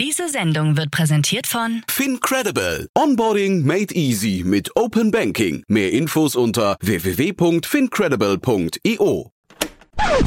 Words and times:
Diese 0.00 0.28
Sendung 0.30 0.78
wird 0.78 0.90
präsentiert 0.90 1.46
von 1.46 1.82
FinCredible. 1.86 2.88
Onboarding 2.96 3.66
made 3.66 3.94
easy 3.94 4.42
mit 4.46 4.74
Open 4.74 5.10
Banking. 5.10 5.62
Mehr 5.68 5.92
Infos 5.92 6.36
unter 6.36 6.78
www.fincredible.io. 6.80 9.30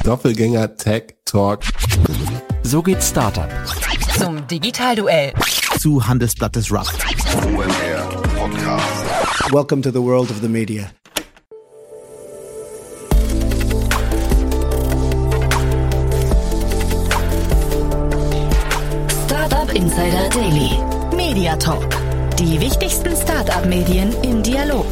Doppelgänger 0.04 0.75
Tech 0.75 1.15
Talk. 1.25 1.62
So 2.62 2.83
geht 2.83 3.01
Startup. 3.01 3.49
zum 4.15 4.46
Digitalduell. 4.46 5.33
Zu 5.80 6.05
Handelsblatt 6.05 6.55
des 6.55 6.71
Rock. 6.71 6.94
Welcome 9.52 9.82
to 9.82 9.90
the 9.90 10.00
world 10.00 10.30
of 10.30 10.40
the 10.44 10.50
media. 10.50 10.92
Insider 19.76 20.30
Daily. 20.30 20.70
Media 21.16 21.55
Talk. 21.55 21.88
Die 22.38 22.59
wichtigsten 22.59 23.16
Startup-Medien 23.16 24.14
im 24.22 24.44
Dialog. 24.44 24.83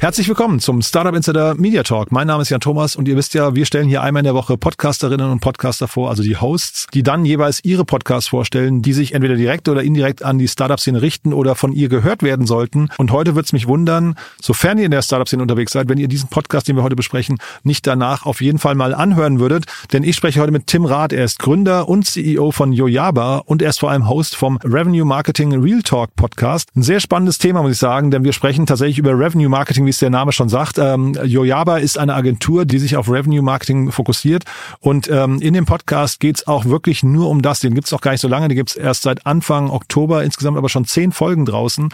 Herzlich 0.00 0.28
willkommen 0.28 0.60
zum 0.60 0.80
Startup 0.80 1.12
Insider 1.12 1.56
Media 1.56 1.82
Talk. 1.82 2.12
Mein 2.12 2.28
Name 2.28 2.42
ist 2.42 2.50
Jan 2.50 2.60
Thomas 2.60 2.94
und 2.94 3.08
ihr 3.08 3.16
wisst 3.16 3.34
ja, 3.34 3.56
wir 3.56 3.66
stellen 3.66 3.88
hier 3.88 4.00
einmal 4.00 4.20
in 4.20 4.26
der 4.26 4.34
Woche 4.34 4.56
Podcasterinnen 4.56 5.28
und 5.28 5.40
Podcaster 5.40 5.88
vor, 5.88 6.08
also 6.08 6.22
die 6.22 6.36
Hosts, 6.36 6.86
die 6.94 7.02
dann 7.02 7.24
jeweils 7.24 7.64
ihre 7.64 7.84
Podcasts 7.84 8.28
vorstellen, 8.28 8.80
die 8.80 8.92
sich 8.92 9.12
entweder 9.12 9.34
direkt 9.34 9.68
oder 9.68 9.82
indirekt 9.82 10.22
an 10.22 10.38
die 10.38 10.46
Startup-Szene 10.46 11.02
richten 11.02 11.32
oder 11.32 11.56
von 11.56 11.72
ihr 11.72 11.88
gehört 11.88 12.22
werden 12.22 12.46
sollten. 12.46 12.90
Und 12.96 13.10
heute 13.10 13.34
wird 13.34 13.46
es 13.46 13.52
mich 13.52 13.66
wundern, 13.66 14.14
sofern 14.40 14.78
ihr 14.78 14.84
in 14.84 14.92
der 14.92 15.02
Startup-Szene 15.02 15.42
unterwegs 15.42 15.72
seid, 15.72 15.88
wenn 15.88 15.98
ihr 15.98 16.06
diesen 16.06 16.28
Podcast, 16.28 16.68
den 16.68 16.76
wir 16.76 16.84
heute 16.84 16.94
besprechen, 16.94 17.38
nicht 17.64 17.84
danach 17.84 18.24
auf 18.24 18.40
jeden 18.40 18.60
Fall 18.60 18.76
mal 18.76 18.94
anhören 18.94 19.40
würdet. 19.40 19.64
Denn 19.92 20.04
ich 20.04 20.14
spreche 20.14 20.40
heute 20.40 20.52
mit 20.52 20.68
Tim 20.68 20.84
Rath. 20.84 21.12
Er 21.12 21.24
ist 21.24 21.40
Gründer 21.40 21.88
und 21.88 22.06
CEO 22.06 22.52
von 22.52 22.72
Yojaba 22.72 23.38
und 23.38 23.62
er 23.62 23.70
ist 23.70 23.80
vor 23.80 23.90
allem 23.90 24.08
Host 24.08 24.36
vom 24.36 24.58
Revenue 24.58 25.04
Marketing 25.04 25.60
Real 25.60 25.82
Talk 25.82 26.14
Podcast. 26.14 26.68
Ein 26.76 26.84
sehr 26.84 27.00
spannendes 27.00 27.38
Thema, 27.38 27.62
muss 27.62 27.72
ich 27.72 27.78
sagen, 27.78 28.12
denn 28.12 28.22
wir 28.22 28.32
sprechen 28.32 28.64
tatsächlich 28.64 28.98
über 28.98 29.18
Revenue 29.18 29.48
Marketing 29.48 29.87
wie 29.88 29.90
es 29.90 29.98
der 29.98 30.10
Name 30.10 30.32
schon 30.32 30.50
sagt. 30.50 30.76
Ähm, 30.76 31.14
Yojaba 31.24 31.78
ist 31.78 31.96
eine 31.96 32.14
Agentur, 32.14 32.66
die 32.66 32.78
sich 32.78 32.98
auf 32.98 33.10
Revenue 33.10 33.40
Marketing 33.40 33.90
fokussiert. 33.90 34.44
Und 34.80 35.08
ähm, 35.10 35.40
in 35.40 35.54
dem 35.54 35.64
Podcast 35.64 36.20
geht's 36.20 36.46
auch 36.46 36.66
wirklich 36.66 37.02
nur 37.02 37.30
um 37.30 37.40
das. 37.40 37.60
Den 37.60 37.72
gibt's 37.72 37.94
auch 37.94 38.02
gar 38.02 38.10
nicht 38.10 38.20
so 38.20 38.28
lange. 38.28 38.48
Den 38.48 38.56
gibt's 38.56 38.76
erst 38.76 39.04
seit 39.04 39.24
Anfang 39.24 39.70
Oktober, 39.70 40.24
insgesamt 40.24 40.58
aber 40.58 40.68
schon 40.68 40.84
zehn 40.84 41.10
Folgen 41.10 41.46
draußen. 41.46 41.88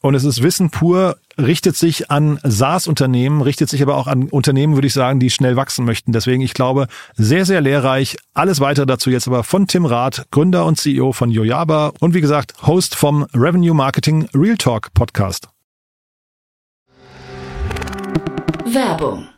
Und 0.00 0.14
es 0.14 0.24
ist 0.24 0.42
Wissen 0.42 0.70
pur, 0.70 1.18
richtet 1.36 1.76
sich 1.76 2.10
an 2.10 2.40
SaaS-Unternehmen, 2.42 3.42
richtet 3.42 3.68
sich 3.68 3.82
aber 3.82 3.96
auch 3.96 4.06
an 4.06 4.28
Unternehmen, 4.28 4.74
würde 4.74 4.86
ich 4.86 4.94
sagen, 4.94 5.20
die 5.20 5.28
schnell 5.28 5.56
wachsen 5.56 5.84
möchten. 5.84 6.12
Deswegen, 6.12 6.40
ich 6.40 6.54
glaube, 6.54 6.88
sehr, 7.14 7.44
sehr 7.44 7.60
lehrreich. 7.60 8.16
Alles 8.32 8.60
weitere 8.60 8.86
dazu 8.86 9.10
jetzt 9.10 9.28
aber 9.28 9.44
von 9.44 9.66
Tim 9.66 9.84
Rath, 9.84 10.24
Gründer 10.30 10.64
und 10.64 10.78
CEO 10.78 11.12
von 11.12 11.30
Yojaba 11.30 11.92
und 12.00 12.14
wie 12.14 12.22
gesagt, 12.22 12.54
Host 12.66 12.94
vom 12.94 13.26
Revenue 13.34 13.74
Marketing 13.74 14.30
Real 14.34 14.56
Talk 14.56 14.94
Podcast. 14.94 15.48
Werbung. 18.68 19.37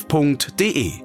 www.startup.de. 0.07 1.03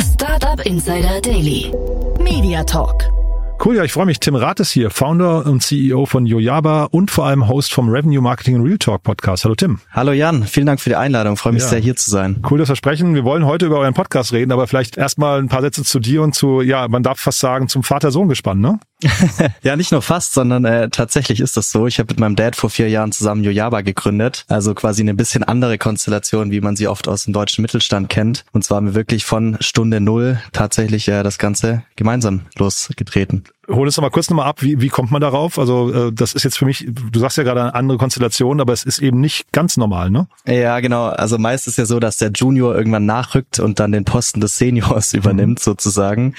Startup 0.00 0.66
Insider 0.66 1.20
Daily. 1.20 1.72
Media 2.20 2.64
Talk. 2.64 3.02
Cool, 3.64 3.74
ja, 3.74 3.82
ich 3.82 3.92
freue 3.92 4.06
mich. 4.06 4.20
Tim 4.20 4.36
Rath 4.36 4.60
ist 4.60 4.70
hier, 4.70 4.88
Founder 4.88 5.44
und 5.44 5.62
CEO 5.64 6.06
von 6.06 6.26
Yojaba 6.26 6.84
und 6.84 7.10
vor 7.10 7.26
allem 7.26 7.48
Host 7.48 7.72
vom 7.72 7.88
Revenue 7.90 8.22
Marketing 8.22 8.62
Real 8.62 8.78
Talk 8.78 9.02
Podcast. 9.02 9.44
Hallo 9.44 9.56
Tim. 9.56 9.80
Hallo 9.90 10.12
Jan, 10.12 10.44
vielen 10.44 10.66
Dank 10.66 10.80
für 10.80 10.90
die 10.90 10.96
Einladung. 10.96 11.36
Freue 11.36 11.52
mich 11.54 11.64
Ja. 11.64 11.68
sehr 11.70 11.80
hier 11.80 11.96
zu 11.96 12.08
sein. 12.08 12.40
Cool, 12.48 12.58
dass 12.60 12.68
wir 12.68 12.76
sprechen. 12.76 13.16
Wir 13.16 13.24
wollen 13.24 13.44
heute 13.44 13.66
über 13.66 13.78
euren 13.80 13.94
Podcast 13.94 14.32
reden, 14.32 14.52
aber 14.52 14.68
vielleicht 14.68 14.96
erstmal 14.96 15.40
ein 15.40 15.48
paar 15.48 15.60
Sätze 15.62 15.82
zu 15.82 15.98
dir 15.98 16.22
und 16.22 16.36
zu, 16.36 16.62
ja, 16.62 16.86
man 16.86 17.02
darf 17.02 17.18
fast 17.18 17.40
sagen, 17.40 17.66
zum 17.68 17.82
Vater-Sohn-Gespann, 17.82 18.60
ne? 18.60 18.78
Ja, 19.62 19.76
nicht 19.76 19.92
nur 19.92 20.02
fast, 20.02 20.34
sondern 20.34 20.64
äh, 20.64 20.88
tatsächlich 20.90 21.40
ist 21.40 21.56
das 21.56 21.70
so. 21.70 21.86
Ich 21.88 21.98
habe 21.98 22.12
mit 22.12 22.20
meinem 22.20 22.36
Dad 22.36 22.54
vor 22.56 22.70
vier 22.70 22.88
Jahren 22.88 23.12
zusammen 23.12 23.42
Yojaba 23.44 23.80
gegründet. 23.82 24.44
Also 24.48 24.74
quasi 24.74 25.02
eine 25.02 25.14
bisschen 25.14 25.42
andere 25.44 25.78
Konstellation, 25.78 26.50
wie 26.52 26.60
man 26.60 26.76
sie 26.76 26.86
oft 26.88 27.06
aus 27.08 27.24
dem 27.24 27.32
deutschen 27.32 27.62
Mittelstand 27.62 28.08
kennt. 28.08 28.44
Und 28.52 28.64
zwar 28.64 28.76
haben 28.76 28.86
wir 28.86 28.94
wirklich 28.94 29.24
von 29.24 29.56
Stunde 29.60 30.00
Null 30.00 30.40
tatsächlich 30.52 31.08
äh, 31.08 31.22
das 31.22 31.38
Ganze 31.38 31.82
gemeinsam 31.96 32.42
losgetreten. 32.56 33.44
Hol 33.70 33.86
uns 33.86 33.96
doch 33.96 34.02
mal 34.02 34.10
kurz 34.10 34.30
nochmal 34.30 34.46
ab, 34.46 34.62
wie, 34.62 34.80
wie 34.80 34.88
kommt 34.88 35.10
man 35.10 35.20
darauf? 35.20 35.58
Also 35.58 35.92
äh, 35.92 36.12
das 36.12 36.32
ist 36.32 36.42
jetzt 36.42 36.56
für 36.56 36.64
mich, 36.64 36.86
du 36.88 37.18
sagst 37.18 37.36
ja 37.36 37.42
gerade 37.42 37.60
eine 37.60 37.74
andere 37.74 37.98
Konstellation, 37.98 38.60
aber 38.60 38.72
es 38.72 38.82
ist 38.82 38.98
eben 38.98 39.20
nicht 39.20 39.52
ganz 39.52 39.76
normal, 39.76 40.10
ne? 40.10 40.26
Ja, 40.46 40.80
genau. 40.80 41.06
Also 41.06 41.36
meist 41.38 41.66
ist 41.66 41.76
ja 41.76 41.84
so, 41.84 42.00
dass 42.00 42.16
der 42.16 42.30
Junior 42.30 42.74
irgendwann 42.74 43.04
nachrückt 43.04 43.58
und 43.58 43.78
dann 43.78 43.92
den 43.92 44.04
Posten 44.04 44.40
des 44.40 44.56
Seniors 44.56 45.12
übernimmt, 45.14 45.60
sozusagen. 45.60 46.34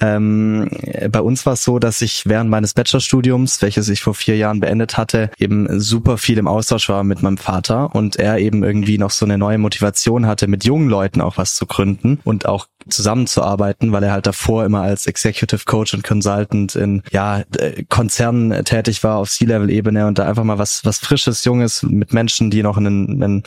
Ähm, 0.00 0.68
bei 1.10 1.20
uns 1.20 1.46
war 1.46 1.52
es 1.52 1.62
so, 1.62 1.78
dass 1.78 2.02
ich 2.02 2.26
während 2.26 2.50
meines 2.50 2.74
Bachelorstudiums, 2.74 3.62
welches 3.62 3.88
ich 3.88 4.02
vor 4.02 4.14
vier 4.14 4.36
Jahren 4.36 4.58
beendet 4.58 4.96
hatte, 4.96 5.30
eben 5.38 5.78
super 5.78 6.18
viel 6.18 6.38
im 6.38 6.48
Austausch 6.48 6.88
war 6.88 7.04
mit 7.04 7.22
meinem 7.22 7.38
Vater 7.38 7.94
und 7.94 8.16
er 8.16 8.38
eben 8.38 8.64
irgendwie 8.64 8.98
noch 8.98 9.10
so 9.10 9.24
eine 9.24 9.38
neue 9.38 9.58
Motivation 9.58 10.26
hatte, 10.26 10.48
mit 10.48 10.64
jungen 10.64 10.88
Leuten 10.88 11.20
auch 11.20 11.38
was 11.38 11.54
zu 11.54 11.66
gründen 11.66 12.18
und 12.24 12.46
auch 12.46 12.66
zusammenzuarbeiten, 12.88 13.92
weil 13.92 14.02
er 14.02 14.12
halt 14.12 14.26
davor 14.26 14.64
immer 14.64 14.82
als 14.82 15.06
Executive 15.06 15.64
Coach 15.64 15.94
und 15.94 16.04
Consultant 16.04 16.74
in 16.74 17.02
ja 17.10 17.42
äh, 17.58 17.84
Konzernen 17.88 18.64
tätig 18.64 19.02
war 19.04 19.16
auf 19.16 19.30
C-Level-Ebene 19.30 20.06
und 20.06 20.18
da 20.18 20.28
einfach 20.28 20.44
mal 20.44 20.58
was 20.58 20.84
was 20.84 20.98
frisches, 20.98 21.44
junges 21.44 21.82
mit 21.82 22.12
Menschen, 22.12 22.50
die 22.50 22.62
noch 22.62 22.76
einen, 22.76 23.22
einen 23.22 23.42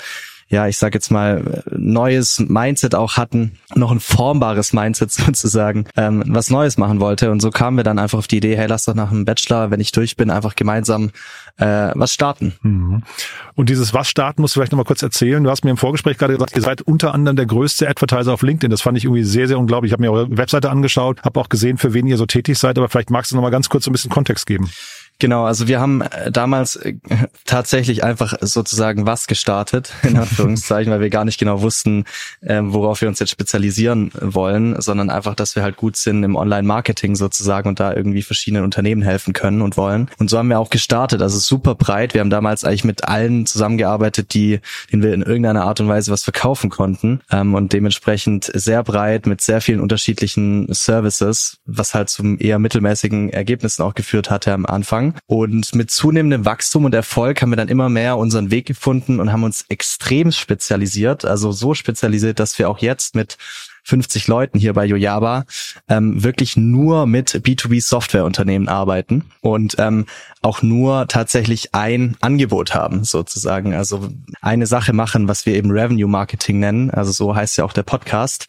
ja, 0.48 0.68
ich 0.68 0.78
sag 0.78 0.94
jetzt 0.94 1.10
mal, 1.10 1.64
neues 1.72 2.40
Mindset 2.40 2.94
auch 2.94 3.18
hatten, 3.18 3.58
noch 3.74 3.92
ein 3.92 4.00
formbares 4.00 4.74
Mindset 4.74 5.12
sozusagen, 5.12 5.86
ähm, 5.98 6.24
was 6.28 6.50
Neues 6.50 6.78
machen 6.78 7.00
wollte. 7.00 7.32
Und 7.32 7.42
so 7.42 7.50
kamen 7.50 7.78
wir 7.78 7.84
dann 7.84 7.98
einfach 7.98 8.20
auf 8.20 8.28
die 8.28 8.38
Idee, 8.38 8.56
hey, 8.56 8.68
lass 8.68 8.86
doch 8.86 8.94
nach 8.94 9.10
dem 9.10 9.26
Bachelor, 9.26 9.72
wenn 9.72 9.80
ich 9.80 9.92
durch 9.92 10.16
bin, 10.16 10.30
einfach 10.30 10.56
gemeinsam 10.56 11.12
äh, 11.58 11.92
was 11.96 12.14
starten. 12.14 12.54
Mhm. 12.62 13.04
Und 13.56 13.70
dieses 13.70 13.94
Was 13.94 14.08
starten 14.08 14.42
musst 14.42 14.56
du 14.56 14.60
vielleicht 14.60 14.72
nochmal 14.72 14.86
kurz 14.86 15.02
erzählen. 15.02 15.44
Du 15.44 15.50
hast 15.50 15.64
mir 15.64 15.72
im 15.72 15.78
Vorgespräch 15.78 16.18
gerade 16.18 16.34
gesagt, 16.34 16.56
ihr 16.56 16.62
seid 16.62 16.82
unter 16.82 17.14
anderem 17.14 17.38
der 17.38 17.46
größte 17.46 17.88
Advertiser 17.88 18.34
auf 18.34 18.42
LinkedIn. 18.42 18.70
Das 18.70 18.82
fand 18.82 18.98
ich 18.98 19.06
irgendwie 19.06 19.24
sehr, 19.24 19.48
sehr 19.48 19.58
unglaublich. 19.58 19.90
Ich 19.90 19.94
habe 19.94 20.04
mir 20.04 20.12
eure 20.12 20.38
Webseite 20.38 20.70
angeschaut, 20.70 21.24
habe 21.24 21.40
auch 21.40 21.50
gesehen, 21.50 21.78
für 21.78 21.94
wen 21.94 22.06
ihr 22.08 22.18
so 22.18 22.26
tätig 22.26 22.60
seid, 22.60 22.78
aber 22.78 22.90
vielleicht 22.90 23.10
magst 23.10 23.32
du 23.32 23.36
nochmal 23.36 23.52
ganz 23.52 23.70
kurz 23.70 23.86
so 23.86 23.90
ein 23.90 23.94
bisschen 23.94 24.12
Kontext 24.12 24.46
geben. 24.46 24.70
Genau, 25.18 25.46
also 25.46 25.68
wir 25.70 25.80
haben 25.80 26.02
äh, 26.02 26.31
damals 26.31 26.76
äh, 26.76 26.96
tatsächlich 27.46 28.03
einfach 28.03 28.34
sozusagen 28.42 29.06
was 29.06 29.28
gestartet, 29.28 29.94
in 30.03 30.18
Anführungszeichen, 30.18 30.92
weil 30.92 31.00
wir 31.00 31.09
gar 31.09 31.26
nicht 31.26 31.40
genau 31.40 31.62
wussten, 31.62 32.03
äh, 32.42 32.59
worauf 32.62 33.02
wir 33.02 33.08
uns 33.08 33.20
jetzt 33.20 33.30
spezialisieren 33.30 34.12
wollen, 34.20 34.80
sondern 34.81 35.09
einfach, 35.09 35.36
dass 35.36 35.56
wir 35.56 35.64
halt 35.64 35.78
gut 35.78 35.96
sind 35.96 36.24
im 36.24 36.36
Online-Marketing 36.36 37.16
sozusagen 37.16 37.70
und 37.70 37.80
da 37.80 37.94
irgendwie 37.94 38.24
verschiedenen 38.24 38.64
Unternehmen 38.64 39.02
helfen 39.02 39.34
können 39.34 39.62
und 39.62 39.78
wollen. 39.78 40.09
Und 40.18 40.30
so 40.30 40.38
haben 40.38 40.50
wir 40.50 40.59
auch 40.59 40.70
gestartet, 40.70 41.22
also 41.22 41.40
super 41.40 41.76
breit. 41.76 42.14
Wir 42.14 42.22
haben 42.22 42.30
damals 42.30 42.66
eigentlich 42.66 42.84
mit 42.84 43.08
allen 43.08 43.46
zusammengearbeitet, 43.46 44.34
die, 44.34 44.59
denen 44.92 45.02
wir 45.02 45.14
in 45.14 45.22
irgendeiner 45.22 45.64
Art 45.64 45.80
und 45.80 45.88
Weise 45.88 46.12
was 46.12 46.24
verkaufen 46.24 46.70
konnten 46.70 47.22
ähm, 47.32 47.53
und 47.53 47.72
dementsprechend 47.72 48.52
sehr 48.53 48.84
breit 48.84 49.28
mit 49.28 49.40
sehr 49.40 49.62
vielen 49.62 49.80
unterschiedlichen 49.80 50.67
Services, 50.73 51.58
was 51.66 51.94
halt 51.94 52.09
zum 52.09 52.38
eher 52.38 52.59
mittelmäßigen 52.59 53.29
Ergebnissen 53.29 53.84
auch 53.84 53.96
geführt 53.96 54.29
hatte 54.29 54.52
am 54.52 54.66
Anfang. 54.66 55.04
Und 55.28 55.75
mit 55.75 55.91
zunehmendem 55.91 56.46
Wachstum 56.46 56.85
und 56.85 56.93
Erfolg 56.93 57.41
haben 57.41 57.52
wir 57.52 57.57
dann 57.57 57.67
immer 57.67 57.90
mehr 57.90 58.17
unseren 58.17 58.52
Weg 58.52 58.66
gefunden 58.66 59.19
und 59.19 59.31
haben 59.31 59.43
uns 59.43 59.66
extrem 59.69 60.31
spezialisiert, 60.31 61.25
also 61.25 61.52
so 61.52 61.73
spezialisiert, 61.73 62.40
dass 62.40 62.57
wir 62.57 62.69
auch 62.69 62.79
jetzt 62.79 63.16
mit 63.16 63.37
50 63.85 64.28
Leuten 64.28 64.57
hier 64.57 64.73
bei 64.73 64.85
Yojaba 64.85 65.46
ähm, 65.87 66.23
wirklich 66.23 66.57
nur 66.57 67.05
mit 67.05 67.29
B2B-Softwareunternehmen 67.29 68.67
arbeiten 68.67 69.25
und 69.41 69.75
ähm, 69.78 70.07
auch 70.41 70.63
nur 70.63 71.07
tatsächlich 71.07 71.75
ein 71.75 72.17
Angebot 72.19 72.73
haben, 72.73 73.03
sozusagen. 73.03 73.75
Also 73.75 74.09
eine 74.41 74.66
Sache 74.66 74.91
machen, 74.91 75.28
was 75.28 75.46
wir 75.46 75.53
eben 75.53 75.69
Revenue 75.69 76.09
Marketing 76.09 76.59
nennen. 76.59 76.90
Also 76.90 77.11
so 77.11 77.35
heißt 77.35 77.57
ja 77.57 77.63
auch 77.63 77.73
der 77.73 77.84
Podcast. 77.84 78.47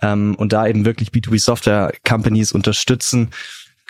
Ähm, 0.00 0.34
und 0.36 0.54
da 0.54 0.66
eben 0.66 0.86
wirklich 0.86 1.10
B2B-Software-Companies 1.10 2.52
unterstützen, 2.52 3.30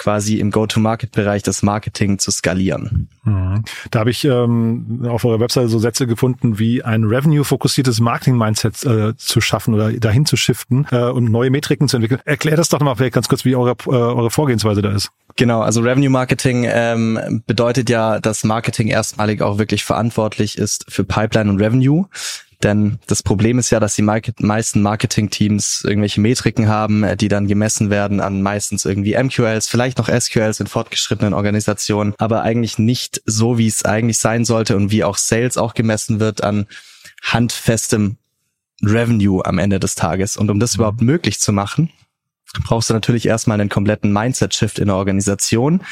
quasi 0.00 0.38
im 0.38 0.50
Go-to-Market-Bereich 0.50 1.42
das 1.42 1.62
Marketing 1.62 2.18
zu 2.18 2.30
skalieren. 2.30 3.08
Mhm. 3.24 3.64
Da 3.90 4.00
habe 4.00 4.10
ich 4.10 4.24
ähm, 4.24 5.02
auf 5.06 5.26
eurer 5.26 5.40
Webseite 5.40 5.68
so 5.68 5.78
Sätze 5.78 6.06
gefunden, 6.06 6.58
wie 6.58 6.82
ein 6.82 7.04
revenue-fokussiertes 7.04 8.00
Marketing-Mindset 8.00 8.84
äh, 8.86 9.16
zu 9.18 9.42
schaffen 9.42 9.74
oder 9.74 9.92
dahin 9.92 10.24
zu 10.24 10.38
shiften 10.38 10.86
äh, 10.90 11.04
und 11.04 11.30
neue 11.30 11.50
Metriken 11.50 11.86
zu 11.86 11.98
entwickeln. 11.98 12.20
Erklär 12.24 12.56
das 12.56 12.70
doch 12.70 12.80
nochmal 12.80 12.96
vielleicht 12.96 13.12
ganz 13.12 13.28
kurz, 13.28 13.44
wie 13.44 13.54
eure, 13.54 13.76
äh, 13.86 13.90
eure 13.90 14.30
Vorgehensweise 14.30 14.80
da 14.80 14.90
ist. 14.90 15.10
Genau, 15.36 15.60
also 15.60 15.82
Revenue 15.82 16.08
Marketing 16.08 16.66
ähm, 16.66 17.42
bedeutet 17.46 17.90
ja, 17.90 18.20
dass 18.20 18.42
Marketing 18.42 18.88
erstmalig 18.88 19.42
auch 19.42 19.58
wirklich 19.58 19.84
verantwortlich 19.84 20.56
ist 20.56 20.86
für 20.88 21.04
Pipeline 21.04 21.50
und 21.50 21.60
Revenue. 21.60 22.06
Denn 22.62 22.98
das 23.06 23.22
Problem 23.22 23.58
ist 23.58 23.70
ja, 23.70 23.80
dass 23.80 23.94
die 23.94 24.02
meisten 24.02 24.82
Marketing-Teams 24.82 25.82
irgendwelche 25.84 26.20
Metriken 26.20 26.68
haben, 26.68 27.04
äh, 27.04 27.16
die 27.16 27.28
dann 27.28 27.48
gemessen 27.48 27.88
werden 27.88 28.20
an 28.20 28.42
meistens 28.42 28.84
irgendwie 28.84 29.16
MQLs, 29.16 29.66
vielleicht 29.66 29.98
noch 29.98 30.08
SQLs 30.08 30.60
in 30.60 30.66
fortgeschrittenen 30.66 31.32
Organisationen, 31.32 32.14
aber 32.18 32.42
eigentlich 32.42 32.78
nicht 32.78 33.22
so, 33.24 33.56
wie 33.56 33.66
es 33.66 33.84
eigentlich 33.84 34.18
sein 34.18 34.44
sollte 34.44 34.76
und 34.76 34.90
wie 34.90 35.04
auch 35.04 35.16
Sales 35.16 35.56
auch 35.56 35.72
gemessen 35.72 36.20
wird 36.20 36.44
an 36.44 36.66
handfestem 37.22 38.16
Revenue 38.82 39.44
am 39.44 39.58
Ende 39.58 39.80
des 39.80 39.94
Tages. 39.94 40.36
Und 40.36 40.50
um 40.50 40.60
das 40.60 40.74
mhm. 40.74 40.80
überhaupt 40.80 41.02
möglich 41.02 41.40
zu 41.40 41.52
machen, 41.52 41.90
brauchst 42.64 42.90
du 42.90 42.94
natürlich 42.94 43.26
erstmal 43.26 43.60
einen 43.60 43.68
kompletten 43.68 44.12
Mindset-Shift 44.12 44.78
in 44.78 44.86
der 44.86 44.96
Organisation, 44.96 45.82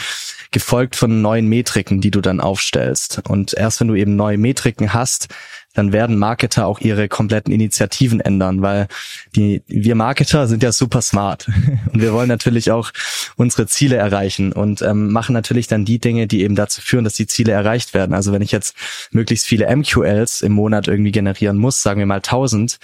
gefolgt 0.50 0.96
von 0.96 1.22
neuen 1.22 1.46
Metriken, 1.46 2.00
die 2.00 2.10
du 2.10 2.20
dann 2.20 2.40
aufstellst. 2.40 3.22
Und 3.28 3.54
erst 3.54 3.80
wenn 3.80 3.88
du 3.88 3.94
eben 3.94 4.16
neue 4.16 4.38
Metriken 4.38 4.92
hast, 4.92 5.28
dann 5.74 5.92
werden 5.92 6.18
Marketer 6.18 6.66
auch 6.66 6.80
ihre 6.80 7.08
kompletten 7.08 7.52
Initiativen 7.52 8.20
ändern, 8.20 8.62
weil 8.62 8.88
die, 9.36 9.62
wir 9.66 9.94
Marketer 9.94 10.48
sind 10.48 10.62
ja 10.62 10.72
super 10.72 11.02
smart 11.02 11.48
und 11.92 12.00
wir 12.00 12.12
wollen 12.12 12.28
natürlich 12.28 12.70
auch 12.70 12.90
unsere 13.36 13.66
Ziele 13.66 13.96
erreichen 13.96 14.52
und 14.52 14.82
ähm, 14.82 15.12
machen 15.12 15.34
natürlich 15.34 15.66
dann 15.66 15.84
die 15.84 15.98
Dinge, 15.98 16.26
die 16.26 16.42
eben 16.42 16.56
dazu 16.56 16.80
führen, 16.80 17.04
dass 17.04 17.14
die 17.14 17.26
Ziele 17.26 17.52
erreicht 17.52 17.94
werden. 17.94 18.14
Also 18.14 18.32
wenn 18.32 18.42
ich 18.42 18.52
jetzt 18.52 18.76
möglichst 19.12 19.46
viele 19.46 19.74
MQLs 19.74 20.42
im 20.42 20.52
Monat 20.52 20.88
irgendwie 20.88 21.12
generieren 21.12 21.58
muss, 21.58 21.82
sagen 21.82 22.00
wir 22.00 22.06
mal 22.06 22.16
1000, 22.16 22.78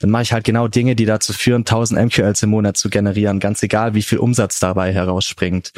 dann 0.00 0.10
mache 0.10 0.22
ich 0.22 0.32
halt 0.32 0.44
genau 0.44 0.66
Dinge, 0.66 0.96
die 0.96 1.04
dazu 1.04 1.32
führen, 1.32 1.60
1000 1.60 2.06
MQLs 2.06 2.42
im 2.42 2.50
Monat 2.50 2.76
zu 2.76 2.88
generieren, 2.88 3.38
ganz 3.38 3.62
egal, 3.62 3.94
wie 3.94 4.02
viel 4.02 4.18
Umsatz 4.18 4.58
dabei 4.58 4.92
herausspringt. 4.92 5.72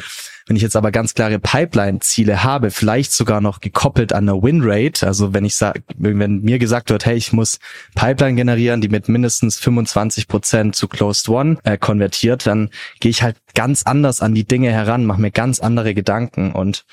Wenn 0.47 0.55
ich 0.55 0.61
jetzt 0.61 0.75
aber 0.75 0.91
ganz 0.91 1.13
klare 1.13 1.39
Pipeline-Ziele 1.39 2.43
habe, 2.43 2.71
vielleicht 2.71 3.13
sogar 3.13 3.41
noch 3.41 3.59
gekoppelt 3.59 4.11
an 4.11 4.27
eine 4.27 4.41
Winrate, 4.41 5.05
also 5.05 5.33
wenn 5.33 5.45
ich 5.45 5.55
sage, 5.55 5.83
wenn 5.97 6.41
mir 6.41 6.57
gesagt 6.59 6.89
wird, 6.89 7.05
hey, 7.05 7.15
ich 7.15 7.31
muss 7.31 7.59
Pipeline 7.95 8.35
generieren, 8.35 8.81
die 8.81 8.89
mit 8.89 9.07
mindestens 9.07 9.59
25 9.59 10.27
Prozent 10.27 10.75
zu 10.75 10.87
Closed 10.87 11.27
One 11.29 11.57
äh, 11.63 11.77
konvertiert, 11.77 12.45
dann 12.45 12.69
gehe 12.99 13.11
ich 13.11 13.23
halt 13.23 13.37
ganz 13.55 13.83
anders 13.83 14.21
an 14.21 14.33
die 14.33 14.45
Dinge 14.45 14.71
heran, 14.71 15.05
mache 15.05 15.21
mir 15.21 15.31
ganz 15.31 15.59
andere 15.59 15.93
Gedanken 15.93 16.51
und 16.53 16.85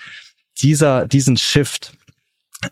dieser, 0.63 1.07
diesen 1.07 1.37
Shift, 1.37 1.95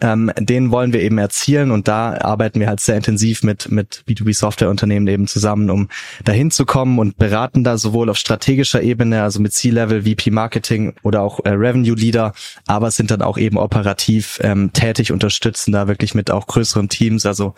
ähm, 0.00 0.30
den 0.38 0.70
wollen 0.70 0.92
wir 0.92 1.00
eben 1.00 1.16
erzielen 1.16 1.70
und 1.70 1.88
da 1.88 2.18
arbeiten 2.20 2.60
wir 2.60 2.68
halt 2.68 2.80
sehr 2.80 2.96
intensiv 2.96 3.42
mit, 3.42 3.70
mit 3.70 4.04
B2B-Software-Unternehmen 4.06 5.06
eben 5.06 5.26
zusammen, 5.26 5.70
um 5.70 5.88
dahin 6.24 6.50
zu 6.50 6.66
kommen 6.66 6.98
und 6.98 7.16
beraten 7.16 7.64
da 7.64 7.78
sowohl 7.78 8.10
auf 8.10 8.18
strategischer 8.18 8.82
Ebene, 8.82 9.22
also 9.22 9.40
mit 9.40 9.54
C-Level, 9.54 10.02
VP 10.02 10.30
Marketing 10.30 10.94
oder 11.02 11.22
auch 11.22 11.40
äh, 11.44 11.50
Revenue 11.50 11.94
Leader, 11.94 12.34
aber 12.66 12.90
sind 12.90 13.10
dann 13.10 13.22
auch 13.22 13.38
eben 13.38 13.56
operativ 13.56 14.38
ähm, 14.42 14.72
tätig, 14.74 15.10
unterstützen 15.10 15.72
da 15.72 15.88
wirklich 15.88 16.14
mit 16.14 16.30
auch 16.30 16.46
größeren 16.46 16.90
Teams. 16.90 17.24
Also 17.24 17.54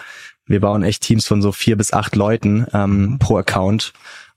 wir 0.46 0.60
bauen 0.60 0.84
echt 0.84 1.02
Teams 1.02 1.26
von 1.26 1.42
so 1.42 1.52
vier 1.52 1.76
bis 1.76 1.92
acht 1.92 2.14
Leuten 2.14 2.66
ähm, 2.72 3.18
pro 3.18 3.38
Account 3.38 3.92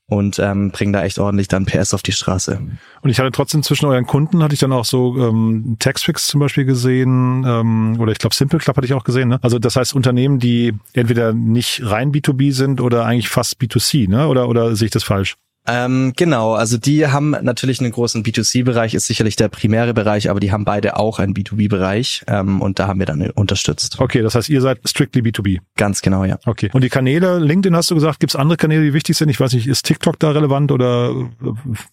und 0.07 0.38
ähm, 0.39 0.71
bringen 0.71 0.94
da 0.94 1.03
echt 1.03 1.17
ordentlich 1.17 1.47
dann 1.47 1.65
PS 1.65 1.94
auf 1.94 2.03
die 2.03 2.11
Straße. 2.11 2.61
Und 3.01 3.09
ich 3.09 3.19
hatte 3.19 3.31
trotzdem 3.31 3.63
zwischen 3.63 3.85
euren 3.85 4.05
Kunden, 4.05 4.44
hatte 4.44 4.53
ich 4.53 4.59
dann 4.59 4.73
auch 4.73 4.85
so 4.85 5.17
ähm, 5.17 5.77
Taxfix 5.79 6.27
zum 6.27 6.39
Beispiel 6.39 6.65
gesehen 6.65 7.44
ähm, 7.47 7.97
oder 8.00 8.11
ich 8.11 8.19
glaube 8.19 8.35
Simple 8.35 8.59
Club 8.59 8.75
hatte 8.77 8.85
ich 8.85 8.94
auch 8.94 9.05
gesehen. 9.05 9.29
Ne? 9.29 9.39
Also 9.41 9.59
das 9.59 9.75
heißt 9.75 9.95
Unternehmen, 9.95 10.39
die 10.39 10.73
entweder 10.94 11.33
nicht 11.33 11.81
rein 11.83 12.11
B2B 12.11 12.51
sind 12.51 12.81
oder 12.81 13.05
eigentlich 13.05 13.29
fast 13.29 13.59
B2C, 13.61 14.09
ne? 14.09 14.27
oder, 14.27 14.50
oder 14.50 14.75
sehe 14.75 14.88
ich 14.88 14.91
das 14.91 15.03
falsch? 15.03 15.35
Ähm, 15.65 16.13
genau, 16.15 16.54
also 16.54 16.77
die 16.77 17.07
haben 17.07 17.31
natürlich 17.42 17.80
einen 17.80 17.92
großen 17.92 18.24
B2C-Bereich, 18.24 18.94
ist 18.94 19.07
sicherlich 19.07 19.36
der 19.36 19.48
primäre 19.48 19.94
Bereich, 19.94 20.30
aber 20.30 20.39
die 20.39 20.51
haben 20.51 20.65
beide 20.65 20.98
auch 20.98 21.19
einen 21.19 21.33
B2B-Bereich 21.33 22.24
ähm, 22.27 22.62
und 22.62 22.80
da 22.80 22.88
haben 22.88 23.00
wir 23.00 23.06
dann 23.06 23.30
unterstützt. 23.31 24.00
Okay, 24.00 24.21
das 24.21 24.36
heißt, 24.36 24.50
ihr 24.50 24.62
seid 24.62 24.80
strictly 24.86 25.21
B2B. 25.21 25.60
Ganz 25.77 26.01
genau, 26.01 26.25
ja. 26.25 26.38
Okay. 26.45 26.69
Und 26.74 26.83
die 26.83 26.89
Kanäle, 26.89 27.39
LinkedIn 27.39 27.75
hast 27.75 27.92
du 27.92 27.95
gesagt, 27.95 28.19
gibt 28.19 28.33
es 28.33 28.36
andere 28.36 28.57
Kanäle, 28.57 28.83
die 28.83 28.94
wichtig 28.94 29.15
sind? 29.15 29.30
Ich 29.30 29.39
weiß 29.39 29.54
nicht, 29.54 29.68
ist 29.68 29.86
TikTok 29.86 30.19
da 30.19 30.31
relevant 30.31 30.71
oder 30.71 31.12
äh, 31.12 31.25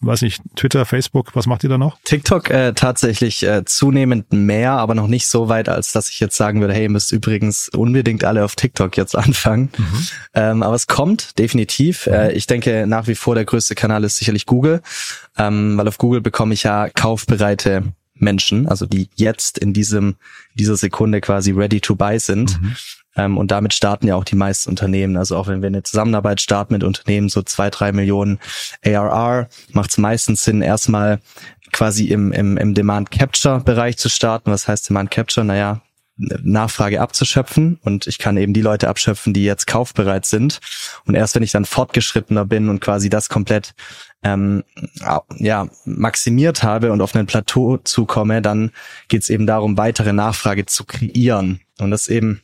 weiß 0.01 0.21
nicht, 0.23 0.41
Twitter, 0.55 0.85
Facebook, 0.85 1.33
was 1.35 1.45
macht 1.45 1.63
ihr 1.63 1.69
da 1.69 1.77
noch? 1.77 1.97
TikTok 2.03 2.49
äh, 2.49 2.73
tatsächlich 2.73 3.43
äh, 3.43 3.63
zunehmend 3.63 4.33
mehr, 4.33 4.73
aber 4.73 4.95
noch 4.95 5.07
nicht 5.07 5.27
so 5.27 5.47
weit, 5.47 5.69
als 5.69 5.93
dass 5.93 6.09
ich 6.09 6.19
jetzt 6.19 6.35
sagen 6.35 6.59
würde, 6.59 6.73
hey, 6.73 6.83
ihr 6.83 6.89
müsst 6.89 7.13
übrigens 7.13 7.69
unbedingt 7.69 8.25
alle 8.25 8.43
auf 8.43 8.55
TikTok 8.55 8.97
jetzt 8.97 9.15
anfangen. 9.21 9.69
Mhm. 9.77 10.07
Ähm, 10.33 10.63
aber 10.63 10.75
es 10.75 10.87
kommt 10.87 11.39
definitiv. 11.39 12.07
Mhm. 12.07 12.13
Äh, 12.13 12.31
ich 12.33 12.47
denke 12.47 12.85
nach 12.85 13.07
wie 13.07 13.15
vor 13.15 13.35
der 13.35 13.45
größte 13.45 13.60
größte 13.61 13.75
Kanal 13.75 14.03
ist 14.03 14.17
sicherlich 14.17 14.47
Google, 14.47 14.81
ähm, 15.37 15.77
weil 15.77 15.87
auf 15.87 15.99
Google 15.99 16.21
bekomme 16.21 16.55
ich 16.55 16.63
ja 16.63 16.89
kaufbereite 16.89 17.83
Menschen, 18.15 18.67
also 18.67 18.87
die 18.87 19.07
jetzt 19.15 19.59
in 19.59 19.71
diesem 19.71 20.15
dieser 20.55 20.77
Sekunde 20.77 21.21
quasi 21.21 21.51
ready 21.51 21.79
to 21.79 21.95
buy 21.95 22.19
sind. 22.19 22.59
Mhm. 22.59 22.75
Ähm, 23.15 23.37
und 23.37 23.51
damit 23.51 23.75
starten 23.75 24.07
ja 24.07 24.15
auch 24.15 24.23
die 24.23 24.35
meisten 24.35 24.69
Unternehmen. 24.69 25.15
Also 25.15 25.37
auch 25.37 25.47
wenn 25.47 25.61
wir 25.61 25.67
eine 25.67 25.83
Zusammenarbeit 25.83 26.41
starten 26.41 26.73
mit 26.73 26.83
Unternehmen, 26.83 27.29
so 27.29 27.43
zwei, 27.43 27.69
drei 27.69 27.91
Millionen 27.91 28.39
ARR, 28.83 29.47
macht 29.73 29.91
es 29.91 29.97
meistens 29.99 30.43
Sinn, 30.43 30.61
erstmal 30.63 31.19
quasi 31.71 32.05
im, 32.05 32.31
im, 32.31 32.57
im 32.57 32.73
Demand 32.73 33.11
Capture 33.11 33.59
Bereich 33.59 33.97
zu 33.97 34.09
starten. 34.09 34.51
Was 34.51 34.67
heißt 34.67 34.89
Demand 34.89 35.11
Capture? 35.11 35.45
Naja, 35.45 35.81
Nachfrage 36.17 37.01
abzuschöpfen 37.01 37.79
und 37.83 38.05
ich 38.05 38.19
kann 38.19 38.37
eben 38.37 38.53
die 38.53 38.61
Leute 38.61 38.89
abschöpfen, 38.89 39.33
die 39.33 39.43
jetzt 39.43 39.65
kaufbereit 39.65 40.25
sind. 40.25 40.59
Und 41.05 41.15
erst 41.15 41.35
wenn 41.35 41.43
ich 41.43 41.51
dann 41.51 41.65
fortgeschrittener 41.65 42.45
bin 42.45 42.69
und 42.69 42.79
quasi 42.79 43.09
das 43.09 43.29
komplett 43.29 43.73
ähm, 44.23 44.63
ja 45.37 45.67
maximiert 45.85 46.63
habe 46.63 46.91
und 46.91 47.01
auf 47.01 47.15
ein 47.15 47.25
Plateau 47.25 47.77
zukomme, 47.77 48.41
dann 48.41 48.71
geht 49.07 49.23
es 49.23 49.29
eben 49.29 49.47
darum, 49.47 49.77
weitere 49.77 50.13
Nachfrage 50.13 50.65
zu 50.65 50.85
kreieren. 50.85 51.61
Und 51.79 51.91
das 51.91 52.07
eben 52.07 52.41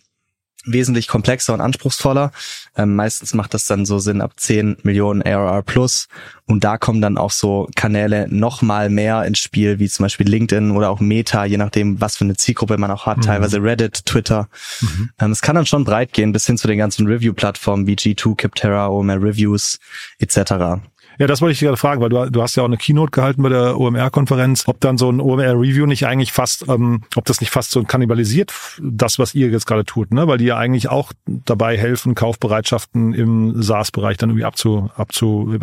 wesentlich 0.68 1.08
komplexer 1.08 1.54
und 1.54 1.62
anspruchsvoller. 1.62 2.32
Ähm, 2.76 2.96
meistens 2.96 3.34
macht 3.34 3.54
das 3.54 3.66
dann 3.66 3.86
so 3.86 4.00
Sinn 4.00 4.22
ab 4.22 4.34
10 4.38 4.78
Millionen 4.84 5.22
ARR 5.22 5.64
plus. 5.64 6.08
Und 6.46 6.64
da 6.64 6.78
kommen 6.78 7.02
dann 7.02 7.18
auch 7.18 7.32
so 7.32 7.68
Kanäle 7.76 8.28
noch 8.30 8.62
mal 8.62 8.90
mehr 8.90 9.26
ins 9.26 9.40
Spiel, 9.40 9.80
wie 9.80 9.90
zum 9.90 10.04
Beispiel 10.04 10.28
LinkedIn 10.28 10.72
oder 10.72 10.90
auch 10.90 11.00
Meta, 11.00 11.46
je 11.46 11.58
nachdem, 11.58 12.00
was 12.00 12.16
für 12.16 12.24
eine 12.24 12.36
Zielgruppe 12.36 12.78
man 12.78 12.92
auch 12.92 13.06
hat. 13.06 13.18
Mhm. 13.18 13.22
Teilweise 13.22 13.62
Reddit, 13.62 14.06
Twitter. 14.06 14.48
Mhm. 14.82 15.10
Ähm, 15.20 15.32
es 15.32 15.42
kann 15.42 15.56
dann 15.56 15.66
schon 15.66 15.84
breit 15.84 16.14
gehen, 16.14 16.32
bis 16.32 16.46
hin 16.46 16.58
zu 16.58 16.68
den 16.68 16.78
ganzen 16.78 17.08
Review-Plattformen 17.08 17.88
wie 17.88 17.96
G2, 17.96 18.36
Kipterra, 18.36 18.88
OMR 18.88 19.22
Reviews 19.22 19.80
etc. 20.20 20.82
Ja, 21.18 21.28
das 21.28 21.42
wollte 21.42 21.54
ich 21.54 21.60
gerade 21.60 21.78
fragen, 21.78 22.02
weil 22.02 22.10
du, 22.10 22.30
du 22.30 22.42
hast 22.42 22.56
ja 22.56 22.64
auch 22.64 22.68
eine 22.68 22.78
Keynote 22.78 23.12
gehalten 23.12 23.42
bei 23.42 23.50
der 23.50 23.80
OMR-Konferenz, 23.80 24.68
ob 24.68 24.80
dann 24.80 24.98
so 24.98 25.10
ein 25.12 25.20
OMR-Review 25.20 25.86
nicht 25.86 26.06
eigentlich 26.06 26.32
fast, 26.32 26.68
ähm, 26.68 27.04
ob 27.16 27.26
das 27.26 27.42
nicht 27.42 27.50
fast 27.50 27.72
so 27.72 27.84
kannibalisiert, 27.84 28.54
das, 28.82 29.18
was 29.18 29.34
ihr 29.34 29.50
jetzt 29.50 29.66
gerade 29.66 29.86
tut, 29.86 30.14
ne? 30.14 30.28
Weil 30.28 30.38
die 30.38 30.46
ja 30.46 30.58
eigentlich 30.58 30.90
auch 30.90 31.12
dabei 31.26 31.78
helfen, 31.78 32.14
Kaufbereitschaften 32.14 33.14
im 33.14 33.62
SaaS-Bereich 33.62 34.18
dann 34.18 34.30
irgendwie 34.30 34.46
abzu, 34.46 34.92
abzu, 34.96 35.58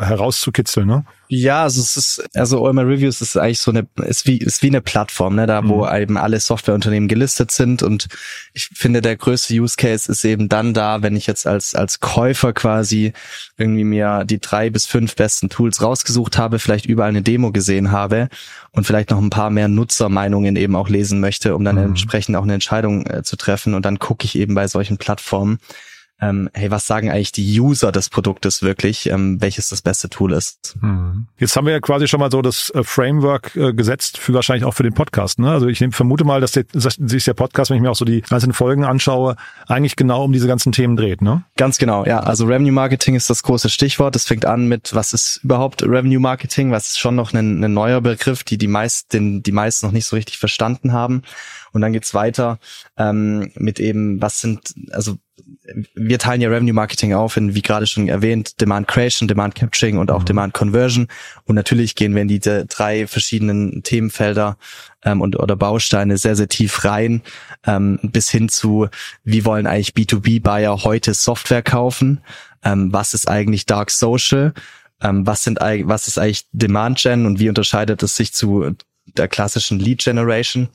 herauszukitzeln, 0.00 0.86
ne? 0.86 1.04
Ja, 1.32 1.62
also 1.62 1.80
es 1.80 1.96
ist, 1.96 2.24
also 2.34 2.60
OMR 2.60 2.88
Reviews 2.88 3.20
ist 3.20 3.36
eigentlich 3.36 3.60
so 3.60 3.70
eine, 3.70 3.86
ist 4.04 4.26
wie, 4.26 4.38
ist 4.38 4.64
wie 4.64 4.66
eine 4.66 4.80
Plattform, 4.80 5.36
ne, 5.36 5.46
da 5.46 5.66
wo 5.68 5.84
mhm. 5.84 5.94
eben 5.94 6.16
alle 6.16 6.40
Softwareunternehmen 6.40 7.08
gelistet 7.08 7.52
sind 7.52 7.84
und 7.84 8.08
ich 8.52 8.68
finde, 8.74 9.00
der 9.00 9.16
größte 9.16 9.54
Use 9.54 9.76
Case 9.76 10.10
ist 10.10 10.24
eben 10.24 10.48
dann 10.48 10.74
da, 10.74 11.02
wenn 11.02 11.14
ich 11.14 11.28
jetzt 11.28 11.46
als, 11.46 11.76
als 11.76 12.00
Käufer 12.00 12.52
quasi 12.52 13.12
irgendwie 13.56 13.84
mir 13.84 14.24
die 14.24 14.40
drei 14.40 14.70
bis 14.70 14.79
fünf 14.86 15.16
besten 15.16 15.48
Tools 15.48 15.82
rausgesucht 15.82 16.38
habe, 16.38 16.58
vielleicht 16.58 16.86
überall 16.86 17.10
eine 17.10 17.22
Demo 17.22 17.52
gesehen 17.52 17.90
habe 17.90 18.28
und 18.72 18.86
vielleicht 18.86 19.10
noch 19.10 19.18
ein 19.18 19.30
paar 19.30 19.50
mehr 19.50 19.68
Nutzermeinungen 19.68 20.56
eben 20.56 20.76
auch 20.76 20.88
lesen 20.88 21.20
möchte, 21.20 21.54
um 21.54 21.64
dann 21.64 21.76
mhm. 21.76 21.82
entsprechend 21.82 22.36
auch 22.36 22.42
eine 22.42 22.54
Entscheidung 22.54 23.06
äh, 23.06 23.22
zu 23.22 23.36
treffen 23.36 23.74
und 23.74 23.84
dann 23.84 23.98
gucke 23.98 24.24
ich 24.24 24.36
eben 24.36 24.54
bei 24.54 24.68
solchen 24.68 24.98
Plattformen, 24.98 25.58
ähm, 26.20 26.50
hey, 26.52 26.70
was 26.70 26.86
sagen 26.86 27.10
eigentlich 27.10 27.32
die 27.32 27.60
User 27.60 27.92
des 27.92 28.10
Produktes 28.10 28.62
wirklich, 28.62 29.08
ähm, 29.08 29.40
welches 29.40 29.68
das 29.68 29.82
beste 29.82 30.08
Tool 30.10 30.32
ist. 30.32 30.76
Hm. 30.80 31.26
Jetzt 31.38 31.56
haben 31.56 31.66
wir 31.66 31.72
ja 31.72 31.80
quasi 31.80 32.08
schon 32.08 32.20
mal 32.20 32.30
so 32.30 32.42
das 32.42 32.70
äh, 32.70 32.84
Framework 32.84 33.56
äh, 33.56 33.72
gesetzt, 33.72 34.18
für 34.18 34.34
wahrscheinlich 34.34 34.64
auch 34.64 34.74
für 34.74 34.82
den 34.82 34.94
Podcast. 34.94 35.38
Ne? 35.38 35.50
Also 35.50 35.68
ich 35.68 35.80
nehm, 35.80 35.92
vermute 35.92 36.24
mal, 36.24 36.40
dass, 36.40 36.52
der, 36.52 36.64
dass 36.72 36.94
sich 36.94 37.24
der 37.24 37.34
Podcast, 37.34 37.70
wenn 37.70 37.76
ich 37.76 37.82
mir 37.82 37.90
auch 37.90 37.96
so 37.96 38.04
die 38.04 38.22
einzelnen 38.30 38.52
Folgen 38.52 38.84
anschaue, 38.84 39.36
eigentlich 39.66 39.96
genau 39.96 40.24
um 40.24 40.32
diese 40.32 40.46
ganzen 40.46 40.72
Themen 40.72 40.96
dreht. 40.96 41.22
Ne? 41.22 41.42
Ganz 41.56 41.78
genau, 41.78 42.04
ja. 42.04 42.20
Also 42.20 42.44
Revenue 42.44 42.72
Marketing 42.72 43.14
ist 43.14 43.30
das 43.30 43.42
große 43.42 43.70
Stichwort. 43.70 44.14
Das 44.14 44.24
fängt 44.24 44.44
an 44.44 44.68
mit, 44.68 44.94
was 44.94 45.12
ist 45.12 45.40
überhaupt 45.42 45.82
Revenue 45.82 46.20
Marketing? 46.20 46.70
Was 46.70 46.88
ist 46.88 46.98
schon 46.98 47.14
noch 47.14 47.32
ein, 47.32 47.64
ein 47.64 47.72
neuer 47.72 48.00
Begriff, 48.00 48.44
die 48.44 48.58
die 48.58 48.68
meisten, 48.68 49.08
den 49.10 49.42
die 49.42 49.52
meisten 49.52 49.86
noch 49.86 49.92
nicht 49.92 50.06
so 50.06 50.16
richtig 50.16 50.38
verstanden 50.38 50.92
haben. 50.92 51.22
Und 51.72 51.80
dann 51.82 51.92
geht's 51.92 52.14
weiter 52.14 52.58
ähm, 52.96 53.52
mit 53.54 53.80
eben, 53.80 54.20
was 54.20 54.40
sind, 54.40 54.74
also 54.90 55.18
wir 55.94 56.18
teilen 56.18 56.40
ja 56.40 56.48
Revenue 56.48 56.72
Marketing 56.72 57.14
auf 57.14 57.36
in, 57.36 57.54
wie 57.54 57.62
gerade 57.62 57.86
schon 57.86 58.08
erwähnt, 58.08 58.60
Demand 58.60 58.88
Creation, 58.88 59.28
Demand 59.28 59.54
Capturing 59.54 59.98
und 59.98 60.10
auch 60.10 60.20
mhm. 60.20 60.26
Demand 60.26 60.54
Conversion. 60.54 61.08
Und 61.44 61.54
natürlich 61.54 61.94
gehen 61.94 62.14
wir 62.14 62.22
in 62.22 62.28
diese 62.28 62.66
drei 62.66 63.06
verschiedenen 63.06 63.82
Themenfelder 63.82 64.56
ähm, 65.04 65.20
und 65.20 65.38
oder 65.38 65.56
Bausteine 65.56 66.18
sehr, 66.18 66.36
sehr 66.36 66.48
tief 66.48 66.84
rein, 66.84 67.22
ähm, 67.66 67.98
bis 68.02 68.30
hin 68.30 68.48
zu, 68.48 68.88
wie 69.24 69.44
wollen 69.44 69.66
eigentlich 69.66 69.90
B2B-Buyer 69.90 70.84
heute 70.84 71.14
Software 71.14 71.62
kaufen? 71.62 72.20
Ähm, 72.62 72.92
was 72.92 73.14
ist 73.14 73.28
eigentlich 73.28 73.66
Dark 73.66 73.90
Social? 73.90 74.52
Ähm, 75.02 75.26
was 75.26 75.44
sind 75.44 75.60
was 75.60 76.08
ist 76.08 76.18
eigentlich 76.18 76.46
Demand 76.52 76.98
Gen 76.98 77.26
und 77.26 77.38
wie 77.38 77.48
unterscheidet 77.48 78.02
es 78.02 78.16
sich 78.16 78.32
zu 78.32 78.76
der 79.06 79.28
klassischen 79.28 79.78
Lead 79.78 80.02
Generation? 80.02 80.68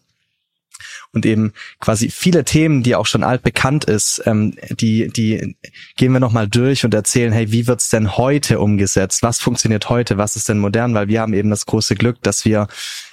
Und 1.15 1.25
eben 1.25 1.53
quasi 1.79 2.09
viele 2.09 2.43
Themen, 2.43 2.83
die 2.83 2.95
auch 2.95 3.05
schon 3.05 3.23
altbekannt 3.23 3.85
ist, 3.85 4.21
ähm, 4.25 4.53
die, 4.69 5.07
die 5.07 5.55
gehen 5.95 6.11
wir 6.11 6.19
nochmal 6.19 6.47
durch 6.47 6.83
und 6.83 6.93
erzählen, 6.93 7.31
hey, 7.31 7.51
wie 7.51 7.67
wird's 7.67 7.89
denn 7.89 8.17
heute 8.17 8.59
umgesetzt? 8.59 9.23
Was 9.23 9.39
funktioniert 9.39 9.89
heute? 9.89 10.17
Was 10.17 10.35
ist 10.35 10.49
denn 10.49 10.59
modern? 10.59 10.93
Weil 10.93 11.07
wir 11.07 11.21
haben 11.21 11.33
eben 11.33 11.49
das 11.49 11.65
große 11.65 11.95
Glück, 11.95 12.21
dass 12.21 12.43
wir 12.43 12.67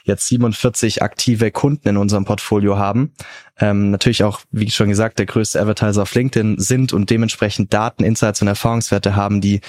jetzt 0.05 0.29
47 0.29 1.03
aktive 1.03 1.51
Kunden 1.51 1.89
in 1.89 1.97
unserem 1.97 2.25
Portfolio 2.25 2.77
haben. 2.79 3.13
Ähm, 3.61 3.91
natürlich 3.91 4.25
auch, 4.25 4.41
wie 4.51 4.71
schon 4.71 4.89
gesagt, 4.89 5.19
der 5.19 5.27
größte 5.27 5.61
Advertiser 5.61 6.03
auf 6.03 6.15
LinkedIn 6.15 6.59
sind 6.59 6.93
und 6.93 7.11
dementsprechend 7.11 7.73
Daten, 7.73 8.03
Insights 8.03 8.41
und 8.41 8.49
Erfahrungswerte 8.49 9.15
haben, 9.15 9.41
die 9.41 9.61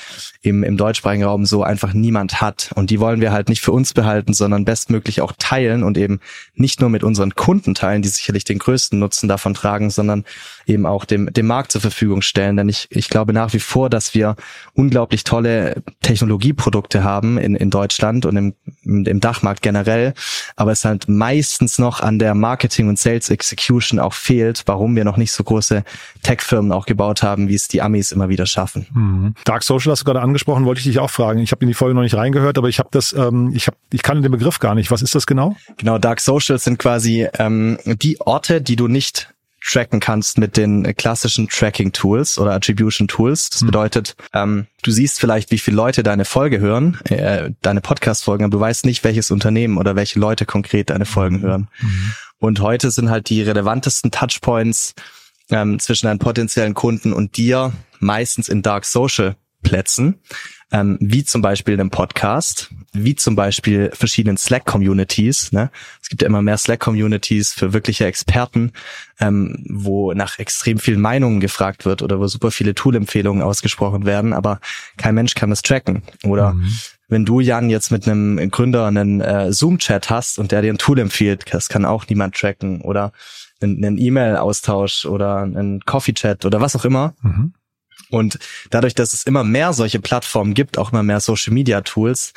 im, 0.42 0.64
im 0.64 0.78
deutschsprachigen 0.78 1.26
Raum 1.26 1.46
so 1.46 1.64
einfach 1.64 1.94
niemand 1.94 2.40
hat. 2.40 2.72
Und 2.76 2.90
die 2.90 3.00
wollen 3.00 3.20
wir 3.20 3.34
halt 3.34 3.50
nicht 3.50 3.62
für 3.62 3.74
uns 3.74 3.94
behalten, 3.94 4.34
sondern 4.34 4.64
bestmöglich 4.64 5.22
auch 5.22 5.34
teilen 5.38 5.84
und 5.84 5.98
eben 5.98 6.22
nicht 6.56 6.80
nur 6.80 6.90
mit 6.90 7.04
unseren 7.04 7.36
Kunden 7.36 7.76
teilen, 7.76 8.02
die 8.02 8.08
sicherlich 8.08 8.46
den 8.46 8.58
größten 8.58 8.98
Nutzen 8.98 9.28
davon 9.28 9.54
tragen, 9.54 9.90
sondern 9.90 10.24
eben 10.66 10.86
auch 10.86 11.04
dem, 11.04 11.32
dem 11.34 11.46
Markt 11.46 11.74
zur 11.74 11.82
Verfügung 11.82 12.22
stellen. 12.22 12.56
Denn 12.56 12.70
ich, 12.70 12.88
ich 12.90 13.10
glaube 13.10 13.34
nach 13.34 13.54
wie 13.54 13.60
vor, 13.60 13.90
dass 13.90 14.14
wir 14.14 14.38
unglaublich 14.74 15.26
tolle 15.26 15.84
Technologieprodukte 16.02 17.04
haben 17.04 17.38
in, 17.38 17.56
in 17.56 17.70
Deutschland 17.70 18.26
und 18.26 18.38
im, 18.38 18.54
im 18.84 19.20
Dachmarkt 19.20 19.62
generell, 19.62 20.14
aber 20.56 20.72
es 20.72 20.86
halt 20.86 21.08
meistens 21.08 21.80
noch 21.80 22.02
an 22.02 22.20
der 22.20 22.36
Marketing 22.36 22.90
und 22.90 23.00
Sales 23.00 23.30
Execution 23.30 24.00
auch 24.00 24.14
fehlt, 24.14 24.64
warum 24.66 24.96
wir 24.96 25.04
noch 25.04 25.18
nicht 25.18 25.32
so 25.32 25.44
große 25.44 25.84
Tech-Firmen 26.22 26.72
auch 26.72 26.86
gebaut 26.86 27.24
haben, 27.24 27.48
wie 27.48 27.56
es 27.56 27.68
die 27.68 27.82
Amis 27.82 28.12
immer 28.12 28.30
wieder 28.30 28.46
schaffen. 28.46 28.88
Mhm. 28.94 29.36
Dark 29.46 29.64
Social 29.64 29.92
hast 29.92 30.02
du 30.02 30.06
gerade 30.06 30.22
angesprochen, 30.22 30.66
wollte 30.66 30.80
ich 30.80 30.86
dich 30.86 31.00
auch 31.00 31.10
fragen. 31.10 31.40
Ich 31.40 31.52
habe 31.52 31.62
in 31.62 31.68
die 31.68 31.74
Folge 31.74 31.96
noch 31.96 32.04
nicht 32.04 32.16
reingehört, 32.16 32.58
aber 32.58 32.70
ich 32.70 32.80
habe 32.80 32.90
das, 32.92 33.14
ähm, 33.14 33.52
ich 33.54 33.68
habe, 33.68 33.78
ich 33.92 34.04
kann 34.04 34.22
den 34.22 34.32
Begriff 34.32 34.60
gar 34.60 34.76
nicht. 34.76 34.92
Was 34.92 35.02
ist 35.02 35.16
das 35.16 35.26
genau? 35.26 35.56
Genau, 35.78 35.98
Dark 35.98 36.20
Social 36.20 36.60
sind 36.60 36.80
quasi 36.80 37.28
ähm, 37.40 37.78
die 37.86 38.20
Orte, 38.22 38.62
die 38.62 38.76
du 38.76 38.88
nicht 38.88 39.33
tracken 39.64 40.00
kannst 40.00 40.38
mit 40.38 40.58
den 40.58 40.96
klassischen 40.96 41.48
Tracking-Tools 41.48 42.38
oder 42.38 42.52
Attribution-Tools. 42.54 43.50
Das 43.50 43.62
mhm. 43.62 43.66
bedeutet, 43.68 44.16
ähm, 44.34 44.68
du 44.82 44.92
siehst 44.92 45.20
vielleicht, 45.20 45.52
wie 45.52 45.58
viele 45.58 45.78
Leute 45.78 46.04
deine 46.04 46.26
Folge 46.26 46.60
hören, 46.60 47.00
äh, 47.06 47.52
deine 47.62 47.82
Podcast-Folgen, 47.82 48.44
aber 48.44 48.52
du 48.52 48.60
weißt 48.60 48.86
nicht, 48.86 49.04
welches 49.04 49.32
Unternehmen 49.32 49.78
oder 49.78 49.96
welche 49.96 50.20
Leute 50.20 50.46
konkret 50.46 50.90
deine 50.90 51.06
Folgen 51.06 51.38
mhm. 51.38 51.42
hören. 51.42 51.68
Mhm. 51.80 52.14
Und 52.40 52.60
heute 52.60 52.92
sind 52.92 53.10
halt 53.10 53.30
die 53.30 53.42
relevantesten 53.42 54.12
Touchpoints 54.12 54.96
ähm, 55.50 55.80
zwischen 55.80 56.08
deinen 56.08 56.20
potenziellen 56.20 56.74
Kunden 56.74 57.14
und 57.14 57.38
dir 57.38 57.72
meistens 58.00 58.50
in 58.50 58.62
Dark 58.62 58.86
Social 58.86 59.36
Plätzen 59.64 60.20
ähm, 60.74 60.98
wie 61.00 61.24
zum 61.24 61.42
Beispiel 61.44 61.76
einem 61.76 61.92
Podcast, 61.92 62.72
wie 62.94 63.16
zum 63.16 63.36
Beispiel 63.36 63.92
verschiedenen 63.94 64.38
Slack-Communities. 64.38 65.52
Ne? 65.52 65.70
Es 66.02 66.10
gibt 66.10 66.24
ja 66.24 66.28
immer 66.28 66.42
mehr 66.42 66.58
Slack-Communities 66.58 67.54
für 67.54 67.74
wirkliche 67.74 68.06
Experten, 68.06 68.72
ähm, 69.20 69.64
wo 69.70 70.14
nach 70.14 70.40
extrem 70.40 70.80
vielen 70.80 71.00
Meinungen 71.00 71.40
gefragt 71.40 71.86
wird 71.86 72.02
oder 72.02 72.20
wo 72.20 72.26
super 72.26 72.50
viele 72.50 72.74
Tool-Empfehlungen 72.74 73.44
ausgesprochen 73.44 74.06
werden, 74.06 74.34
aber 74.34 74.60
kein 74.98 75.14
Mensch 75.14 75.36
kann 75.36 75.52
das 75.52 75.62
tracken. 75.62 76.02
Oder 76.24 76.54
mhm. 76.54 76.72
wenn 77.08 77.24
du, 77.24 77.40
Jan, 77.40 77.70
jetzt 77.70 77.92
mit 77.92 78.08
einem 78.08 78.50
Gründer 78.50 78.88
einen 78.88 79.22
äh, 79.22 79.54
Zoom-Chat 79.54 80.10
hast 80.10 80.40
und 80.40 80.52
der 80.52 80.64
dir 80.64 80.74
ein 80.74 80.80
Tool 80.80 80.98
empfiehlt, 80.98 81.46
das 81.52 81.70
kann 81.70 81.86
auch 81.86 82.08
niemand 82.10 82.36
tracken. 82.36 82.82
Oder 82.82 83.14
einen 83.62 83.98
E-Mail-Austausch 83.98 85.06
oder 85.06 85.38
einen 85.38 85.86
Coffee-Chat 85.86 86.46
oder 86.46 86.60
was 86.60 86.76
auch 86.76 86.84
immer. 86.84 87.14
Mhm 87.22 87.54
und 88.14 88.38
dadurch, 88.70 88.94
dass 88.94 89.14
es 89.14 89.24
immer 89.24 89.44
mehr 89.44 89.74
solche 89.74 90.00
Plattformen 90.00 90.54
gibt, 90.54 90.78
auch 90.78 90.92
immer 90.92 91.02
mehr 91.02 91.20
Social 91.20 91.52
Media 91.52 91.82
Tools, 91.82 92.34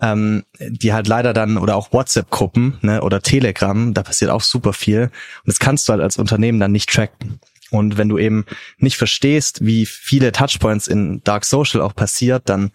ähm, 0.00 0.44
die 0.58 0.94
halt 0.94 1.06
leider 1.06 1.34
dann 1.34 1.58
oder 1.58 1.76
auch 1.76 1.92
WhatsApp-Gruppen 1.92 2.78
ne, 2.80 3.02
oder 3.02 3.20
Telegram, 3.20 3.92
da 3.92 4.02
passiert 4.02 4.30
auch 4.30 4.40
super 4.40 4.72
viel. 4.72 5.02
Und 5.02 5.46
das 5.46 5.58
kannst 5.58 5.86
du 5.86 5.92
halt 5.92 6.00
als 6.00 6.16
Unternehmen 6.16 6.58
dann 6.60 6.72
nicht 6.72 6.88
tracken. 6.88 7.40
Und 7.70 7.98
wenn 7.98 8.08
du 8.08 8.16
eben 8.16 8.46
nicht 8.78 8.96
verstehst, 8.96 9.66
wie 9.66 9.84
viele 9.84 10.32
Touchpoints 10.32 10.86
in 10.88 11.22
Dark 11.24 11.44
Social 11.44 11.82
auch 11.82 11.94
passiert, 11.94 12.48
dann 12.48 12.70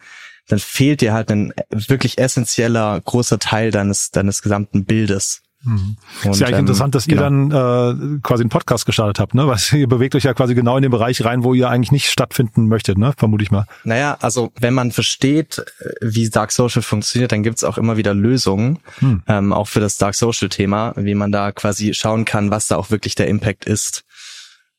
dann 0.48 0.60
fehlt 0.60 1.02
dir 1.02 1.14
halt 1.14 1.32
ein 1.32 1.54
wirklich 1.72 2.20
essentieller 2.20 3.02
großer 3.02 3.40
Teil 3.40 3.72
deines 3.72 4.12
deines 4.12 4.44
gesamten 4.44 4.86
Bildes. 4.86 5.42
Mhm. 5.65 5.96
ist 6.24 6.39
ja 6.39 6.48
eigentlich 6.48 6.53
ähm, 6.53 6.60
interessant, 6.60 6.93
dass 6.93 7.05
genau. 7.05 7.22
ihr 7.22 7.24
dann 7.24 8.17
äh, 8.17 8.20
quasi 8.22 8.43
einen 8.43 8.50
Podcast 8.50 8.86
gestartet 8.86 9.20
habt, 9.20 9.34
ne? 9.34 9.48
Was 9.48 9.72
ihr 9.74 9.88
bewegt 9.88 10.15
euch 10.15 10.24
ja 10.24 10.34
quasi 10.34 10.55
genau 10.55 10.75
in 10.77 10.84
den 10.84 10.91
Bereich 10.91 11.24
rein, 11.24 11.43
wo 11.43 11.53
ihr 11.53 11.70
eigentlich 11.70 11.91
nicht 11.91 12.10
stattfinden 12.10 12.67
möchtet, 12.67 12.98
ne? 12.98 13.13
Vermute 13.17 13.43
ich 13.43 13.51
mal. 13.51 13.65
Naja, 13.84 14.17
also 14.22 14.51
wenn 14.60 14.74
man 14.74 14.91
versteht, 14.91 15.60
äh, 15.60 15.93
wie 16.01 16.29
Dark 16.29 16.51
Social 16.51 16.82
funktioniert, 16.82 17.32
dann 17.32 17.43
gibt's 17.43 17.63
auch 17.63 17.77
immer 17.77 17.98
wieder 17.98 18.13
Lösungen, 18.13 18.79
hm. 19.00 19.24
ähm, 19.27 19.53
auch 19.53 19.67
für 19.67 19.79
das 19.79 19.98
Dark 19.98 20.15
Social 20.15 20.50
Thema, 20.50 20.93
wie 20.98 21.15
man 21.15 21.32
da 21.32 21.51
quasi 21.51 21.93
schauen 21.93 22.25
kann, 22.25 22.51
was 22.51 22.67
da 22.67 22.75
auch 22.75 22.91
wirklich 22.91 23.15
der 23.15 23.27
Impact 23.27 23.65
ist. 23.65 24.03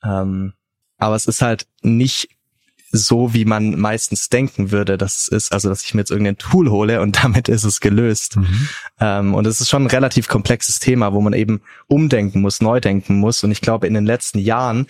Ähm, 0.05 0.53
aber 0.99 1.17
es 1.17 1.27
ist 1.27 1.43
halt 1.43 1.67
nicht 1.83 2.29
so, 2.97 3.35
wie 3.35 3.45
man 3.45 3.79
meistens 3.79 4.29
denken 4.29 4.71
würde, 4.71 4.97
dass 4.97 5.17
es 5.17 5.29
ist, 5.29 5.53
also 5.53 5.69
dass 5.69 5.83
ich 5.83 5.95
mir 5.95 6.01
jetzt 6.01 6.11
irgendein 6.11 6.39
Tool 6.39 6.71
hole 6.71 7.01
und 7.01 7.17
damit 7.25 7.49
ist 7.49 7.65
es 7.65 7.81
gelöst. 7.81 8.37
Mhm. 8.37 8.69
Ähm, 9.01 9.35
und 9.35 9.47
es 9.47 9.61
ist 9.61 9.69
schon 9.69 9.85
ein 9.85 9.91
relativ 9.91 10.29
komplexes 10.29 10.79
Thema, 10.79 11.13
wo 11.13 11.21
man 11.21 11.33
eben 11.33 11.61
umdenken 11.89 12.41
muss, 12.41 12.61
neu 12.61 12.81
denken 12.81 13.19
muss. 13.19 13.43
Und 13.45 13.51
ich 13.51 13.61
glaube, 13.61 13.87
in 13.87 13.95
den 13.95 14.07
letzten 14.07 14.39
Jahren 14.39 14.87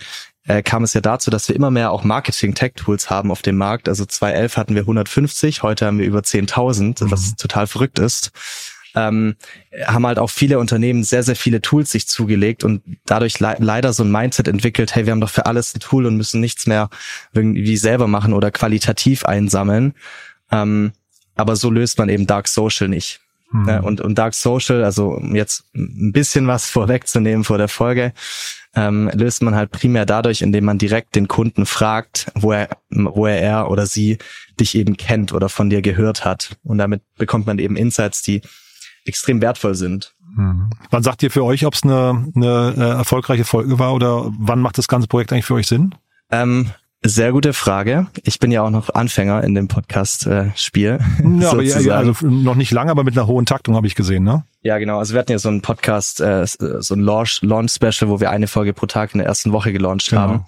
äh, 0.47 0.61
kam 0.61 0.83
es 0.83 0.93
ja 0.93 1.01
dazu, 1.01 1.31
dass 1.31 1.47
wir 1.47 1.55
immer 1.55 1.71
mehr 1.71 1.91
auch 1.91 2.03
Marketing-Tech-Tools 2.03 3.09
haben 3.09 3.31
auf 3.31 3.41
dem 3.41 3.57
Markt. 3.57 3.89
Also 3.89 4.05
2011 4.05 4.57
hatten 4.57 4.75
wir 4.75 4.81
150, 4.81 5.63
heute 5.63 5.87
haben 5.87 5.97
wir 5.97 6.05
über 6.05 6.19
10.000, 6.19 7.03
mhm. 7.03 7.11
was 7.11 7.35
total 7.35 7.67
verrückt 7.67 7.99
ist 7.99 8.31
ähm, 8.95 9.35
haben 9.85 10.07
halt 10.07 10.19
auch 10.19 10.29
viele 10.29 10.59
Unternehmen 10.59 11.03
sehr, 11.03 11.23
sehr 11.23 11.35
viele 11.35 11.61
Tools 11.61 11.91
sich 11.91 12.07
zugelegt 12.07 12.63
und 12.63 12.81
dadurch 13.05 13.39
le 13.39 13.55
leider 13.59 13.93
so 13.93 14.03
ein 14.03 14.11
Mindset 14.11 14.47
entwickelt, 14.47 14.95
hey, 14.95 15.05
wir 15.05 15.11
haben 15.11 15.21
doch 15.21 15.29
für 15.29 15.45
alles 15.45 15.75
ein 15.75 15.79
Tool 15.79 16.05
und 16.05 16.17
müssen 16.17 16.41
nichts 16.41 16.65
mehr 16.67 16.89
irgendwie 17.33 17.77
selber 17.77 18.07
machen 18.07 18.33
oder 18.33 18.51
qualitativ 18.51 19.25
einsammeln. 19.25 19.93
Ähm, 20.51 20.93
aber 21.35 21.55
so 21.55 21.69
löst 21.69 21.97
man 21.97 22.09
eben 22.09 22.27
Dark 22.27 22.47
Social 22.47 22.87
nicht. 22.87 23.19
Mhm. 23.51 23.67
Ja, 23.67 23.79
und, 23.81 24.01
und 24.01 24.15
Dark 24.17 24.33
Social, 24.33 24.83
also 24.83 25.09
um 25.09 25.35
jetzt 25.35 25.65
ein 25.75 26.11
bisschen 26.11 26.47
was 26.47 26.69
vorwegzunehmen 26.69 27.43
vor 27.43 27.57
der 27.57 27.67
Folge, 27.67 28.13
ähm, 28.75 29.09
löst 29.13 29.41
man 29.41 29.55
halt 29.55 29.71
primär 29.71 30.05
dadurch, 30.05 30.41
indem 30.41 30.65
man 30.65 30.77
direkt 30.77 31.15
den 31.15 31.27
Kunden 31.27 31.65
fragt, 31.65 32.31
wo 32.35 32.51
er, 32.51 32.69
wo 32.89 33.25
er, 33.25 33.41
er 33.41 33.71
oder 33.71 33.85
sie 33.85 34.17
dich 34.59 34.75
eben 34.75 34.97
kennt 34.97 35.33
oder 35.33 35.49
von 35.49 35.69
dir 35.69 35.81
gehört 35.81 36.25
hat. 36.25 36.57
Und 36.63 36.77
damit 36.77 37.01
bekommt 37.17 37.45
man 37.45 37.59
eben 37.59 37.77
Insights, 37.77 38.21
die 38.21 38.41
extrem 39.05 39.41
wertvoll 39.41 39.75
sind. 39.75 40.13
Mhm. 40.35 40.69
Wann 40.89 41.03
sagt 41.03 41.23
ihr 41.23 41.31
für 41.31 41.43
euch, 41.43 41.65
ob 41.65 41.73
es 41.73 41.83
eine, 41.83 42.31
eine 42.35 42.73
äh, 42.77 42.97
erfolgreiche 42.97 43.45
Folge 43.45 43.79
war 43.79 43.93
oder 43.93 44.31
wann 44.37 44.59
macht 44.59 44.77
das 44.77 44.87
ganze 44.87 45.07
Projekt 45.07 45.31
eigentlich 45.31 45.45
für 45.45 45.55
euch 45.55 45.67
Sinn? 45.67 45.95
Ähm, 46.31 46.71
sehr 47.03 47.31
gute 47.31 47.53
Frage. 47.53 48.07
Ich 48.23 48.39
bin 48.39 48.51
ja 48.51 48.63
auch 48.63 48.71
noch 48.71 48.89
Anfänger 48.89 49.43
in 49.43 49.53
dem 49.53 49.67
Podcast-Spiel. 49.67 50.99
Äh, 50.99 51.39
ja, 51.39 51.51
aber 51.51 51.61
ja, 51.61 51.95
also 51.95 52.25
noch 52.25 52.55
nicht 52.55 52.71
lange, 52.71 52.89
aber 52.89 53.03
mit 53.03 53.15
einer 53.15 53.27
hohen 53.27 53.45
Taktung 53.45 53.75
habe 53.75 53.85
ich 53.85 53.93
gesehen, 53.93 54.23
ne? 54.23 54.43
Ja, 54.63 54.79
genau. 54.79 54.97
Also 54.97 55.13
wir 55.13 55.19
hatten 55.19 55.31
ja 55.31 55.37
so 55.37 55.49
einen 55.49 55.61
Podcast, 55.61 56.19
äh, 56.19 56.45
so 56.47 56.95
ein 56.95 57.01
Launch-Special, 57.01 58.09
wo 58.09 58.19
wir 58.19 58.31
eine 58.31 58.47
Folge 58.47 58.73
pro 58.73 58.87
Tag 58.87 59.13
in 59.13 59.19
der 59.19 59.27
ersten 59.27 59.51
Woche 59.51 59.71
gelauncht 59.71 60.09
genau. 60.09 60.21
haben. 60.21 60.45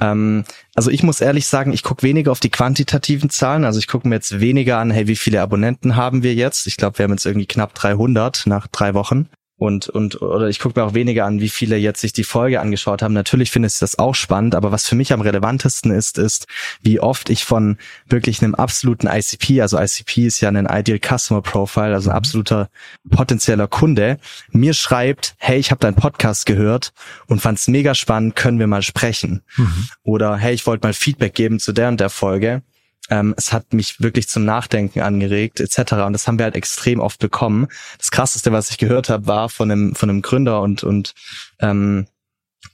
Ähm, 0.00 0.44
also 0.74 0.90
ich 0.90 1.02
muss 1.02 1.20
ehrlich 1.20 1.46
sagen, 1.46 1.72
ich 1.72 1.82
gucke 1.82 2.02
weniger 2.02 2.32
auf 2.32 2.40
die 2.40 2.50
quantitativen 2.50 3.30
Zahlen. 3.30 3.64
Also 3.64 3.78
ich 3.78 3.88
gucke 3.88 4.08
mir 4.08 4.16
jetzt 4.16 4.40
weniger 4.40 4.78
an, 4.78 4.90
hey, 4.90 5.06
wie 5.06 5.16
viele 5.16 5.42
Abonnenten 5.42 5.96
haben 5.96 6.22
wir 6.22 6.34
jetzt? 6.34 6.66
Ich 6.66 6.76
glaube, 6.76 6.98
wir 6.98 7.04
haben 7.04 7.12
jetzt 7.12 7.26
irgendwie 7.26 7.46
knapp 7.46 7.74
300 7.74 8.46
nach 8.46 8.66
drei 8.68 8.94
Wochen 8.94 9.28
und 9.62 9.88
und 9.88 10.20
oder 10.20 10.48
ich 10.48 10.58
gucke 10.58 10.78
mir 10.80 10.84
auch 10.84 10.94
weniger 10.94 11.24
an, 11.24 11.40
wie 11.40 11.48
viele 11.48 11.76
jetzt 11.76 12.00
sich 12.00 12.12
die 12.12 12.24
Folge 12.24 12.60
angeschaut 12.60 13.00
haben. 13.00 13.14
Natürlich 13.14 13.52
finde 13.52 13.68
ich 13.68 13.78
das 13.78 13.96
auch 13.96 14.16
spannend, 14.16 14.56
aber 14.56 14.72
was 14.72 14.88
für 14.88 14.96
mich 14.96 15.12
am 15.12 15.20
relevantesten 15.20 15.92
ist, 15.92 16.18
ist, 16.18 16.46
wie 16.82 16.98
oft 16.98 17.30
ich 17.30 17.44
von 17.44 17.78
wirklich 18.08 18.42
einem 18.42 18.56
absoluten 18.56 19.06
ICP, 19.06 19.62
also 19.62 19.78
ICP 19.78 20.26
ist 20.26 20.40
ja 20.40 20.48
ein 20.48 20.66
Ideal 20.66 20.98
Customer 20.98 21.42
Profile, 21.42 21.94
also 21.94 22.10
ein 22.10 22.14
mhm. 22.14 22.18
absoluter 22.18 22.70
potenzieller 23.08 23.68
Kunde, 23.68 24.18
mir 24.50 24.74
schreibt, 24.74 25.36
hey, 25.38 25.60
ich 25.60 25.70
habe 25.70 25.78
deinen 25.78 25.94
Podcast 25.94 26.44
gehört 26.46 26.92
und 27.28 27.40
fand 27.40 27.58
es 27.58 27.68
mega 27.68 27.94
spannend, 27.94 28.34
können 28.34 28.58
wir 28.58 28.66
mal 28.66 28.82
sprechen? 28.82 29.42
Mhm. 29.56 29.88
Oder 30.02 30.36
hey, 30.36 30.54
ich 30.54 30.66
wollte 30.66 30.84
mal 30.84 30.92
Feedback 30.92 31.34
geben 31.34 31.60
zu 31.60 31.72
der 31.72 31.88
und 31.88 32.00
der 32.00 32.10
Folge 32.10 32.62
ähm, 33.10 33.34
es 33.36 33.52
hat 33.52 33.72
mich 33.72 34.00
wirklich 34.00 34.28
zum 34.28 34.44
Nachdenken 34.44 35.00
angeregt, 35.00 35.60
etc. 35.60 35.92
Und 36.06 36.12
das 36.12 36.26
haben 36.26 36.38
wir 36.38 36.44
halt 36.44 36.56
extrem 36.56 37.00
oft 37.00 37.18
bekommen. 37.18 37.68
Das 37.98 38.10
krasseste, 38.10 38.52
was 38.52 38.70
ich 38.70 38.78
gehört 38.78 39.08
habe, 39.08 39.26
war 39.26 39.48
von 39.48 39.70
einem, 39.70 39.94
von 39.94 40.08
einem 40.08 40.22
Gründer 40.22 40.60
und, 40.62 40.84
und 40.84 41.14
ähm, 41.60 42.06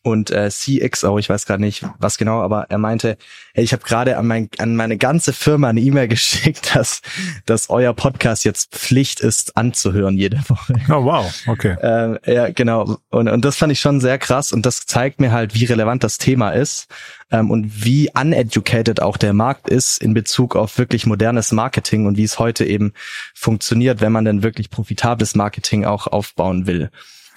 und 0.02 0.30
äh, 0.30 0.49
CXO, 0.50 1.18
ich 1.18 1.28
weiß 1.28 1.47
gerade 1.47 1.62
nicht, 1.62 1.85
was 1.99 2.18
genau, 2.18 2.40
aber 2.40 2.66
er 2.68 2.78
meinte, 2.78 3.18
hey, 3.54 3.64
ich 3.64 3.73
habe 3.73 3.83
gerade 3.83 4.16
an, 4.16 4.26
mein, 4.26 4.49
an 4.59 4.76
meine 4.76 4.97
ganze 4.97 5.33
Firma 5.33 5.68
eine 5.68 5.80
E-Mail 5.80 6.09
geschickt, 6.09 6.75
dass, 6.75 7.02
dass 7.47 7.71
euer 7.71 7.92
Podcast 7.95 8.45
jetzt 8.45 8.73
Pflicht 8.73 9.21
ist 9.21 9.57
anzuhören 9.57 10.16
jede 10.16 10.38
Woche. 10.49 10.75
Oh 10.90 11.04
wow, 11.04 11.33
okay. 11.47 11.76
Äh, 11.83 12.35
ja, 12.35 12.50
genau. 12.50 12.99
Und, 13.11 13.28
und 13.28 13.45
das 13.45 13.57
fand 13.57 13.73
ich 13.73 13.80
schon 13.80 14.00
sehr 14.00 14.18
krass 14.18 14.52
und 14.52 14.64
das 14.64 14.87
zeigt 14.87 15.21
mir 15.21 15.33
halt, 15.33 15.54
wie 15.54 15.64
relevant 15.66 16.02
das 16.02 16.18
Thema 16.18 16.50
ist 16.50 16.88
ähm, 17.30 17.50
und 17.50 17.85
wie 17.85 18.11
uneducated 18.14 19.02
auch 19.02 19.16
der 19.16 19.33
Markt 19.33 19.68
ist 19.68 20.00
in 20.00 20.14
Bezug 20.14 20.57
auf 20.57 20.78
wirklich 20.78 21.07
modernes 21.07 21.52
Marketing 21.52 22.07
und 22.07 22.16
wie 22.16 22.25
es 22.25 22.38
heute 22.38 22.64
eben 22.64 22.92
funktioniert, 23.35 24.00
wenn 24.00 24.12
man 24.12 24.25
denn 24.25 24.42
wirklich 24.42 24.71
profitables 24.71 25.35
Marketing 25.35 25.85
auch 25.85 26.07
aufbauen 26.07 26.66
will. 26.66 26.90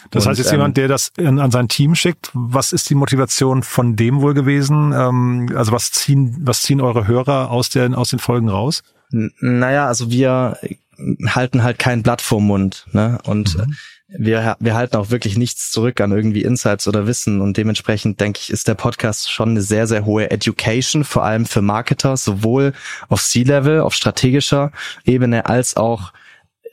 Das 0.09 0.25
heißt, 0.25 0.39
jetzt 0.39 0.47
ähm, 0.47 0.59
jemand, 0.59 0.77
der 0.77 0.87
das 0.87 1.11
in, 1.17 1.39
an 1.39 1.51
sein 1.51 1.67
Team 1.67 1.95
schickt, 1.95 2.31
was 2.33 2.73
ist 2.73 2.89
die 2.89 2.95
Motivation 2.95 3.63
von 3.63 3.95
dem 3.95 4.21
wohl 4.21 4.33
gewesen? 4.33 4.93
Ähm, 4.93 5.51
also 5.55 5.71
was 5.71 5.91
ziehen, 5.91 6.35
was 6.41 6.63
ziehen 6.63 6.81
eure 6.81 7.07
Hörer 7.07 7.51
aus, 7.51 7.69
der, 7.69 7.97
aus 7.97 8.09
den 8.09 8.19
Folgen 8.19 8.49
raus? 8.49 8.83
Naja, 9.11 9.87
also 9.87 10.09
wir 10.09 10.57
halten 11.27 11.63
halt 11.63 11.79
kein 11.79 12.03
Blatt 12.03 12.21
vorm 12.21 12.47
Mund, 12.47 12.85
ne? 12.91 13.19
Und 13.25 13.57
mhm. 13.57 13.75
wir, 14.07 14.55
wir 14.59 14.75
halten 14.75 14.95
auch 14.97 15.09
wirklich 15.09 15.37
nichts 15.37 15.71
zurück 15.71 15.99
an 16.01 16.11
irgendwie 16.11 16.43
Insights 16.43 16.87
oder 16.87 17.07
Wissen 17.07 17.41
und 17.41 17.57
dementsprechend 17.57 18.19
denke 18.19 18.39
ich, 18.41 18.49
ist 18.49 18.67
der 18.67 18.75
Podcast 18.75 19.31
schon 19.31 19.49
eine 19.49 19.61
sehr, 19.61 19.87
sehr 19.87 20.05
hohe 20.05 20.31
Education, 20.31 21.03
vor 21.03 21.23
allem 21.23 21.45
für 21.45 21.61
Marketer, 21.61 22.17
sowohl 22.17 22.73
auf 23.09 23.23
C-Level, 23.23 23.81
auf 23.81 23.93
strategischer 23.93 24.71
Ebene, 25.03 25.45
als 25.47 25.75
auch 25.75 26.13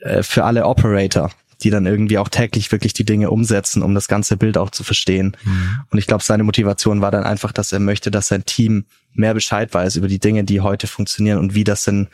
äh, 0.01 0.23
für 0.23 0.45
alle 0.45 0.65
Operator 0.65 1.31
die 1.61 1.69
dann 1.69 1.85
irgendwie 1.85 2.17
auch 2.17 2.29
täglich 2.29 2.71
wirklich 2.71 2.93
die 2.93 3.05
Dinge 3.05 3.29
umsetzen, 3.29 3.83
um 3.83 3.93
das 3.93 4.07
ganze 4.07 4.37
Bild 4.37 4.57
auch 4.57 4.69
zu 4.69 4.83
verstehen. 4.83 5.35
Mhm. 5.43 5.79
Und 5.89 5.99
ich 5.99 6.07
glaube, 6.07 6.23
seine 6.23 6.43
Motivation 6.43 7.01
war 7.01 7.11
dann 7.11 7.23
einfach, 7.23 7.51
dass 7.51 7.71
er 7.71 7.79
möchte, 7.79 8.11
dass 8.11 8.27
sein 8.27 8.45
Team 8.45 8.85
mehr 9.13 9.33
Bescheid 9.33 9.73
weiß 9.73 9.95
über 9.97 10.07
die 10.07 10.19
Dinge, 10.19 10.43
die 10.43 10.61
heute 10.61 10.87
funktionieren 10.87 11.39
und 11.39 11.53
wie 11.55 11.63
das 11.63 11.83
denn 11.83 12.07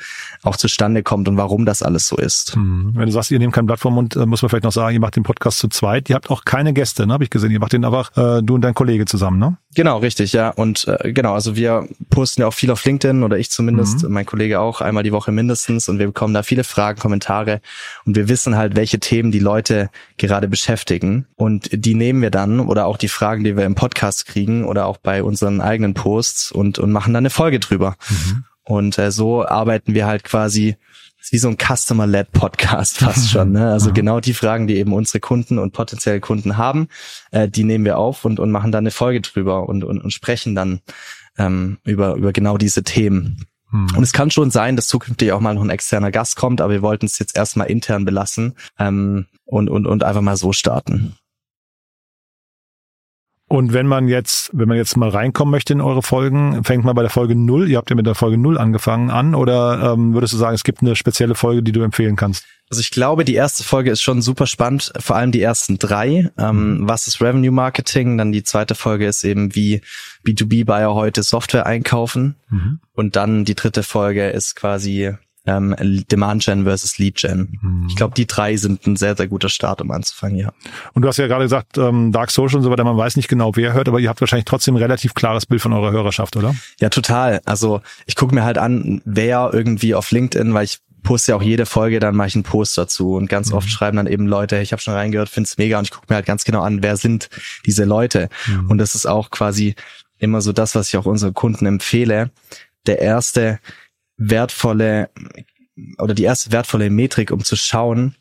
auch 0.43 0.55
zustande 0.55 1.03
kommt 1.03 1.27
und 1.27 1.37
warum 1.37 1.65
das 1.65 1.83
alles 1.83 2.07
so 2.07 2.17
ist. 2.17 2.55
Hm. 2.55 2.91
Wenn 2.95 3.05
du 3.05 3.11
sagst, 3.11 3.31
ihr 3.31 3.39
nehmt 3.39 3.53
kein 3.53 3.65
Blatt 3.65 3.79
vom 3.79 3.93
Mund, 3.93 4.15
äh, 4.15 4.25
muss 4.25 4.41
man 4.41 4.49
vielleicht 4.49 4.63
noch 4.63 4.71
sagen, 4.71 4.93
ihr 4.93 4.99
macht 4.99 5.15
den 5.15 5.23
Podcast 5.23 5.59
zu 5.59 5.67
zweit. 5.67 6.09
Ihr 6.09 6.15
habt 6.15 6.29
auch 6.29 6.45
keine 6.45 6.73
Gäste, 6.73 7.05
ne? 7.05 7.13
habe 7.13 7.23
ich 7.23 7.29
gesehen. 7.29 7.51
Ihr 7.51 7.59
macht 7.59 7.73
den 7.73 7.85
einfach 7.85 8.11
äh, 8.17 8.41
du 8.41 8.55
und 8.55 8.61
dein 8.61 8.73
Kollege 8.73 9.05
zusammen, 9.05 9.39
ne? 9.39 9.57
Genau, 9.75 9.97
richtig, 9.97 10.31
ja. 10.31 10.49
Und 10.49 10.87
äh, 10.87 11.11
genau, 11.11 11.33
also 11.33 11.55
wir 11.57 11.87
posten 12.09 12.41
ja 12.41 12.47
auch 12.47 12.53
viel 12.53 12.71
auf 12.71 12.83
LinkedIn 12.85 13.23
oder 13.23 13.37
ich 13.37 13.51
zumindest, 13.51 14.03
mhm. 14.03 14.13
mein 14.13 14.25
Kollege 14.25 14.61
auch, 14.61 14.79
einmal 14.79 15.03
die 15.03 15.11
Woche 15.11 15.33
mindestens 15.33 15.89
und 15.89 15.99
wir 15.99 16.07
bekommen 16.07 16.33
da 16.33 16.43
viele 16.43 16.63
Fragen, 16.63 16.97
Kommentare 16.99 17.59
und 18.05 18.15
wir 18.15 18.29
wissen 18.29 18.55
halt, 18.55 18.77
welche 18.77 18.99
Themen 18.99 19.31
die 19.31 19.39
Leute 19.39 19.89
gerade 20.17 20.47
beschäftigen 20.47 21.25
und 21.35 21.69
die 21.73 21.93
nehmen 21.93 22.21
wir 22.21 22.31
dann 22.31 22.61
oder 22.61 22.85
auch 22.85 22.95
die 22.95 23.09
Fragen, 23.09 23.43
die 23.43 23.57
wir 23.57 23.65
im 23.65 23.75
Podcast 23.75 24.25
kriegen 24.25 24.63
oder 24.63 24.85
auch 24.85 24.97
bei 24.97 25.23
unseren 25.23 25.59
eigenen 25.59 25.93
Posts 25.93 26.53
und 26.53 26.79
und 26.85 26.91
machen 26.91 27.13
dann 27.13 27.23
eine 27.23 27.29
Folge 27.29 27.59
drüber. 27.59 27.95
Mhm. 28.09 28.45
Und 28.63 28.97
äh, 28.97 29.11
so 29.11 29.45
arbeiten 29.45 29.93
wir 29.93 30.07
halt 30.07 30.23
quasi 30.23 30.77
wie 31.31 31.37
so 31.37 31.49
ein 31.49 31.57
Customer-led 31.57 32.31
Podcast 32.31 32.97
fast 32.99 33.29
schon. 33.29 33.51
Ne? 33.51 33.71
Also 33.71 33.89
mhm. 33.89 33.93
genau 33.95 34.19
die 34.19 34.33
Fragen, 34.33 34.67
die 34.67 34.77
eben 34.77 34.93
unsere 34.93 35.19
Kunden 35.19 35.59
und 35.59 35.73
potenzielle 35.73 36.19
Kunden 36.19 36.57
haben, 36.57 36.87
äh, 37.31 37.49
die 37.49 37.63
nehmen 37.63 37.85
wir 37.85 37.97
auf 37.97 38.25
und, 38.25 38.39
und 38.39 38.51
machen 38.51 38.71
dann 38.71 38.83
eine 38.83 38.91
Folge 38.91 39.21
drüber 39.21 39.67
und, 39.67 39.83
und, 39.83 40.01
und 40.01 40.11
sprechen 40.11 40.55
dann 40.55 40.81
ähm, 41.37 41.77
über, 41.83 42.15
über 42.15 42.31
genau 42.31 42.57
diese 42.57 42.83
Themen. 42.83 43.45
Mhm. 43.71 43.87
Und 43.97 44.03
es 44.03 44.13
kann 44.13 44.31
schon 44.31 44.51
sein, 44.51 44.75
dass 44.75 44.87
zukünftig 44.87 45.31
auch 45.31 45.39
mal 45.39 45.55
noch 45.55 45.63
ein 45.63 45.69
externer 45.69 46.11
Gast 46.11 46.35
kommt, 46.35 46.61
aber 46.61 46.73
wir 46.73 46.81
wollten 46.81 47.05
es 47.05 47.19
jetzt 47.19 47.35
erstmal 47.35 47.67
intern 47.67 48.05
belassen 48.05 48.55
ähm, 48.79 49.25
und, 49.45 49.69
und, 49.69 49.87
und 49.87 50.03
einfach 50.03 50.21
mal 50.21 50.37
so 50.37 50.53
starten. 50.53 51.15
Und 53.47 53.73
wenn 53.73 53.85
man 53.85 54.07
jetzt, 54.07 54.49
wenn 54.53 54.67
man 54.67 54.77
jetzt 54.77 54.97
mal 54.97 55.09
reinkommen 55.09 55.51
möchte 55.51 55.73
in 55.73 55.81
eure 55.81 56.01
Folgen, 56.01 56.63
fängt 56.63 56.83
man 56.83 56.95
bei 56.95 57.03
der 57.03 57.11
Folge 57.11 57.35
null. 57.35 57.69
ihr 57.69 57.77
habt 57.77 57.89
ja 57.91 57.95
mit 57.95 58.07
der 58.07 58.15
Folge 58.15 58.37
null 58.37 58.57
angefangen 58.57 59.11
an, 59.11 59.35
oder 59.35 59.93
ähm, 59.93 60.13
würdest 60.13 60.33
du 60.33 60.37
sagen, 60.37 60.55
es 60.55 60.63
gibt 60.63 60.81
eine 60.81 60.95
spezielle 60.95 61.35
Folge, 61.35 61.61
die 61.61 61.71
du 61.71 61.81
empfehlen 61.81 62.15
kannst? 62.15 62.45
Also 62.71 62.81
ich 62.81 62.89
glaube, 62.89 63.23
die 63.23 63.35
erste 63.35 63.63
Folge 63.63 63.91
ist 63.91 64.01
schon 64.01 64.23
super 64.23 64.47
spannend, 64.47 64.91
vor 64.97 65.15
allem 65.15 65.31
die 65.31 65.41
ersten 65.41 65.77
drei. 65.77 66.31
Ähm, 66.39 66.79
mhm. 66.79 66.89
was 66.89 67.05
ist 67.05 67.21
Revenue 67.21 67.51
Marketing? 67.51 68.17
Dann 68.17 68.31
die 68.31 68.43
zweite 68.43 68.73
Folge 68.73 69.05
ist 69.05 69.23
eben, 69.23 69.53
wie 69.53 69.81
B2B-Buyer 70.25 70.95
heute 70.95 71.21
Software 71.21 71.67
einkaufen. 71.67 72.35
Mhm. 72.49 72.79
Und 72.93 73.15
dann 73.15 73.45
die 73.45 73.53
dritte 73.53 73.83
Folge 73.83 74.29
ist 74.29 74.55
quasi 74.55 75.13
ähm, 75.45 75.75
Demand 76.11 76.43
Gen 76.43 76.63
versus 76.63 76.97
Lead 76.97 77.15
Gen. 77.15 77.59
Hm. 77.61 77.85
Ich 77.89 77.95
glaube, 77.95 78.13
die 78.15 78.25
drei 78.25 78.55
sind 78.57 78.85
ein 78.87 78.95
sehr, 78.95 79.15
sehr 79.15 79.27
guter 79.27 79.49
Start, 79.49 79.81
um 79.81 79.91
anzufangen, 79.91 80.37
ja. 80.37 80.51
Und 80.93 81.01
du 81.01 81.07
hast 81.07 81.17
ja 81.17 81.27
gerade 81.27 81.45
gesagt, 81.45 81.77
ähm, 81.77 82.11
Dark 82.11 82.31
Social 82.31 82.57
und 82.57 82.63
so 82.63 82.71
weiter, 82.71 82.83
man 82.83 82.97
weiß 82.97 83.15
nicht 83.15 83.27
genau, 83.27 83.55
wer 83.55 83.73
hört, 83.73 83.87
aber 83.87 83.99
ihr 83.99 84.09
habt 84.09 84.21
wahrscheinlich 84.21 84.45
trotzdem 84.45 84.75
ein 84.75 84.81
relativ 84.81 85.13
klares 85.13 85.45
Bild 85.45 85.61
von 85.61 85.73
eurer 85.73 85.91
Hörerschaft, 85.91 86.35
oder? 86.35 86.55
Ja, 86.79 86.89
total. 86.89 87.41
Also 87.45 87.81
ich 88.05 88.15
gucke 88.15 88.33
mir 88.33 88.43
halt 88.43 88.57
an, 88.57 89.01
wer 89.05 89.51
irgendwie 89.53 89.95
auf 89.95 90.11
LinkedIn, 90.11 90.53
weil 90.53 90.65
ich 90.65 90.79
poste 91.03 91.31
ja 91.31 91.37
auch 91.37 91.41
jede 91.41 91.65
Folge, 91.65 91.99
dann 91.99 92.15
mache 92.15 92.27
ich 92.27 92.35
einen 92.35 92.43
Post 92.43 92.77
dazu 92.77 93.13
und 93.13 93.29
ganz 93.29 93.51
mhm. 93.51 93.57
oft 93.57 93.69
schreiben 93.69 93.97
dann 93.97 94.07
eben 94.07 94.27
Leute, 94.27 94.59
ich 94.59 94.73
habe 94.73 94.81
schon 94.81 94.95
reingehört, 94.95 95.29
find's 95.29 95.57
mega 95.57 95.77
und 95.77 95.85
ich 95.85 95.91
gucke 95.91 96.07
mir 96.09 96.15
halt 96.15 96.25
ganz 96.25 96.43
genau 96.43 96.61
an, 96.61 96.83
wer 96.83 96.97
sind 96.97 97.29
diese 97.65 97.85
Leute. 97.85 98.29
Mhm. 98.47 98.71
Und 98.71 98.79
das 98.79 98.95
ist 98.95 99.05
auch 99.05 99.29
quasi 99.29 99.75
immer 100.17 100.41
so 100.41 100.51
das, 100.51 100.75
was 100.75 100.89
ich 100.89 100.97
auch 100.97 101.05
unseren 101.05 101.33
Kunden 101.33 101.65
empfehle. 101.65 102.31
Der 102.87 102.99
erste 102.99 103.59
wertvolle 104.17 105.09
oder 105.97 106.13
die 106.13 106.23
erste 106.23 106.51
wertvolle 106.51 106.89
Metrik, 106.89 107.31
um 107.31 107.43
zu 107.43 107.55
schauen, 107.55 108.15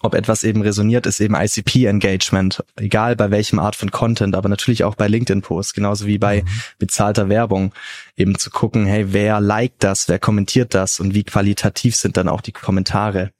ob 0.00 0.14
etwas 0.14 0.42
eben 0.42 0.62
resoniert, 0.62 1.06
ist 1.06 1.20
eben 1.20 1.34
ICP-Engagement, 1.34 2.64
egal 2.76 3.16
bei 3.16 3.30
welchem 3.30 3.58
Art 3.58 3.76
von 3.76 3.90
Content, 3.90 4.34
aber 4.34 4.48
natürlich 4.48 4.84
auch 4.84 4.94
bei 4.94 5.08
LinkedIn-Posts, 5.08 5.74
genauso 5.74 6.06
wie 6.06 6.18
bei 6.18 6.42
mhm. 6.42 6.48
bezahlter 6.78 7.28
Werbung, 7.28 7.72
eben 8.16 8.36
zu 8.36 8.50
gucken, 8.50 8.86
hey, 8.86 9.12
wer 9.12 9.40
liked 9.40 9.84
das, 9.84 10.08
wer 10.08 10.18
kommentiert 10.18 10.74
das 10.74 10.98
und 10.98 11.14
wie 11.14 11.24
qualitativ 11.24 11.94
sind 11.96 12.16
dann 12.16 12.28
auch 12.28 12.40
die 12.40 12.52
Kommentare. 12.52 13.30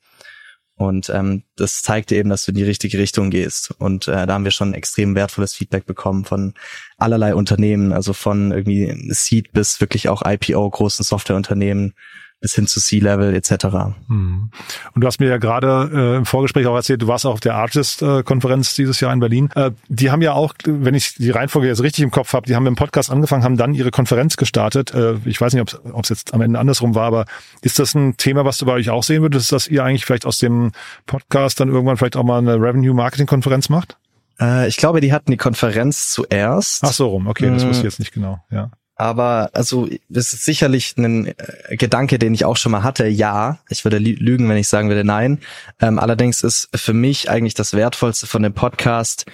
Und 0.76 1.08
ähm, 1.08 1.42
das 1.56 1.80
zeigt 1.80 2.12
eben, 2.12 2.28
dass 2.28 2.44
du 2.44 2.50
in 2.50 2.56
die 2.56 2.62
richtige 2.62 2.98
Richtung 2.98 3.30
gehst. 3.30 3.74
Und 3.78 4.08
äh, 4.08 4.26
da 4.26 4.34
haben 4.34 4.44
wir 4.44 4.50
schon 4.50 4.74
extrem 4.74 5.14
wertvolles 5.14 5.54
Feedback 5.54 5.86
bekommen 5.86 6.26
von 6.26 6.52
allerlei 6.98 7.34
Unternehmen, 7.34 7.92
also 7.92 8.12
von 8.12 8.52
irgendwie 8.52 8.94
Seed 9.08 9.52
bis 9.52 9.80
wirklich 9.80 10.10
auch 10.10 10.22
IPO, 10.24 10.68
großen 10.68 11.02
Softwareunternehmen, 11.02 11.94
bis 12.40 12.54
hin 12.54 12.66
zu 12.66 12.80
C-Level 12.80 13.34
etc. 13.34 13.66
Mhm. 14.08 14.50
Und 14.94 15.00
du 15.00 15.06
hast 15.06 15.20
mir 15.20 15.28
ja 15.28 15.38
gerade 15.38 15.90
äh, 15.92 16.16
im 16.16 16.26
Vorgespräch 16.26 16.66
auch 16.66 16.76
erzählt, 16.76 17.02
du 17.02 17.08
warst 17.08 17.24
auch 17.26 17.32
auf 17.32 17.40
der 17.40 17.54
Artist-Konferenz 17.54 18.74
dieses 18.74 19.00
Jahr 19.00 19.12
in 19.12 19.20
Berlin. 19.20 19.50
Äh, 19.54 19.70
die 19.88 20.10
haben 20.10 20.22
ja 20.22 20.34
auch, 20.34 20.54
wenn 20.64 20.94
ich 20.94 21.14
die 21.14 21.30
Reihenfolge 21.30 21.68
jetzt 21.68 21.82
richtig 21.82 22.04
im 22.04 22.10
Kopf 22.10 22.34
habe, 22.34 22.46
die 22.46 22.54
haben 22.54 22.66
im 22.66 22.76
Podcast 22.76 23.10
angefangen, 23.10 23.42
haben 23.42 23.56
dann 23.56 23.74
ihre 23.74 23.90
Konferenz 23.90 24.36
gestartet. 24.36 24.92
Äh, 24.94 25.14
ich 25.24 25.40
weiß 25.40 25.54
nicht, 25.54 25.76
ob 25.92 26.04
es 26.04 26.08
jetzt 26.10 26.34
am 26.34 26.42
Ende 26.42 26.58
andersrum 26.58 26.94
war, 26.94 27.06
aber 27.06 27.24
ist 27.62 27.78
das 27.78 27.94
ein 27.94 28.16
Thema, 28.16 28.44
was 28.44 28.58
du 28.58 28.66
bei 28.66 28.72
euch 28.72 28.90
auch 28.90 29.02
sehen 29.02 29.22
würdest, 29.22 29.50
dass 29.52 29.66
ihr 29.66 29.82
eigentlich 29.82 30.04
vielleicht 30.04 30.26
aus 30.26 30.38
dem 30.38 30.72
Podcast 31.06 31.58
dann 31.60 31.68
irgendwann 31.68 31.96
vielleicht 31.96 32.16
auch 32.16 32.24
mal 32.24 32.38
eine 32.38 32.56
Revenue-Marketing-Konferenz 32.56 33.70
macht? 33.70 33.96
Äh, 34.38 34.68
ich 34.68 34.76
glaube, 34.76 35.00
die 35.00 35.12
hatten 35.12 35.30
die 35.30 35.36
Konferenz 35.36 36.10
zuerst. 36.10 36.84
Ach 36.84 36.92
so 36.92 37.08
rum, 37.08 37.26
okay, 37.26 37.50
das 37.50 37.64
wusste 37.64 37.78
ich 37.78 37.84
jetzt 37.84 37.98
nicht 37.98 38.12
genau, 38.12 38.44
ja. 38.50 38.70
Aber 38.96 39.50
also 39.52 39.88
das 40.08 40.32
ist 40.32 40.44
sicherlich 40.44 40.96
ein 40.96 41.26
äh, 41.26 41.76
Gedanke, 41.76 42.18
den 42.18 42.32
ich 42.32 42.46
auch 42.46 42.56
schon 42.56 42.72
mal 42.72 42.82
hatte. 42.82 43.06
Ja, 43.06 43.58
ich 43.68 43.84
würde 43.84 43.98
lügen, 43.98 44.48
wenn 44.48 44.56
ich 44.56 44.68
sagen 44.68 44.88
würde 44.88 45.04
nein. 45.04 45.38
Ähm, 45.80 45.98
allerdings 45.98 46.42
ist 46.42 46.70
für 46.74 46.94
mich 46.94 47.28
eigentlich 47.28 47.54
das 47.54 47.74
Wertvollste 47.74 48.26
von 48.26 48.42
dem 48.42 48.54
Podcast 48.54 49.26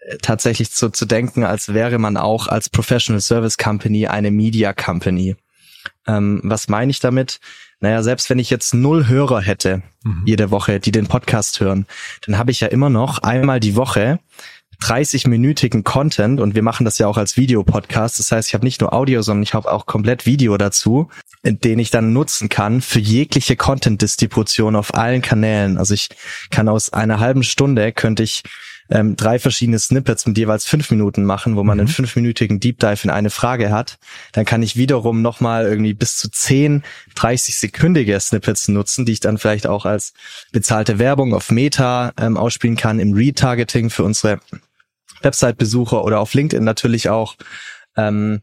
äh, 0.00 0.18
tatsächlich 0.18 0.68
so 0.68 0.90
zu 0.90 1.06
denken, 1.06 1.44
als 1.44 1.72
wäre 1.72 1.98
man 1.98 2.18
auch 2.18 2.46
als 2.46 2.68
Professional 2.68 3.22
Service 3.22 3.56
Company 3.56 4.06
eine 4.06 4.30
Media 4.30 4.74
Company. 4.74 5.36
Ähm, 6.06 6.42
was 6.44 6.68
meine 6.68 6.90
ich 6.90 7.00
damit? 7.00 7.40
Naja, 7.80 8.02
selbst 8.02 8.28
wenn 8.28 8.38
ich 8.38 8.50
jetzt 8.50 8.74
null 8.74 9.06
Hörer 9.06 9.40
hätte, 9.40 9.82
mhm. 10.02 10.24
jede 10.26 10.50
Woche, 10.50 10.78
die 10.78 10.90
den 10.92 11.06
Podcast 11.06 11.60
hören, 11.60 11.86
dann 12.26 12.36
habe 12.36 12.50
ich 12.50 12.60
ja 12.60 12.68
immer 12.68 12.90
noch 12.90 13.20
einmal 13.20 13.60
die 13.60 13.76
Woche 13.76 14.18
30-minütigen 14.82 15.82
Content 15.82 16.40
und 16.40 16.54
wir 16.54 16.62
machen 16.62 16.84
das 16.84 16.98
ja 16.98 17.06
auch 17.06 17.16
als 17.16 17.36
Videopodcast. 17.36 18.18
Das 18.18 18.32
heißt, 18.32 18.48
ich 18.48 18.54
habe 18.54 18.64
nicht 18.64 18.80
nur 18.80 18.92
Audio, 18.92 19.22
sondern 19.22 19.42
ich 19.42 19.54
habe 19.54 19.70
auch 19.70 19.86
komplett 19.86 20.26
Video 20.26 20.56
dazu, 20.56 21.08
den 21.42 21.78
ich 21.78 21.90
dann 21.90 22.12
nutzen 22.12 22.48
kann 22.48 22.80
für 22.80 23.00
jegliche 23.00 23.56
Content-Distribution 23.56 24.76
auf 24.76 24.94
allen 24.94 25.22
Kanälen. 25.22 25.78
Also 25.78 25.94
ich 25.94 26.08
kann 26.50 26.68
aus 26.68 26.92
einer 26.92 27.20
halben 27.20 27.42
Stunde 27.42 27.92
könnte 27.92 28.22
ich 28.22 28.42
ähm, 28.90 29.16
drei 29.16 29.38
verschiedene 29.38 29.78
Snippets 29.78 30.26
mit 30.26 30.38
jeweils 30.38 30.64
fünf 30.66 30.90
Minuten 30.90 31.24
machen, 31.24 31.56
wo 31.56 31.64
man 31.64 31.76
mhm. 31.76 31.80
einen 31.82 31.88
fünfminütigen 31.88 32.60
Deep 32.60 32.78
Dive 32.78 33.04
in 33.04 33.10
eine 33.10 33.30
Frage 33.30 33.70
hat. 33.70 33.98
Dann 34.32 34.44
kann 34.44 34.62
ich 34.62 34.76
wiederum 34.76 35.22
nochmal 35.22 35.66
irgendwie 35.66 35.94
bis 35.94 36.16
zu 36.16 36.30
zehn 36.30 36.82
30-sekündige 37.16 38.18
Snippets 38.18 38.68
nutzen, 38.68 39.04
die 39.04 39.12
ich 39.12 39.20
dann 39.20 39.38
vielleicht 39.38 39.66
auch 39.66 39.84
als 39.84 40.14
bezahlte 40.52 40.98
Werbung 40.98 41.34
auf 41.34 41.50
Meta 41.50 42.12
ähm, 42.18 42.36
ausspielen 42.36 42.76
kann, 42.76 42.98
im 42.98 43.12
Retargeting 43.12 43.90
für 43.90 44.04
unsere 44.04 44.40
Website-Besucher 45.22 46.04
oder 46.04 46.20
auf 46.20 46.34
LinkedIn 46.34 46.64
natürlich 46.64 47.08
auch. 47.08 47.36
Ähm, 47.96 48.42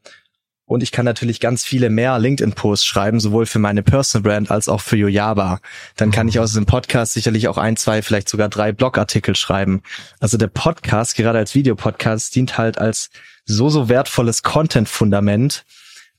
Und 0.68 0.82
ich 0.82 0.92
kann 0.92 1.06
natürlich 1.06 1.40
ganz 1.40 1.64
viele 1.64 1.92
mehr 1.92 2.18
LinkedIn-Posts 2.18 2.86
schreiben, 2.86 3.20
sowohl 3.20 3.46
für 3.46 3.60
meine 3.60 3.84
Personal 3.84 4.24
Brand 4.24 4.50
als 4.50 4.68
auch 4.68 4.82
für 4.82 4.98
Yojaba. 4.98 5.60
Dann 5.96 6.10
kann 6.10 6.28
ich 6.28 6.40
aus 6.40 6.54
dem 6.54 6.66
Podcast 6.66 7.14
sicherlich 7.14 7.48
auch 7.48 7.60
ein, 7.60 7.78
zwei, 7.78 8.02
vielleicht 8.02 8.28
sogar 8.28 8.50
drei 8.50 8.72
Blogartikel 8.72 9.36
schreiben. 9.36 9.84
Also 10.20 10.38
der 10.38 10.48
Podcast, 10.48 11.16
gerade 11.16 11.38
als 11.38 11.54
Videopodcast, 11.54 12.34
dient 12.34 12.58
halt 12.58 12.80
als 12.80 13.12
so, 13.46 13.70
so 13.70 13.90
wertvolles 13.90 14.42
Content-Fundament, 14.42 15.66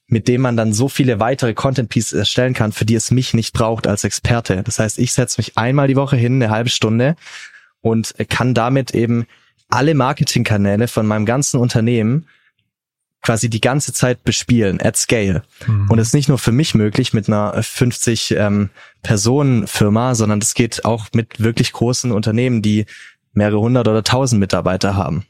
mit 0.07 0.29
dem 0.29 0.43
man 0.43 0.57
dann 0.57 0.73
so 0.73 0.89
viele 0.89 1.19
weitere 1.19 1.53
Content-Pieces 1.53 2.13
erstellen 2.13 2.55
kann, 2.55 2.71
für 2.71 2.85
die 2.85 2.95
es 2.95 3.11
mich 3.11 3.35
nicht 3.35 3.53
braucht 3.53 3.89
als 3.89 4.05
Experte. 4.05 4.63
Das 4.63 4.79
heißt, 4.79 5.01
ich 5.01 5.13
setze 5.13 5.41
mich 5.41 5.59
einmal 5.59 5.89
die 5.89 5.97
Woche 5.97 6.17
hin, 6.17 6.41
eine 6.41 6.53
halbe 6.53 6.71
Stunde 6.71 7.17
und 7.81 8.15
kann 8.29 8.55
damit 8.55 8.93
eben 8.95 9.27
alle 9.69 9.95
Marketingkanäle 9.95 10.89
von 10.89 11.07
meinem 11.07 11.27
ganzen 11.27 11.59
Unternehmen 11.59 12.27
quasi 13.23 13.51
die 13.51 13.61
ganze 13.61 13.93
Zeit 13.93 14.23
bespielen, 14.23 14.81
at 14.81 14.97
scale. 14.97 15.43
Mhm. 15.67 15.91
Und 15.91 15.99
es 15.99 16.09
ist 16.09 16.15
nicht 16.15 16.29
nur 16.29 16.39
für 16.39 16.53
mich 16.53 16.77
möglich 16.77 17.13
mit 17.13 17.27
einer 17.27 17.61
50 17.61 18.37
ähm, 18.37 18.71
Personen 19.03 19.67
Firma, 19.67 20.15
sondern 20.15 20.39
das 20.39 20.55
geht 20.55 20.85
auch 20.85 21.07
mit 21.13 21.41
wirklich 21.41 21.73
großen 21.73 22.13
Unternehmen, 22.13 22.63
die 22.63 22.87
mehrere 23.33 23.59
hundert 23.59 23.89
oder 23.89 24.05
tausend 24.05 24.39
Mitarbeiter 24.39 24.95
haben. 24.95 25.25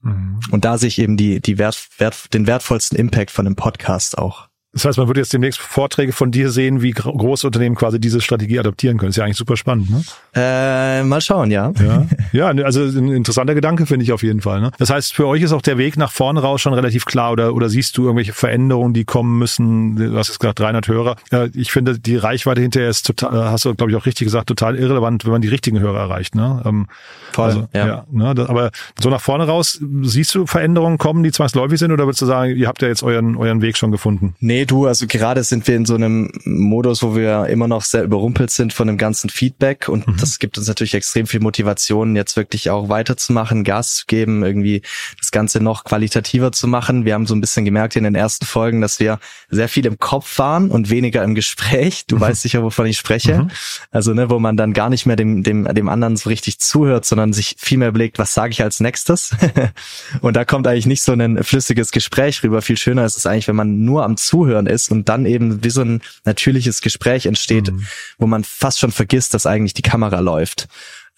Mhm. 0.00 0.40
Und 0.50 0.64
da 0.64 0.78
sehe 0.78 0.88
ich 0.88 0.98
eben 0.98 1.18
die, 1.18 1.40
die 1.40 1.58
Wert, 1.58 1.88
Wert, 1.98 2.32
den 2.32 2.46
wertvollsten 2.46 2.98
Impact 2.98 3.30
von 3.30 3.44
dem 3.44 3.54
Podcast 3.54 4.16
auch. 4.16 4.48
Das 4.72 4.86
heißt, 4.86 4.96
man 4.96 5.06
würde 5.06 5.20
jetzt 5.20 5.32
demnächst 5.34 5.60
Vorträge 5.60 6.12
von 6.12 6.30
dir 6.30 6.50
sehen, 6.50 6.80
wie 6.80 6.92
große 6.92 7.46
Unternehmen 7.46 7.76
quasi 7.76 8.00
diese 8.00 8.22
Strategie 8.22 8.58
adoptieren 8.58 8.96
können. 8.96 9.10
ist 9.10 9.16
ja 9.16 9.24
eigentlich 9.24 9.36
super 9.36 9.58
spannend, 9.58 9.90
ne? 9.90 10.02
Äh, 10.34 11.02
mal 11.04 11.20
schauen, 11.20 11.50
ja. 11.50 11.72
Ja, 11.78 12.06
ja 12.32 12.54
ne, 12.54 12.64
also 12.64 12.82
ein 12.82 13.12
interessanter 13.12 13.54
Gedanke 13.54 13.84
finde 13.84 14.04
ich 14.04 14.12
auf 14.12 14.22
jeden 14.22 14.40
Fall. 14.40 14.62
Ne? 14.62 14.70
Das 14.78 14.88
heißt, 14.88 15.12
für 15.14 15.26
euch 15.26 15.42
ist 15.42 15.52
auch 15.52 15.60
der 15.60 15.76
Weg 15.76 15.98
nach 15.98 16.10
vorne 16.10 16.40
raus 16.40 16.62
schon 16.62 16.72
relativ 16.72 17.04
klar 17.04 17.32
oder, 17.32 17.54
oder 17.54 17.68
siehst 17.68 17.98
du 17.98 18.04
irgendwelche 18.04 18.32
Veränderungen, 18.32 18.94
die 18.94 19.04
kommen 19.04 19.38
müssen? 19.38 19.96
Du 19.96 20.16
hast 20.16 20.28
jetzt 20.28 20.38
gesagt 20.38 20.60
300 20.60 20.88
Hörer. 20.88 21.16
Ja, 21.30 21.48
ich 21.52 21.70
finde, 21.70 21.98
die 21.98 22.16
Reichweite 22.16 22.62
hinterher 22.62 22.88
ist 22.88 23.06
total, 23.06 23.50
hast 23.50 23.66
du 23.66 23.74
glaube 23.74 23.92
ich 23.92 23.98
auch 23.98 24.06
richtig 24.06 24.24
gesagt, 24.24 24.46
total 24.46 24.76
irrelevant, 24.76 25.26
wenn 25.26 25.32
man 25.32 25.42
die 25.42 25.48
richtigen 25.48 25.80
Hörer 25.80 26.00
erreicht. 26.00 26.34
Ne? 26.34 26.62
Ähm, 26.64 26.86
Voll, 27.32 27.44
also, 27.44 27.68
ja. 27.74 27.86
ja 27.86 28.04
ne? 28.10 28.34
Das, 28.34 28.48
aber 28.48 28.70
so 28.98 29.10
nach 29.10 29.20
vorne 29.20 29.46
raus, 29.46 29.80
siehst 30.02 30.34
du 30.34 30.46
Veränderungen 30.46 30.96
kommen, 30.96 31.22
die 31.22 31.30
zwangsläufig 31.30 31.78
sind 31.78 31.92
oder 31.92 32.06
würdest 32.06 32.22
du 32.22 32.26
sagen, 32.26 32.56
ihr 32.56 32.68
habt 32.68 32.80
ja 32.80 32.88
jetzt 32.88 33.02
euren, 33.02 33.36
euren 33.36 33.60
Weg 33.60 33.76
schon 33.76 33.90
gefunden? 33.90 34.34
Nee, 34.40 34.61
Nee, 34.62 34.66
du, 34.66 34.86
also 34.86 35.08
gerade 35.08 35.42
sind 35.42 35.66
wir 35.66 35.74
in 35.74 35.84
so 35.86 35.96
einem 35.96 36.30
Modus, 36.44 37.02
wo 37.02 37.16
wir 37.16 37.46
immer 37.48 37.66
noch 37.66 37.82
sehr 37.82 38.04
überrumpelt 38.04 38.52
sind 38.52 38.72
von 38.72 38.86
dem 38.86 38.96
ganzen 38.96 39.28
Feedback 39.28 39.88
und 39.88 40.06
mhm. 40.06 40.16
das 40.20 40.38
gibt 40.38 40.56
uns 40.56 40.68
natürlich 40.68 40.94
extrem 40.94 41.26
viel 41.26 41.40
Motivation, 41.40 42.14
jetzt 42.14 42.36
wirklich 42.36 42.70
auch 42.70 42.88
weiterzumachen, 42.88 43.64
Gas 43.64 43.96
zu 43.96 44.06
geben, 44.06 44.44
irgendwie 44.44 44.82
das 45.18 45.32
Ganze 45.32 45.60
noch 45.60 45.82
qualitativer 45.82 46.52
zu 46.52 46.68
machen. 46.68 47.04
Wir 47.04 47.14
haben 47.14 47.26
so 47.26 47.34
ein 47.34 47.40
bisschen 47.40 47.64
gemerkt 47.64 47.96
in 47.96 48.04
den 48.04 48.14
ersten 48.14 48.46
Folgen, 48.46 48.80
dass 48.80 49.00
wir 49.00 49.18
sehr 49.50 49.68
viel 49.68 49.84
im 49.84 49.98
Kopf 49.98 50.38
waren 50.38 50.70
und 50.70 50.90
weniger 50.90 51.24
im 51.24 51.34
Gespräch. 51.34 52.06
Du 52.06 52.14
mhm. 52.14 52.20
weißt 52.20 52.42
sicher, 52.42 52.62
wovon 52.62 52.86
ich 52.86 52.98
spreche. 52.98 53.42
Mhm. 53.42 53.50
Also, 53.90 54.14
ne, 54.14 54.30
wo 54.30 54.38
man 54.38 54.56
dann 54.56 54.74
gar 54.74 54.90
nicht 54.90 55.06
mehr 55.06 55.16
dem, 55.16 55.42
dem, 55.42 55.64
dem 55.74 55.88
anderen 55.88 56.16
so 56.16 56.28
richtig 56.28 56.60
zuhört, 56.60 57.04
sondern 57.04 57.32
sich 57.32 57.56
viel 57.58 57.78
mehr 57.78 57.88
überlegt, 57.88 58.20
was 58.20 58.32
sage 58.32 58.52
ich 58.52 58.62
als 58.62 58.78
nächstes? 58.78 59.34
und 60.20 60.36
da 60.36 60.44
kommt 60.44 60.68
eigentlich 60.68 60.86
nicht 60.86 61.02
so 61.02 61.10
ein 61.10 61.42
flüssiges 61.42 61.90
Gespräch 61.90 62.44
rüber. 62.44 62.62
Viel 62.62 62.76
schöner 62.76 63.04
ist 63.04 63.16
es 63.16 63.26
eigentlich, 63.26 63.48
wenn 63.48 63.56
man 63.56 63.84
nur 63.84 64.04
am 64.04 64.16
Zuhören 64.16 64.51
Zuhören 64.52 64.66
ist 64.66 64.90
und 64.90 65.08
dann 65.08 65.26
eben 65.26 65.64
wie 65.64 65.70
so 65.70 65.82
ein 65.82 66.02
natürliches 66.24 66.80
Gespräch 66.80 67.26
entsteht, 67.26 67.72
mhm. 67.72 67.86
wo 68.18 68.26
man 68.26 68.44
fast 68.44 68.78
schon 68.78 68.92
vergisst, 68.92 69.34
dass 69.34 69.46
eigentlich 69.46 69.74
die 69.74 69.82
Kamera 69.82 70.20
läuft. 70.20 70.68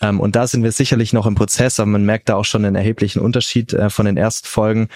Ähm, 0.01 0.21
und 0.21 0.37
da 0.37 0.47
sind 0.47 0.63
wir 0.63 0.73
sicherlich 0.73 1.13
noch 1.13 1.27
im 1.27 1.35
Prozess, 1.35 1.81
aber 1.81 1.91
man 1.91 2.05
merkt 2.05 2.29
da 2.29 2.37
auch 2.37 2.45
schon 2.45 2.65
einen 2.65 2.77
erheblichen 2.77 3.21
Unterschied 3.21 3.73
äh, 3.73 3.91
von 3.91 4.07
den 4.07 4.17
ersten 4.17 4.47
Folgen 4.47 4.89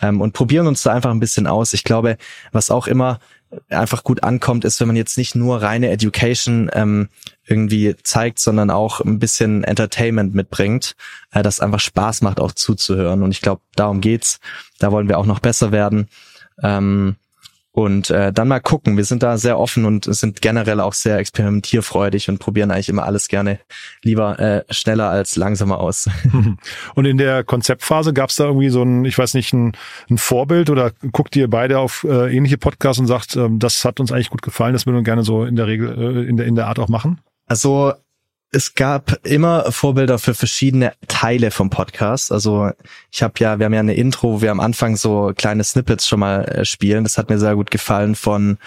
ähm, 0.00 0.20
und 0.20 0.32
probieren 0.32 0.66
uns 0.66 0.82
da 0.82 0.92
einfach 0.92 1.10
ein 1.10 1.20
bisschen 1.20 1.46
aus. 1.46 1.72
Ich 1.72 1.84
glaube, 1.84 2.16
was 2.52 2.70
auch 2.70 2.86
immer 2.86 3.20
einfach 3.68 4.02
gut 4.02 4.24
ankommt, 4.24 4.64
ist, 4.64 4.80
wenn 4.80 4.88
man 4.88 4.96
jetzt 4.96 5.16
nicht 5.16 5.36
nur 5.36 5.62
reine 5.62 5.90
Education 5.90 6.70
ähm, 6.72 7.08
irgendwie 7.46 7.94
zeigt, 8.02 8.40
sondern 8.40 8.70
auch 8.70 9.00
ein 9.00 9.20
bisschen 9.20 9.62
Entertainment 9.62 10.34
mitbringt, 10.34 10.96
äh, 11.32 11.42
das 11.42 11.60
einfach 11.60 11.80
Spaß 11.80 12.22
macht, 12.22 12.40
auch 12.40 12.52
zuzuhören. 12.52 13.22
Und 13.22 13.30
ich 13.30 13.42
glaube, 13.42 13.62
darum 13.76 14.00
geht's. 14.00 14.40
Da 14.80 14.90
wollen 14.90 15.08
wir 15.08 15.18
auch 15.18 15.26
noch 15.26 15.38
besser 15.38 15.70
werden. 15.70 16.08
Ähm, 16.62 17.16
und 17.74 18.08
äh, 18.10 18.32
dann 18.32 18.46
mal 18.46 18.60
gucken. 18.60 18.96
Wir 18.96 19.04
sind 19.04 19.24
da 19.24 19.36
sehr 19.36 19.58
offen 19.58 19.84
und 19.84 20.04
sind 20.04 20.40
generell 20.40 20.80
auch 20.80 20.92
sehr 20.92 21.18
experimentierfreudig 21.18 22.28
und 22.28 22.38
probieren 22.38 22.70
eigentlich 22.70 22.88
immer 22.88 23.04
alles 23.04 23.26
gerne 23.26 23.58
lieber 24.02 24.38
äh, 24.38 24.64
schneller 24.72 25.10
als 25.10 25.34
langsamer 25.34 25.80
aus. 25.80 26.08
Und 26.94 27.04
in 27.04 27.18
der 27.18 27.44
Konzeptphase 27.44 28.12
gab 28.12 28.30
es 28.30 28.36
da 28.36 28.44
irgendwie 28.44 28.68
so 28.68 28.82
ein, 28.82 29.04
ich 29.04 29.18
weiß 29.18 29.34
nicht, 29.34 29.52
ein, 29.52 29.72
ein 30.08 30.18
Vorbild 30.18 30.70
oder 30.70 30.92
guckt 31.12 31.34
ihr 31.36 31.48
beide 31.48 31.78
auf 31.78 32.04
äh, 32.08 32.34
ähnliche 32.34 32.58
Podcasts 32.58 33.00
und 33.00 33.06
sagt, 33.06 33.36
ähm, 33.36 33.58
das 33.58 33.84
hat 33.84 34.00
uns 34.00 34.12
eigentlich 34.12 34.30
gut 34.30 34.42
gefallen, 34.42 34.72
das 34.72 34.86
würden 34.86 34.96
wir 34.96 35.02
gerne 35.02 35.22
so 35.22 35.44
in 35.44 35.56
der 35.56 35.66
Regel, 35.66 35.88
äh, 35.98 36.28
in 36.28 36.36
der, 36.36 36.46
in 36.46 36.54
der 36.54 36.68
Art 36.68 36.78
auch 36.78 36.88
machen? 36.88 37.20
Also 37.46 37.92
es 38.54 38.74
gab 38.74 39.18
immer 39.26 39.72
Vorbilder 39.72 40.18
für 40.20 40.32
verschiedene 40.32 40.92
Teile 41.08 41.50
vom 41.50 41.70
Podcast. 41.70 42.30
Also 42.30 42.70
ich 43.10 43.22
habe 43.22 43.34
ja, 43.38 43.58
wir 43.58 43.66
haben 43.66 43.74
ja 43.74 43.80
eine 43.80 43.94
Intro, 43.94 44.34
wo 44.34 44.42
wir 44.42 44.52
am 44.52 44.60
Anfang 44.60 44.96
so 44.96 45.32
kleine 45.36 45.64
Snippets 45.64 46.06
schon 46.06 46.20
mal 46.20 46.44
äh, 46.44 46.64
spielen. 46.64 47.02
Das 47.02 47.18
hat 47.18 47.30
mir 47.30 47.38
sehr 47.38 47.56
gut 47.56 47.72
gefallen 47.72 48.14
von 48.14 48.58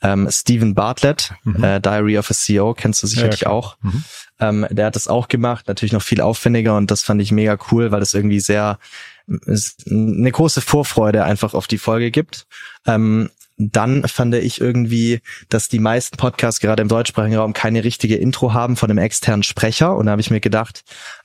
ähm, 0.00 0.28
Stephen 0.30 0.74
Bartlett, 0.74 1.34
mhm. 1.44 1.62
äh, 1.62 1.80
Diary 1.80 2.16
of 2.18 2.30
a 2.30 2.34
CEO, 2.34 2.72
kennst 2.72 3.02
du 3.02 3.06
sicherlich 3.06 3.42
ja, 3.42 3.50
auch. 3.50 3.76
Mhm. 3.82 4.04
Ähm, 4.40 4.66
der 4.70 4.86
hat 4.86 4.96
das 4.96 5.08
auch 5.08 5.28
gemacht, 5.28 5.68
natürlich 5.68 5.92
noch 5.92 6.02
viel 6.02 6.22
aufwendiger 6.22 6.76
und 6.76 6.90
das 6.90 7.02
fand 7.02 7.20
ich 7.20 7.30
mega 7.30 7.58
cool, 7.70 7.90
weil 7.92 8.00
das 8.00 8.14
irgendwie 8.14 8.40
sehr 8.40 8.78
eine 9.26 10.32
große 10.32 10.60
Vorfreude 10.60 11.24
einfach 11.24 11.54
auf 11.54 11.66
die 11.66 11.78
Folge 11.78 12.10
gibt. 12.10 12.46
Ähm, 12.86 13.30
dann 13.56 14.06
fand 14.08 14.34
ich 14.34 14.60
irgendwie, 14.60 15.20
dass 15.48 15.68
die 15.68 15.78
meisten 15.78 16.16
Podcasts 16.16 16.60
gerade 16.60 16.82
im 16.82 16.88
deutschsprachigen 16.88 17.36
Raum 17.36 17.52
keine 17.52 17.84
richtige 17.84 18.16
Intro 18.16 18.52
haben 18.52 18.76
von 18.76 18.90
einem 18.90 18.98
externen 18.98 19.44
Sprecher. 19.44 19.94
Und 19.94 20.06
da 20.06 20.12
habe 20.12 20.20
ich 20.20 20.30
mir 20.30 20.40
gedacht, 20.40 20.82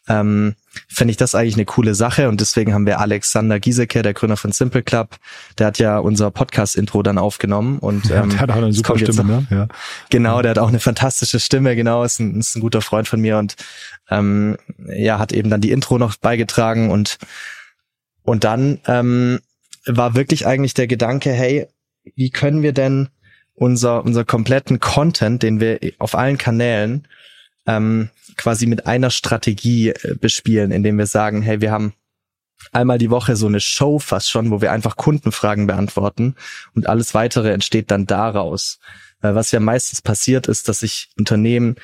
ähm, 0.08 0.56
fände 0.88 1.12
ich 1.12 1.18
das 1.18 1.34
eigentlich 1.34 1.56
eine 1.56 1.66
coole 1.66 1.96
Sache. 1.96 2.30
Und 2.30 2.40
deswegen 2.40 2.74
haben 2.74 2.86
wir 2.86 3.00
Alexander 3.00 3.60
Giesecke, 3.60 4.04
der 4.04 4.14
Gründer 4.14 4.38
von 4.38 4.52
Simple 4.52 4.84
Club, 4.84 5.18
der 5.58 5.68
hat 5.68 5.80
ja 5.80 5.98
unser 5.98 6.30
Podcast-Intro 6.30 7.02
dann 7.02 7.18
aufgenommen. 7.18 7.80
Und 7.80 8.12
ähm, 8.12 8.30
der 8.30 8.42
hat 8.42 8.52
auch 8.52 8.58
eine 8.58 8.74
super 8.74 8.98
Stimme, 9.00 9.24
ne? 9.24 9.48
Ja. 9.50 9.68
Genau, 10.12 10.44
der 10.44 10.52
hat 10.52 10.60
auch 10.60 10.70
eine 10.70 10.80
fantastische 10.80 11.40
Stimme, 11.40 11.76
genau, 11.76 12.04
ist 12.04 12.20
ein, 12.20 12.40
ist 12.40 12.56
ein 12.56 12.62
guter 12.62 12.82
Freund 12.82 13.08
von 13.08 13.20
mir 13.20 13.40
und 13.40 13.56
ähm, 14.12 14.58
ja, 14.88 15.18
hat 15.18 15.32
eben 15.32 15.50
dann 15.50 15.62
die 15.62 15.72
Intro 15.72 15.98
noch 15.98 16.16
beigetragen 16.18 16.92
und 16.92 17.18
und 18.22 18.44
dann 18.44 18.80
ähm, 18.86 19.40
war 19.88 20.14
wirklich 20.14 20.46
eigentlich 20.46 20.76
der 20.76 20.86
Gedanke, 20.86 21.32
hey, 21.32 21.68
wie 22.16 22.30
können 22.30 22.64
wir 22.64 22.74
denn 22.74 23.10
unser, 23.54 24.04
unser 24.04 24.26
kompletten 24.26 24.80
Content, 24.80 25.44
den 25.44 25.60
wir 25.60 25.80
auf 25.98 26.16
allen 26.16 26.38
Kanälen 26.38 27.08
ähm, 27.68 28.10
quasi 28.38 28.66
mit 28.66 28.88
einer 28.88 29.10
Strategie 29.10 29.90
äh, 29.90 30.16
bespielen, 30.20 30.72
indem 30.72 30.98
wir 30.98 31.08
sagen, 31.08 31.42
hey, 31.42 31.62
wir 31.62 31.72
haben 31.72 31.94
einmal 32.72 32.98
die 32.98 33.10
Woche 33.10 33.36
so 33.36 33.48
eine 33.48 33.60
Show 33.60 34.00
fast 34.00 34.30
schon, 34.30 34.52
wo 34.52 34.62
wir 34.62 34.72
einfach 34.72 34.96
Kundenfragen 34.96 35.68
beantworten 35.68 36.36
und 36.74 36.88
alles 36.88 37.14
weitere 37.14 37.52
entsteht 37.52 37.92
dann 37.92 38.06
daraus. 38.06 38.80
Äh, 39.22 39.36
was 39.36 39.52
ja 39.52 39.60
meistens 39.60 40.02
passiert 40.02 40.48
ist, 40.48 40.70
dass 40.70 40.80
sich 40.80 41.10
Unternehmen 41.18 41.76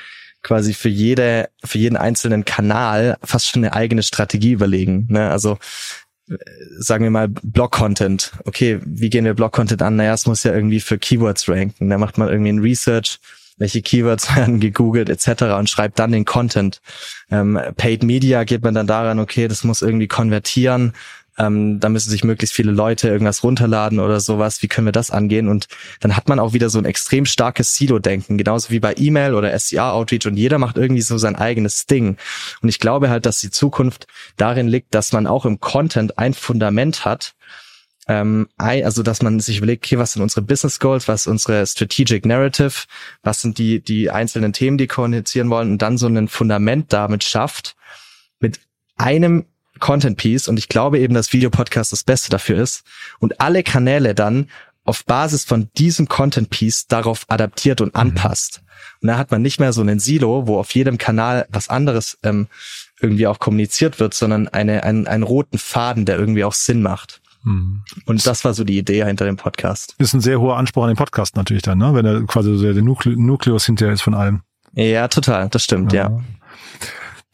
quasi 0.41 0.73
für 0.73 0.89
jede, 0.89 1.49
für 1.63 1.79
jeden 1.79 1.97
einzelnen 1.97 2.45
Kanal 2.45 3.17
fast 3.23 3.47
schon 3.47 3.63
eine 3.63 3.73
eigene 3.73 4.03
Strategie 4.03 4.51
überlegen. 4.51 5.07
Ne? 5.09 5.29
Also 5.29 5.57
sagen 6.77 7.03
wir 7.03 7.11
mal 7.11 7.27
Blog-Content. 7.27 8.31
Okay, 8.45 8.79
wie 8.83 9.09
gehen 9.09 9.25
wir 9.25 9.33
Blog-Content 9.33 9.81
an? 9.81 9.95
Naja, 9.95 10.13
es 10.13 10.25
muss 10.25 10.43
ja 10.43 10.53
irgendwie 10.53 10.79
für 10.79 10.97
Keywords 10.97 11.47
ranken. 11.47 11.89
Da 11.89 11.97
macht 11.97 12.17
man 12.17 12.29
irgendwie 12.29 12.51
ein 12.51 12.59
Research, 12.59 13.19
welche 13.57 13.81
Keywords 13.81 14.35
werden 14.35 14.59
gegoogelt 14.59 15.09
etc. 15.09 15.43
und 15.57 15.69
schreibt 15.69 15.99
dann 15.99 16.11
den 16.11 16.25
Content. 16.25 16.81
Ähm, 17.29 17.59
Paid 17.77 18.03
Media 18.03 18.43
geht 18.43 18.63
man 18.63 18.73
dann 18.73 18.88
daran, 18.88 19.19
okay, 19.19 19.47
das 19.47 19.63
muss 19.63 19.81
irgendwie 19.81 20.07
konvertieren 20.07 20.93
ähm, 21.38 21.80
da 21.80 21.89
müssen 21.89 22.10
sich 22.10 22.24
möglichst 22.24 22.56
viele 22.56 22.71
Leute 22.71 23.10
irgendwas 23.10 23.43
runterladen 23.43 24.00
oder 24.00 24.19
sowas. 24.19 24.62
Wie 24.62 24.67
können 24.67 24.88
wir 24.88 24.91
das 24.91 25.12
angehen? 25.12 25.48
Und 25.48 25.67
dann 26.00 26.15
hat 26.15 26.30
man 26.30 26.39
auch 26.39 26.54
wieder 26.54 26.69
so 26.69 26.80
ein 26.80 26.86
extrem 26.86 27.26
starkes 27.26 27.76
Silo-Denken, 27.76 28.38
genauso 28.38 28.69
wie 28.69 28.80
bei 28.80 28.93
E-Mail 28.98 29.34
oder 29.34 29.52
SDR-Outreach 29.52 30.28
und 30.28 30.38
jeder 30.38 30.58
macht 30.58 30.78
irgendwie 30.78 31.02
so 31.02 31.17
sein 31.17 31.36
eigenes 31.36 31.86
Ding. 31.86 32.17
Und 32.62 32.69
ich 32.69 32.80
glaube 32.80 33.10
halt, 33.10 33.26
dass 33.26 33.41
die 33.41 33.52
Zukunft 33.52 34.08
darin 34.38 34.67
liegt, 34.67 34.95
dass 34.95 35.12
man 35.12 35.28
auch 35.28 35.45
im 35.45 35.60
Content 35.60 36.17
ein 36.17 36.34
Fundament 36.34 37.06
hat, 37.06 37.36
ähm, 38.08 38.48
also 38.58 39.04
dass 39.04 39.21
man 39.21 39.39
sich 39.39 39.58
überlegt, 39.58 39.86
okay, 39.86 39.98
was 39.98 40.13
sind 40.13 40.21
unsere 40.21 40.41
Business 40.41 40.80
Goals, 40.80 41.08
was 41.08 41.21
ist 41.21 41.28
unsere 41.28 41.65
Strategic 41.65 42.26
Narrative, 42.26 42.86
was 43.24 43.41
sind 43.41 43.58
die 43.58 43.82
die 43.82 44.10
einzelnen 44.10 44.54
Themen, 44.54 44.78
die 44.78 44.88
kommunizieren 44.88 45.50
wollen 45.50 45.71
und 45.71 45.82
dann 45.82 45.98
so 45.98 46.08
ein 46.08 46.28
Fundament 46.28 46.93
damit 46.93 47.24
schafft 47.24 47.76
mit 48.39 48.60
einem 48.95 49.45
Content 49.79 50.17
Piece 50.17 50.47
und 50.47 50.57
ich 50.57 50.69
glaube 50.69 50.99
eben, 50.99 51.13
dass 51.13 51.33
Videopodcast 51.33 51.91
das 51.91 52.03
Beste 52.03 52.29
dafür 52.29 52.61
ist 52.61 52.83
und 53.19 53.41
alle 53.41 53.63
Kanäle 53.63 54.15
dann 54.15 54.47
auf 54.85 55.03
Basis 55.05 55.43
von 55.43 55.69
diesem 55.77 56.07
Content 56.07 56.49
Piece 56.49 56.88
darauf 56.88 57.25
adaptiert 57.27 57.81
und 57.81 57.93
mhm. 57.95 58.01
anpasst. 58.01 58.61
Und 59.01 59.07
da 59.07 59.17
hat 59.17 59.31
man 59.31 59.41
nicht 59.41 59.59
mehr 59.59 59.73
so 59.73 59.81
einen 59.81 59.99
Silo, 59.99 60.47
wo 60.47 60.59
auf 60.59 60.73
jedem 60.73 60.97
Kanal 60.97 61.47
was 61.49 61.69
anderes 61.69 62.17
ähm, 62.23 62.47
irgendwie 63.01 63.27
auch 63.27 63.39
kommuniziert 63.39 63.99
wird, 63.99 64.13
sondern 64.13 64.47
eine, 64.47 64.83
einen, 64.83 65.07
einen 65.07 65.23
roten 65.23 65.57
Faden, 65.57 66.05
der 66.05 66.17
irgendwie 66.17 66.43
auch 66.43 66.53
Sinn 66.53 66.81
macht. 66.81 67.21
Mhm. 67.43 67.83
Und 68.05 68.25
das 68.25 68.45
war 68.45 68.53
so 68.53 68.63
die 68.63 68.77
Idee 68.77 69.03
hinter 69.05 69.25
dem 69.25 69.38
Podcast. 69.38 69.95
Ist 69.97 70.13
ein 70.13 70.21
sehr 70.21 70.39
hoher 70.39 70.57
Anspruch 70.57 70.83
an 70.83 70.89
den 70.89 70.97
Podcast 70.97 71.35
natürlich 71.35 71.63
dann, 71.63 71.77
ne? 71.77 71.93
wenn 71.93 72.05
er 72.05 72.21
quasi 72.23 72.55
so 72.55 72.73
der 72.73 72.81
Nukle 72.81 73.15
Nukleus 73.17 73.65
hinterher 73.65 73.93
ist 73.93 74.01
von 74.01 74.13
allem. 74.13 74.41
Ja, 74.73 75.07
total, 75.07 75.49
das 75.49 75.63
stimmt, 75.63 75.93
ja. 75.93 76.09
ja. 76.09 76.23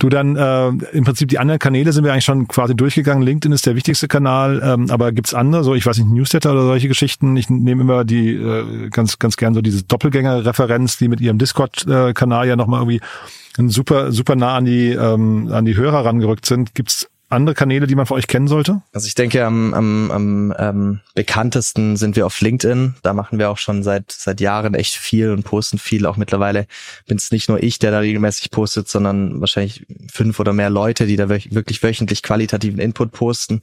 Du 0.02 0.10
dann 0.10 0.36
äh, 0.36 0.70
im 0.94 1.04
Prinzip 1.04 1.30
die 1.30 1.38
anderen 1.38 1.60
Kanäle 1.60 1.94
sind 1.94 2.04
wir 2.04 2.12
eigentlich 2.12 2.26
schon 2.26 2.48
quasi 2.48 2.76
durchgegangen. 2.76 3.22
LinkedIn 3.22 3.52
ist 3.52 3.68
der 3.68 3.76
wichtigste 3.76 4.08
Kanal, 4.08 4.60
ähm, 4.66 4.90
aber 4.90 5.12
gibt's 5.12 5.36
andere, 5.36 5.64
so 5.64 5.76
ich 5.76 5.86
weiß 5.86 6.00
nicht, 6.00 6.10
Newsletter 6.10 6.54
oder 6.54 6.64
solche 6.64 6.88
Geschichten. 6.88 7.38
Ich 7.38 7.52
nehme 7.52 7.84
immer 7.84 8.04
die 8.04 8.34
äh, 8.34 8.90
ganz 8.90 9.20
ganz 9.20 9.38
gern 9.38 9.54
so 9.54 9.62
diese 9.62 9.84
Doppelgänger-Referenz, 9.84 10.98
die 10.98 11.08
mit 11.08 11.22
ihrem 11.22 11.38
Discord-Kanal 11.38 12.48
ja 12.48 12.56
nochmal 12.56 12.82
irgendwie 12.82 13.00
super 13.72 14.12
super 14.12 14.36
nah 14.36 14.58
an 14.58 14.66
die 14.66 14.90
ähm, 14.90 15.50
an 15.52 15.66
die 15.66 15.76
Hörer 15.76 16.04
rangerückt 16.04 16.48
sind. 16.48 16.74
Gibt's 16.74 17.08
andere 17.32 17.56
Kanäle, 17.56 17.88
die 17.88 17.96
man 17.96 18.06
für 18.06 18.14
euch 18.14 18.28
kennen 18.28 18.48
sollte? 18.48 18.82
Also 18.94 19.08
ich 19.08 19.16
denke, 19.16 19.46
am, 19.46 19.74
am, 19.74 20.12
am 20.12 20.54
ähm, 20.58 21.00
bekanntesten 21.16 21.96
sind 21.96 22.16
wir 22.16 22.26
auf 22.26 22.42
LinkedIn. 22.42 22.96
Da 23.04 23.14
machen 23.14 23.40
wir 23.40 23.50
auch 23.50 23.58
schon 23.58 23.84
seit 23.84 24.12
seit 24.12 24.42
Jahren 24.42 24.74
echt 24.74 24.96
viel 24.96 25.32
und 25.32 25.44
posten 25.44 25.78
viel. 25.78 26.06
Auch 26.06 26.18
mittlerweile 26.18 26.68
bin 27.08 27.18
es 27.18 27.32
nicht 27.32 27.50
nur 27.50 27.62
ich, 27.64 27.80
der 27.80 27.92
da 27.92 28.00
regelmäßig 28.00 28.52
postet, 28.52 28.90
sondern 28.90 29.40
wahrscheinlich 29.40 29.86
fünf 30.12 30.40
oder 30.40 30.54
mehr 30.54 30.70
Leute, 30.70 31.06
die 31.06 31.16
da 31.16 31.30
wirklich 31.30 31.82
wöchentlich 31.84 32.22
qualitativen 32.24 32.80
Input 32.80 33.12
posten. 33.12 33.62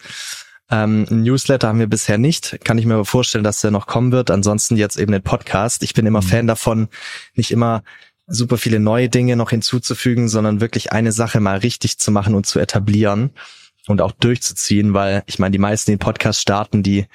Ähm, 0.70 1.06
Newsletter 1.10 1.68
haben 1.68 1.78
wir 1.78 1.86
bisher 1.86 2.18
nicht. 2.18 2.58
Kann 2.64 2.78
ich 2.78 2.86
mir 2.86 2.94
aber 2.94 3.04
vorstellen, 3.04 3.44
dass 3.44 3.60
der 3.60 3.70
noch 3.70 3.86
kommen 3.86 4.12
wird. 4.12 4.30
Ansonsten 4.30 4.76
jetzt 4.76 4.98
eben 4.98 5.12
den 5.12 5.22
Podcast. 5.22 5.82
Ich 5.82 5.94
bin 5.94 6.06
immer 6.06 6.22
mhm. 6.22 6.26
Fan 6.26 6.46
davon, 6.46 6.88
nicht 7.34 7.50
immer 7.50 7.82
super 8.26 8.58
viele 8.58 8.78
neue 8.78 9.08
Dinge 9.08 9.36
noch 9.36 9.50
hinzuzufügen, 9.50 10.28
sondern 10.28 10.60
wirklich 10.60 10.92
eine 10.92 11.12
Sache 11.12 11.40
mal 11.40 11.58
richtig 11.58 11.98
zu 11.98 12.10
machen 12.10 12.34
und 12.34 12.46
zu 12.46 12.58
etablieren 12.58 13.30
und 13.88 14.00
auch 14.00 14.12
durchzuziehen, 14.12 14.94
weil 14.94 15.22
ich 15.26 15.38
meine, 15.38 15.52
die 15.52 15.58
meisten, 15.58 15.90
die 15.90 15.96
den 15.96 16.00
Podcast 16.00 16.40
starten, 16.40 16.82
die, 16.82 17.06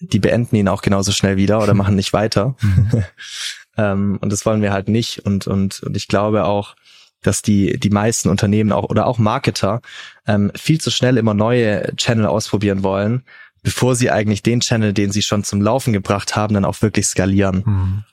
die 0.00 0.18
beenden 0.18 0.56
ihn 0.56 0.68
auch 0.68 0.82
genauso 0.82 1.12
schnell 1.12 1.36
wieder 1.36 1.62
oder 1.62 1.74
machen 1.74 1.96
nicht 1.96 2.12
weiter. 2.12 2.56
Mhm. 2.60 3.04
ähm, 3.76 4.18
und 4.20 4.32
das 4.32 4.46
wollen 4.46 4.62
wir 4.62 4.72
halt 4.72 4.88
nicht. 4.88 5.20
Und, 5.26 5.46
und, 5.46 5.82
und 5.82 5.96
ich 5.96 6.08
glaube 6.08 6.44
auch, 6.44 6.76
dass 7.22 7.42
die, 7.42 7.78
die 7.78 7.90
meisten 7.90 8.28
Unternehmen 8.28 8.72
auch 8.72 8.84
oder 8.84 9.06
auch 9.06 9.18
Marketer 9.18 9.80
ähm, 10.26 10.52
viel 10.54 10.80
zu 10.80 10.90
schnell 10.90 11.16
immer 11.16 11.34
neue 11.34 11.94
Channel 11.96 12.26
ausprobieren 12.26 12.82
wollen, 12.82 13.24
bevor 13.62 13.96
sie 13.96 14.10
eigentlich 14.10 14.42
den 14.42 14.60
Channel, 14.60 14.92
den 14.92 15.10
sie 15.10 15.22
schon 15.22 15.42
zum 15.42 15.62
Laufen 15.62 15.92
gebracht 15.92 16.36
haben, 16.36 16.54
dann 16.54 16.66
auch 16.66 16.82
wirklich 16.82 17.06
skalieren. 17.06 17.62
Mhm. 17.64 18.04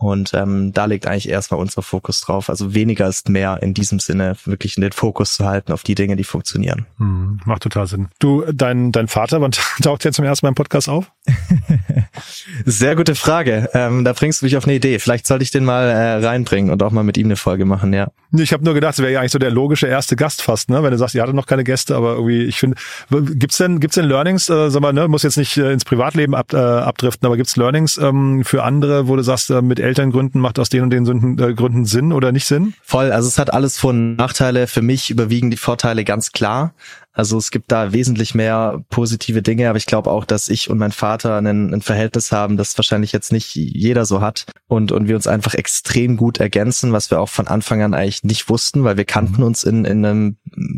Und 0.00 0.32
ähm, 0.32 0.72
da 0.72 0.84
liegt 0.84 1.08
eigentlich 1.08 1.28
erstmal 1.28 1.60
unser 1.60 1.82
Fokus 1.82 2.20
drauf. 2.20 2.48
Also 2.50 2.72
weniger 2.72 3.08
ist 3.08 3.28
mehr 3.28 3.58
in 3.62 3.74
diesem 3.74 3.98
Sinne, 3.98 4.36
wirklich 4.44 4.76
in 4.76 4.82
den 4.82 4.92
Fokus 4.92 5.34
zu 5.34 5.44
halten 5.44 5.72
auf 5.72 5.82
die 5.82 5.96
Dinge, 5.96 6.14
die 6.14 6.22
funktionieren. 6.22 6.86
Hm, 6.98 7.40
macht 7.44 7.64
total 7.64 7.88
Sinn. 7.88 8.08
Du, 8.20 8.44
dein, 8.52 8.92
dein 8.92 9.08
Vater, 9.08 9.40
wann 9.40 9.50
taucht 9.82 10.04
der 10.04 10.12
zum 10.12 10.24
ersten 10.24 10.46
Mal 10.46 10.50
im 10.50 10.54
Podcast 10.54 10.88
auf? 10.88 11.10
Sehr 12.64 12.94
gute 12.94 13.16
Frage. 13.16 13.70
Ähm, 13.74 14.04
da 14.04 14.12
bringst 14.12 14.40
du 14.40 14.46
mich 14.46 14.56
auf 14.56 14.64
eine 14.64 14.74
Idee. 14.74 15.00
Vielleicht 15.00 15.26
sollte 15.26 15.42
ich 15.42 15.50
den 15.50 15.64
mal 15.64 15.88
äh, 15.88 16.24
reinbringen 16.24 16.70
und 16.70 16.80
auch 16.84 16.92
mal 16.92 17.02
mit 17.02 17.18
ihm 17.18 17.26
eine 17.26 17.36
Folge 17.36 17.64
machen, 17.64 17.92
ja. 17.92 18.12
Ich 18.32 18.52
habe 18.52 18.64
nur 18.64 18.74
gedacht, 18.74 18.94
es 18.94 18.98
wäre 18.98 19.12
ja 19.12 19.20
eigentlich 19.20 19.32
so 19.32 19.38
der 19.38 19.50
logische 19.50 19.86
erste 19.86 20.14
Gast 20.14 20.42
fast, 20.42 20.68
ne? 20.68 20.82
Wenn 20.82 20.90
du 20.90 20.98
sagst, 20.98 21.14
ihr 21.14 21.22
hattet 21.22 21.34
noch 21.34 21.46
keine 21.46 21.64
Gäste, 21.64 21.96
aber 21.96 22.14
irgendwie, 22.14 22.44
ich 22.44 22.58
finde, 22.58 22.76
gibt's 23.10 23.56
denn, 23.56 23.80
gibt's 23.80 23.94
denn 23.94 24.04
Learnings, 24.04 24.50
äh, 24.50 24.70
sag 24.70 24.82
mal, 24.82 24.92
ne, 24.92 25.08
muss 25.08 25.22
jetzt 25.22 25.38
nicht 25.38 25.56
äh, 25.56 25.72
ins 25.72 25.84
Privatleben 25.84 26.34
ab, 26.34 26.52
äh, 26.52 26.58
abdriften, 26.58 27.26
aber 27.26 27.36
gibt's 27.38 27.56
Learnings 27.56 27.96
ähm, 27.96 28.44
für 28.44 28.64
andere, 28.64 29.08
wo 29.08 29.16
du 29.16 29.22
sagst, 29.22 29.50
äh, 29.50 29.62
mit 29.62 29.80
Elterngründen 29.80 30.40
macht 30.40 30.58
aus 30.58 30.68
den 30.68 30.82
und 30.82 30.90
den 30.90 31.06
Sünden, 31.06 31.38
äh, 31.38 31.54
Gründen 31.54 31.86
Sinn 31.86 32.12
oder 32.12 32.32
nicht 32.32 32.46
Sinn? 32.46 32.74
Voll, 32.82 33.12
also 33.12 33.28
es 33.28 33.38
hat 33.38 33.52
alles 33.52 33.78
und 33.88 34.16
Nachteile. 34.16 34.66
Für 34.66 34.82
mich 34.82 35.10
überwiegen 35.10 35.50
die 35.50 35.56
Vorteile 35.56 36.04
ganz 36.04 36.32
klar. 36.32 36.74
Also 37.12 37.36
es 37.36 37.50
gibt 37.50 37.72
da 37.72 37.92
wesentlich 37.92 38.34
mehr 38.34 38.84
positive 38.90 39.42
Dinge, 39.42 39.68
aber 39.68 39.78
ich 39.78 39.86
glaube 39.86 40.10
auch, 40.10 40.24
dass 40.24 40.48
ich 40.48 40.70
und 40.70 40.78
mein 40.78 40.92
Vater 40.92 41.38
ein, 41.38 41.74
ein, 41.74 41.82
Verhältnis 41.82 42.30
haben, 42.30 42.56
das 42.56 42.78
wahrscheinlich 42.78 43.10
jetzt 43.10 43.32
nicht 43.32 43.56
jeder 43.56 44.06
so 44.06 44.20
hat 44.20 44.46
und, 44.68 44.92
und 44.92 45.08
wir 45.08 45.16
uns 45.16 45.26
einfach 45.26 45.54
extrem 45.54 46.16
gut 46.16 46.38
ergänzen, 46.38 46.92
was 46.92 47.10
wir 47.10 47.20
auch 47.20 47.28
von 47.28 47.48
Anfang 47.48 47.82
an 47.82 47.94
eigentlich 47.94 48.22
nicht 48.22 48.48
wussten, 48.48 48.84
weil 48.84 48.96
wir 48.96 49.04
kannten 49.04 49.42
uns 49.42 49.64
in, 49.64 49.84
in 49.84 50.04
einem 50.04 50.36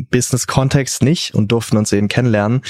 Business-Kontext 0.09 1.03
nicht 1.03 1.35
und 1.35 1.51
durften 1.51 1.77
uns 1.77 1.91
eben 1.91 2.07
kennenlernen. 2.07 2.61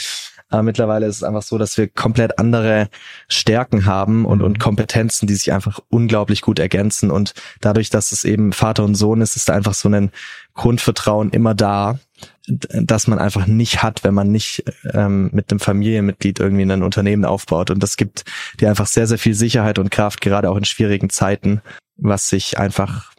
Aber 0.51 0.63
mittlerweile 0.63 1.05
ist 1.05 1.15
es 1.15 1.23
einfach 1.23 1.43
so, 1.43 1.57
dass 1.57 1.77
wir 1.77 1.87
komplett 1.87 2.37
andere 2.37 2.89
Stärken 3.29 3.85
haben 3.85 4.25
und, 4.25 4.41
und 4.41 4.59
Kompetenzen, 4.59 5.25
die 5.25 5.33
sich 5.33 5.53
einfach 5.53 5.79
unglaublich 5.87 6.41
gut 6.41 6.59
ergänzen. 6.59 7.09
Und 7.09 7.33
dadurch, 7.61 7.89
dass 7.89 8.11
es 8.11 8.25
eben 8.25 8.51
Vater 8.51 8.83
und 8.83 8.95
Sohn 8.95 9.21
ist, 9.21 9.37
ist 9.37 9.47
da 9.47 9.53
einfach 9.53 9.73
so 9.73 9.87
ein 9.87 10.11
Grundvertrauen 10.53 11.29
immer 11.31 11.53
da, 11.53 11.99
dass 12.47 13.07
man 13.07 13.19
einfach 13.19 13.47
nicht 13.47 13.83
hat, 13.83 14.03
wenn 14.03 14.13
man 14.13 14.31
nicht 14.31 14.63
ähm, 14.93 15.29
mit 15.33 15.51
einem 15.51 15.59
Familienmitglied 15.59 16.39
irgendwie 16.39 16.63
ein 16.63 16.83
Unternehmen 16.83 17.25
aufbaut. 17.25 17.71
Und 17.71 17.81
das 17.81 17.97
gibt 17.97 18.25
dir 18.59 18.69
einfach 18.69 18.87
sehr, 18.87 19.07
sehr 19.07 19.17
viel 19.17 19.33
Sicherheit 19.33 19.79
und 19.79 19.91
Kraft, 19.91 20.21
gerade 20.21 20.49
auch 20.49 20.57
in 20.57 20.65
schwierigen 20.65 21.09
Zeiten, 21.09 21.61
was 21.97 22.29
sich 22.29 22.57
einfach 22.57 23.13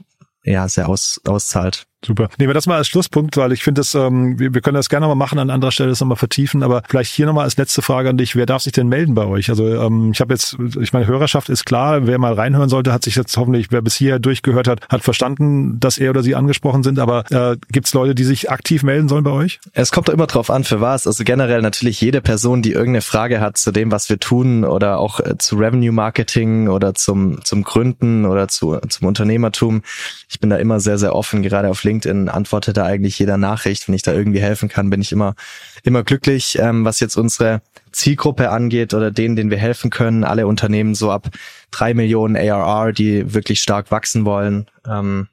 ja 0.44 0.68
sehr 0.68 0.88
aus, 0.88 1.20
auszahlt. 1.24 1.86
Super. 2.04 2.28
Nehmen 2.38 2.50
wir 2.50 2.54
das 2.54 2.66
mal 2.66 2.78
als 2.78 2.88
Schlusspunkt, 2.88 3.36
weil 3.36 3.52
ich 3.52 3.62
finde, 3.62 3.80
das, 3.80 3.94
ähm, 3.94 4.38
wir, 4.38 4.52
wir 4.54 4.60
können 4.60 4.74
das 4.74 4.88
gerne 4.88 5.06
nochmal 5.06 5.16
machen, 5.16 5.38
an 5.38 5.50
anderer 5.50 5.70
Stelle 5.70 5.90
das 5.90 6.00
nochmal 6.00 6.16
vertiefen, 6.16 6.64
aber 6.64 6.82
vielleicht 6.88 7.14
hier 7.14 7.26
nochmal 7.26 7.44
als 7.44 7.56
letzte 7.56 7.80
Frage 7.80 8.08
an 8.08 8.16
dich, 8.16 8.34
wer 8.34 8.44
darf 8.44 8.62
sich 8.62 8.72
denn 8.72 8.88
melden 8.88 9.14
bei 9.14 9.24
euch? 9.24 9.50
Also 9.50 9.66
ähm, 9.66 10.10
ich 10.12 10.20
habe 10.20 10.34
jetzt, 10.34 10.56
ich 10.80 10.92
meine, 10.92 11.06
Hörerschaft 11.06 11.48
ist 11.48 11.64
klar, 11.64 12.06
wer 12.06 12.18
mal 12.18 12.32
reinhören 12.32 12.68
sollte, 12.68 12.92
hat 12.92 13.04
sich 13.04 13.14
jetzt 13.14 13.36
hoffentlich, 13.36 13.70
wer 13.70 13.82
bis 13.82 13.94
hierher 13.94 14.18
durchgehört 14.18 14.66
hat, 14.66 14.80
hat 14.88 15.04
verstanden, 15.04 15.78
dass 15.78 15.96
er 15.96 16.10
oder 16.10 16.24
sie 16.24 16.34
angesprochen 16.34 16.82
sind, 16.82 16.98
aber 16.98 17.24
äh, 17.30 17.56
gibt 17.70 17.86
es 17.86 17.94
Leute, 17.94 18.16
die 18.16 18.24
sich 18.24 18.50
aktiv 18.50 18.82
melden 18.82 19.08
sollen 19.08 19.22
bei 19.22 19.30
euch? 19.30 19.60
Es 19.72 19.92
kommt 19.92 20.08
doch 20.08 20.12
immer 20.12 20.26
drauf 20.26 20.50
an, 20.50 20.64
für 20.64 20.80
was. 20.80 21.06
Also 21.06 21.22
generell 21.22 21.62
natürlich 21.62 22.00
jede 22.00 22.20
Person, 22.20 22.62
die 22.62 22.72
irgendeine 22.72 23.02
Frage 23.02 23.40
hat 23.40 23.58
zu 23.58 23.70
dem, 23.70 23.92
was 23.92 24.08
wir 24.08 24.18
tun 24.18 24.64
oder 24.64 24.98
auch 24.98 25.20
äh, 25.20 25.38
zu 25.38 25.56
Revenue 25.56 25.92
Marketing 25.92 26.66
oder 26.66 26.94
zum, 26.94 27.44
zum 27.44 27.62
Gründen 27.62 28.26
oder 28.26 28.48
zu, 28.48 28.78
zum 28.88 29.06
Unternehmertum. 29.06 29.82
Ich 30.28 30.40
bin 30.40 30.50
da 30.50 30.56
immer 30.56 30.80
sehr, 30.80 30.98
sehr 30.98 31.14
offen, 31.14 31.42
gerade 31.42 31.68
auf 31.68 31.84
LinkedIn 31.84 31.91
antwortet 32.00 32.76
da 32.76 32.85
eigentlich 32.85 33.18
jeder 33.18 33.37
Nachricht. 33.37 33.88
Wenn 33.88 33.94
ich 33.94 34.02
da 34.02 34.12
irgendwie 34.12 34.40
helfen 34.40 34.68
kann, 34.68 34.90
bin 34.90 35.00
ich 35.00 35.12
immer, 35.12 35.35
immer 35.83 36.02
glücklich. 36.02 36.59
Ähm, 36.59 36.85
was 36.85 37.00
jetzt 37.00 37.16
unsere 37.16 37.62
Zielgruppe 37.92 38.50
angeht 38.50 38.94
oder 38.94 39.11
denen, 39.11 39.37
denen 39.37 39.50
wir 39.50 39.59
helfen 39.59 39.90
können, 39.90 40.24
alle 40.24 40.46
Unternehmen 40.46 40.94
so 40.94 41.11
ab 41.11 41.28
drei 41.70 41.94
Millionen 41.94 42.37
ARR, 42.37 42.92
die 42.92 43.35
wirklich 43.35 43.61
stark 43.61 43.90
wachsen 43.90 44.24
wollen, 44.24 44.66
ähm, 44.87 45.28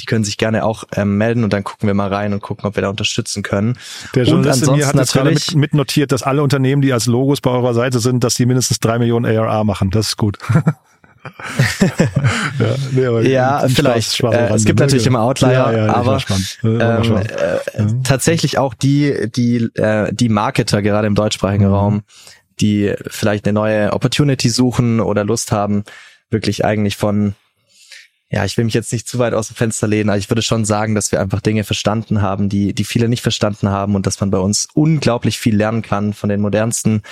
die 0.00 0.04
können 0.04 0.24
sich 0.24 0.36
gerne 0.36 0.64
auch 0.64 0.84
ähm, 0.94 1.16
melden 1.16 1.44
und 1.44 1.52
dann 1.52 1.62
gucken 1.62 1.86
wir 1.86 1.94
mal 1.94 2.12
rein 2.12 2.32
und 2.32 2.40
gucken, 2.40 2.66
ob 2.66 2.76
wir 2.76 2.82
da 2.82 2.88
unterstützen 2.88 3.42
können. 3.42 3.78
Der 4.14 4.24
Journalist 4.24 4.66
in 4.66 4.74
mir 4.74 4.86
hat 4.86 4.96
jetzt 4.96 5.12
gerade 5.12 5.30
mit, 5.30 5.54
mitnotiert, 5.54 6.10
dass 6.10 6.22
alle 6.22 6.42
Unternehmen, 6.42 6.82
die 6.82 6.92
als 6.92 7.06
Logos 7.06 7.40
bei 7.40 7.50
eurer 7.50 7.74
Seite 7.74 8.00
sind, 8.00 8.24
dass 8.24 8.34
die 8.34 8.46
mindestens 8.46 8.80
drei 8.80 8.98
Millionen 8.98 9.26
ARR 9.26 9.64
machen. 9.64 9.90
Das 9.90 10.08
ist 10.08 10.16
gut. 10.16 10.38
ja, 12.58 13.20
nee, 13.20 13.28
ja 13.28 13.64
vielleicht. 13.68 14.22
Äh, 14.22 14.54
es 14.54 14.64
gibt 14.64 14.80
natürlich 14.80 15.06
immer 15.06 15.22
Outlier, 15.22 15.52
ja, 15.52 15.86
ja, 15.86 15.94
aber 15.94 16.20
ähm, 16.62 17.16
äh, 17.16 18.02
tatsächlich 18.04 18.58
auch 18.58 18.74
die, 18.74 19.30
die, 19.30 19.70
äh, 19.74 20.12
die 20.12 20.28
Marketer 20.28 20.82
gerade 20.82 21.06
im 21.06 21.14
deutschsprachigen 21.14 21.66
mhm. 21.66 21.74
Raum, 21.74 22.02
die 22.60 22.94
vielleicht 23.06 23.46
eine 23.46 23.52
neue 23.52 23.92
Opportunity 23.92 24.48
suchen 24.48 25.00
oder 25.00 25.24
Lust 25.24 25.52
haben, 25.52 25.84
wirklich 26.30 26.64
eigentlich 26.64 26.96
von 26.96 27.34
ja, 28.28 28.44
ich 28.44 28.56
will 28.56 28.64
mich 28.64 28.74
jetzt 28.74 28.92
nicht 28.92 29.06
zu 29.06 29.20
weit 29.20 29.34
aus 29.34 29.48
dem 29.48 29.54
Fenster 29.54 29.86
lehnen, 29.86 30.10
aber 30.10 30.18
ich 30.18 30.28
würde 30.28 30.42
schon 30.42 30.64
sagen, 30.64 30.96
dass 30.96 31.12
wir 31.12 31.20
einfach 31.20 31.40
Dinge 31.40 31.62
verstanden 31.62 32.22
haben, 32.22 32.48
die, 32.48 32.74
die 32.74 32.82
viele 32.82 33.08
nicht 33.08 33.22
verstanden 33.22 33.68
haben 33.68 33.94
und 33.94 34.04
dass 34.04 34.20
man 34.20 34.32
bei 34.32 34.38
uns 34.38 34.66
unglaublich 34.74 35.38
viel 35.38 35.54
lernen 35.54 35.82
kann 35.82 36.12
von 36.12 36.28
den 36.28 36.40
modernsten 36.40 37.02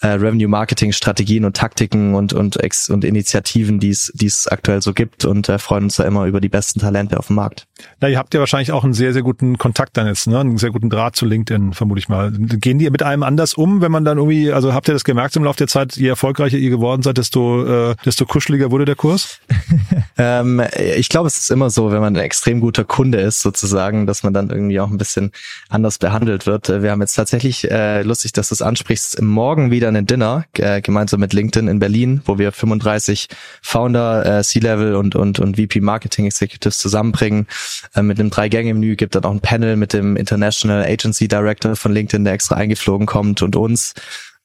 äh, 0.00 0.08
Revenue 0.08 0.48
Marketing 0.48 0.90
Strategien 0.90 1.44
und 1.44 1.56
Taktiken 1.56 2.16
und, 2.16 2.32
und, 2.32 2.56
Ex 2.56 2.90
und 2.90 3.04
Initiativen, 3.04 3.78
die 3.78 3.90
es, 3.90 4.10
die 4.16 4.26
es 4.26 4.48
aktuell 4.48 4.82
so 4.82 4.92
gibt 4.92 5.24
und 5.24 5.48
äh, 5.48 5.60
freuen 5.60 5.84
uns 5.84 5.96
da 5.96 6.04
immer 6.04 6.24
über 6.26 6.40
die 6.40 6.48
besten 6.48 6.80
Talente 6.80 7.20
auf 7.20 7.28
dem 7.28 7.36
Markt. 7.36 7.68
Na, 8.00 8.08
ihr 8.08 8.18
habt 8.18 8.34
ja 8.34 8.40
wahrscheinlich 8.40 8.72
auch 8.72 8.82
einen 8.82 8.94
sehr, 8.94 9.12
sehr 9.12 9.22
guten 9.22 9.58
Kontakt 9.58 9.96
dann 9.96 10.08
jetzt, 10.08 10.26
ne? 10.26 10.40
einen 10.40 10.58
sehr 10.58 10.70
guten 10.70 10.90
Draht 10.90 11.14
zu 11.14 11.24
LinkedIn, 11.24 11.72
vermute 11.72 12.00
ich 12.00 12.08
mal. 12.08 12.32
Gehen 12.32 12.80
die 12.80 12.90
mit 12.90 13.04
einem 13.04 13.22
anders 13.22 13.54
um, 13.54 13.80
wenn 13.80 13.92
man 13.92 14.04
dann 14.04 14.18
irgendwie, 14.18 14.52
also 14.52 14.74
habt 14.74 14.88
ihr 14.88 14.94
das 14.94 15.04
gemerkt 15.04 15.36
im 15.36 15.44
Laufe 15.44 15.58
der 15.58 15.68
Zeit, 15.68 15.94
je 15.94 16.08
erfolgreicher 16.08 16.56
ihr 16.56 16.70
geworden 16.70 17.02
seid, 17.02 17.16
desto, 17.16 17.90
äh, 17.90 17.96
desto 18.04 18.26
kuscheliger 18.26 18.72
wurde 18.72 18.86
der 18.86 18.96
Kurs? 18.96 19.38
ähm, 20.18 20.63
ich 20.72 21.08
glaube, 21.08 21.26
es 21.26 21.38
ist 21.38 21.50
immer 21.50 21.70
so, 21.70 21.92
wenn 21.92 22.00
man 22.00 22.16
ein 22.16 22.22
extrem 22.22 22.60
guter 22.60 22.84
Kunde 22.84 23.20
ist, 23.20 23.42
sozusagen, 23.42 24.06
dass 24.06 24.22
man 24.22 24.32
dann 24.32 24.50
irgendwie 24.50 24.80
auch 24.80 24.90
ein 24.90 24.98
bisschen 24.98 25.32
anders 25.68 25.98
behandelt 25.98 26.46
wird. 26.46 26.68
Wir 26.68 26.90
haben 26.90 27.00
jetzt 27.00 27.14
tatsächlich, 27.14 27.70
äh, 27.70 28.02
lustig, 28.02 28.32
dass 28.32 28.48
du 28.48 28.54
es 28.54 28.62
ansprichst, 28.62 29.20
morgen 29.22 29.70
wieder 29.70 29.88
einen 29.88 30.06
Dinner, 30.06 30.44
äh, 30.58 30.80
gemeinsam 30.80 31.20
mit 31.20 31.32
LinkedIn 31.32 31.68
in 31.68 31.78
Berlin, 31.78 32.22
wo 32.24 32.38
wir 32.38 32.52
35 32.52 33.28
Founder, 33.62 34.38
äh, 34.38 34.42
C-Level 34.42 34.94
und, 34.94 35.14
und, 35.16 35.38
und 35.38 35.56
VP 35.56 35.80
Marketing 35.80 36.26
Executives 36.26 36.78
zusammenbringen. 36.78 37.46
Äh, 37.94 38.02
mit 38.02 38.18
einem 38.18 38.30
Drei-Gänge-Menü 38.30 38.96
gibt 38.96 39.14
dann 39.14 39.24
auch 39.24 39.32
ein 39.32 39.40
Panel 39.40 39.76
mit 39.76 39.92
dem 39.92 40.16
International 40.16 40.84
Agency 40.84 41.28
Director 41.28 41.76
von 41.76 41.92
LinkedIn, 41.92 42.24
der 42.24 42.34
extra 42.34 42.56
eingeflogen 42.56 43.06
kommt 43.06 43.42
und 43.42 43.56
uns. 43.56 43.94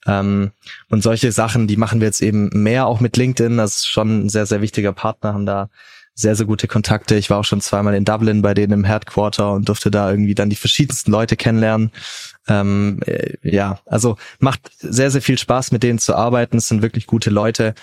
Ähm, 0.07 0.51
und 0.89 1.03
solche 1.03 1.31
Sachen, 1.31 1.67
die 1.67 1.77
machen 1.77 1.99
wir 1.99 2.07
jetzt 2.07 2.21
eben 2.21 2.49
mehr 2.53 2.87
auch 2.87 2.99
mit 2.99 3.17
LinkedIn. 3.17 3.57
Das 3.57 3.77
ist 3.77 3.87
schon 3.87 4.25
ein 4.25 4.29
sehr, 4.29 4.45
sehr 4.45 4.61
wichtiger 4.61 4.93
Partner, 4.93 5.33
haben 5.33 5.45
da 5.45 5.69
sehr, 6.19 6.35
sehr 6.35 6.45
gute 6.45 6.67
Kontakte. 6.67 7.15
Ich 7.15 7.29
war 7.29 7.37
auch 7.37 7.45
schon 7.45 7.61
zweimal 7.61 7.95
in 7.95 8.03
Dublin 8.03 8.41
bei 8.41 8.53
denen 8.53 8.73
im 8.73 8.83
Headquarter 8.83 9.53
und 9.53 9.69
durfte 9.69 9.89
da 9.89 10.11
irgendwie 10.11 10.35
dann 10.35 10.49
die 10.49 10.57
verschiedensten 10.57 11.11
Leute 11.11 11.37
kennenlernen. 11.37 11.91
Ähm, 12.49 12.99
äh, 13.05 13.35
ja, 13.41 13.79
also 13.85 14.17
macht 14.39 14.69
sehr, 14.79 15.11
sehr 15.11 15.21
viel 15.21 15.37
Spaß, 15.37 15.71
mit 15.71 15.81
denen 15.81 15.97
zu 15.97 16.15
arbeiten. 16.15 16.57
Es 16.57 16.67
sind 16.67 16.81
wirklich 16.81 17.07
gute 17.07 17.29
Leute. 17.29 17.73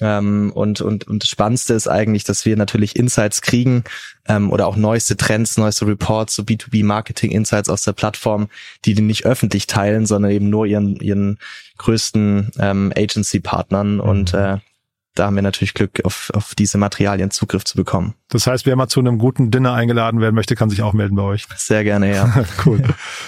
Ähm, 0.00 0.52
und, 0.54 0.80
und, 0.80 1.06
und 1.06 1.22
das 1.22 1.28
Spannendste 1.28 1.74
ist 1.74 1.86
eigentlich, 1.86 2.24
dass 2.24 2.46
wir 2.46 2.56
natürlich 2.56 2.96
Insights 2.96 3.42
kriegen 3.42 3.84
ähm, 4.26 4.50
oder 4.50 4.68
auch 4.68 4.76
neueste 4.76 5.18
Trends, 5.18 5.58
neueste 5.58 5.86
Reports, 5.86 6.34
so 6.34 6.44
B2B-Marketing-Insights 6.44 7.68
aus 7.68 7.82
der 7.82 7.92
Plattform, 7.92 8.48
die 8.86 8.94
die 8.94 9.02
nicht 9.02 9.26
öffentlich 9.26 9.66
teilen, 9.66 10.06
sondern 10.06 10.30
eben 10.30 10.48
nur 10.48 10.64
ihren, 10.64 10.96
ihren 10.96 11.38
größten 11.76 12.52
ähm, 12.58 12.92
Agency-Partnern. 12.96 13.94
Mhm. 13.96 14.00
Und 14.00 14.32
äh, 14.32 14.58
da 15.18 15.26
haben 15.26 15.36
wir 15.36 15.42
natürlich 15.42 15.74
Glück, 15.74 16.04
auf, 16.04 16.30
auf 16.34 16.54
diese 16.54 16.78
Materialien 16.78 17.30
Zugriff 17.30 17.64
zu 17.64 17.76
bekommen. 17.76 18.14
Das 18.28 18.46
heißt, 18.46 18.66
wer 18.66 18.76
mal 18.76 18.88
zu 18.88 19.00
einem 19.00 19.18
guten 19.18 19.50
Dinner 19.50 19.72
eingeladen 19.72 20.20
werden 20.20 20.34
möchte, 20.34 20.56
kann 20.56 20.68
sich 20.68 20.82
auch 20.82 20.92
melden 20.92 21.16
bei 21.16 21.22
euch. 21.22 21.46
Sehr 21.56 21.84
gerne, 21.84 22.12
ja. 22.12 22.44
cool. 22.66 22.82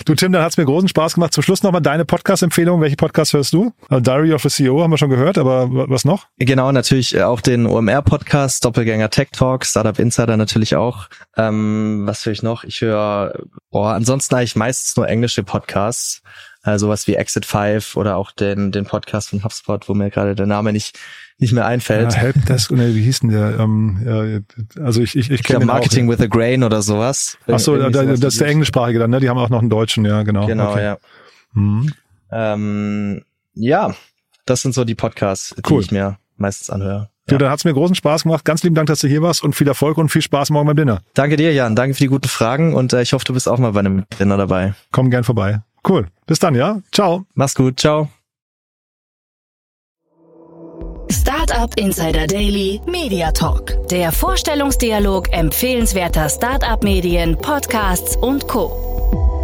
Du, 0.05 0.14
Tim, 0.14 0.33
dann 0.33 0.42
hat's 0.42 0.57
mir 0.57 0.64
großen 0.64 0.88
Spaß 0.88 1.14
gemacht. 1.14 1.33
Zum 1.33 1.42
Schluss 1.42 1.62
nochmal 1.62 1.81
deine 1.81 2.05
Podcast-Empfehlung. 2.05 2.81
Welche 2.81 2.96
Podcast 2.96 3.33
hörst 3.33 3.53
du? 3.53 3.72
Also 3.88 4.01
Diary 4.01 4.33
of 4.33 4.42
the 4.42 4.48
CEO 4.48 4.83
haben 4.83 4.90
wir 4.90 4.98
schon 4.98 5.11
gehört, 5.11 5.38
aber 5.38 5.68
was 5.88 6.05
noch? 6.05 6.27
Genau, 6.38 6.72
natürlich 6.72 7.14
äh, 7.14 7.22
auch 7.22 7.40
den 7.40 7.66
OMR-Podcast, 7.66 8.64
Doppelgänger 8.64 9.11
Tech 9.11 9.29
Talk, 9.33 9.64
Startup 9.64 9.98
Insider 9.98 10.37
natürlich 10.37 10.77
auch. 10.77 11.09
Ähm, 11.37 12.03
was 12.05 12.27
höre 12.27 12.33
ich 12.33 12.42
noch? 12.42 12.64
Ich 12.64 12.81
höre, 12.81 13.35
boah, 13.70 13.94
ansonsten 13.94 14.35
eigentlich 14.35 14.57
meistens 14.57 14.96
nur 14.96 15.09
englische 15.09 15.44
Podcasts. 15.44 16.22
Also 16.68 16.87
sowas 16.87 17.07
wie 17.07 17.14
Exit 17.14 17.46
5 17.46 17.96
oder 17.96 18.16
auch 18.16 18.33
den, 18.33 18.72
den 18.72 18.85
Podcast 18.85 19.31
von 19.31 19.42
HubSpot, 19.42 19.88
wo 19.88 19.94
mir 19.94 20.11
gerade 20.11 20.35
der 20.35 20.46
Name 20.46 20.72
nicht 20.72 20.98
nicht 21.40 21.52
mehr 21.52 21.66
einfällt. 21.66 22.12
Ja, 22.12 22.18
Helpdesk, 22.18 22.72
oder 22.72 22.94
wie 22.94 23.02
hieß 23.02 23.20
denn 23.20 23.31
der? 23.31 23.61
Ähm, 23.61 24.00
ja, 24.04 24.83
also 24.85 25.00
ich, 25.00 25.14
ich, 25.14 25.31
ich, 25.31 25.40
ich 25.40 25.42
kenne 25.44 25.64
Marketing 25.64 26.09
with 26.09 26.20
a 26.20 26.26
Grain 26.26 26.64
oder 26.64 26.83
sowas. 26.83 27.38
Ach 27.46 27.61
so, 27.61 27.76
da, 27.76 27.90
das 27.90 28.20
ist 28.20 28.40
der 28.40 28.48
englischsprachige 28.48 28.98
dann, 28.98 29.11
ne? 29.11 29.20
Die 29.20 29.28
haben 29.28 29.38
auch 29.38 29.48
noch 29.48 29.61
einen 29.61 29.70
deutschen, 29.70 30.04
ja, 30.04 30.24
genau. 30.24 30.46
Genau, 30.46 30.72
okay. 30.72 30.83
ja. 30.83 30.98
Mhm. 31.52 31.92
Ähm, 32.33 33.22
ja, 33.54 33.94
das 34.46 34.62
sind 34.62 34.74
so 34.74 34.85
die 34.85 34.96
Podcasts, 34.96 35.54
die 35.57 35.72
cool. 35.72 35.83
ich 35.83 35.92
mir 35.92 36.18
meistens 36.37 36.70
anhöre. 36.70 37.09
Du, 37.28 37.35
ja. 37.35 37.38
dann 37.38 37.50
hat's 37.50 37.64
mir 37.64 37.74
großen 37.74 37.94
Spaß 37.94 38.24
gemacht. 38.24 38.44
Ganz 38.44 38.62
lieben 38.62 38.74
Dank, 38.74 38.88
dass 38.88 39.00
du 39.00 39.07
hier 39.07 39.22
warst 39.22 39.42
und 39.44 39.54
viel 39.54 39.68
Erfolg 39.68 39.98
und 39.98 40.09
viel 40.09 40.22
Spaß 40.22 40.50
morgen 40.50 40.66
beim 40.66 40.76
Dinner. 40.76 41.02
Danke 41.14 41.37
dir, 41.37 41.52
Jan. 41.52 41.76
Danke 41.76 41.94
für 41.94 42.00
die 42.00 42.09
guten 42.09 42.28
Fragen 42.28 42.74
und 42.74 42.92
äh, 42.92 43.02
ich 43.02 43.12
hoffe, 43.12 43.24
du 43.24 43.35
bist 43.35 43.48
auch 43.48 43.59
mal 43.59 43.72
bei 43.72 43.81
einem 43.81 44.04
Dinner 44.18 44.37
dabei. 44.37 44.74
Komm 44.90 45.11
gern 45.11 45.24
vorbei. 45.24 45.61
Cool. 45.87 46.09
Bis 46.29 46.38
dann, 46.38 46.55
ja? 46.55 46.81
Ciao. 46.93 47.25
Mach's 47.35 47.55
gut. 47.55 47.81
Ciao. 47.81 48.09
Startup 51.11 51.73
Insider 51.77 52.27
Daily 52.27 52.81
Media 52.87 53.33
Talk. 53.33 53.88
Der 53.88 54.12
Vorstellungsdialog 54.12 55.33
empfehlenswerter 55.33 56.29
Startup-Medien, 56.29 57.37
Podcasts 57.38 58.17
und 58.17 58.47
Co. 58.47 59.38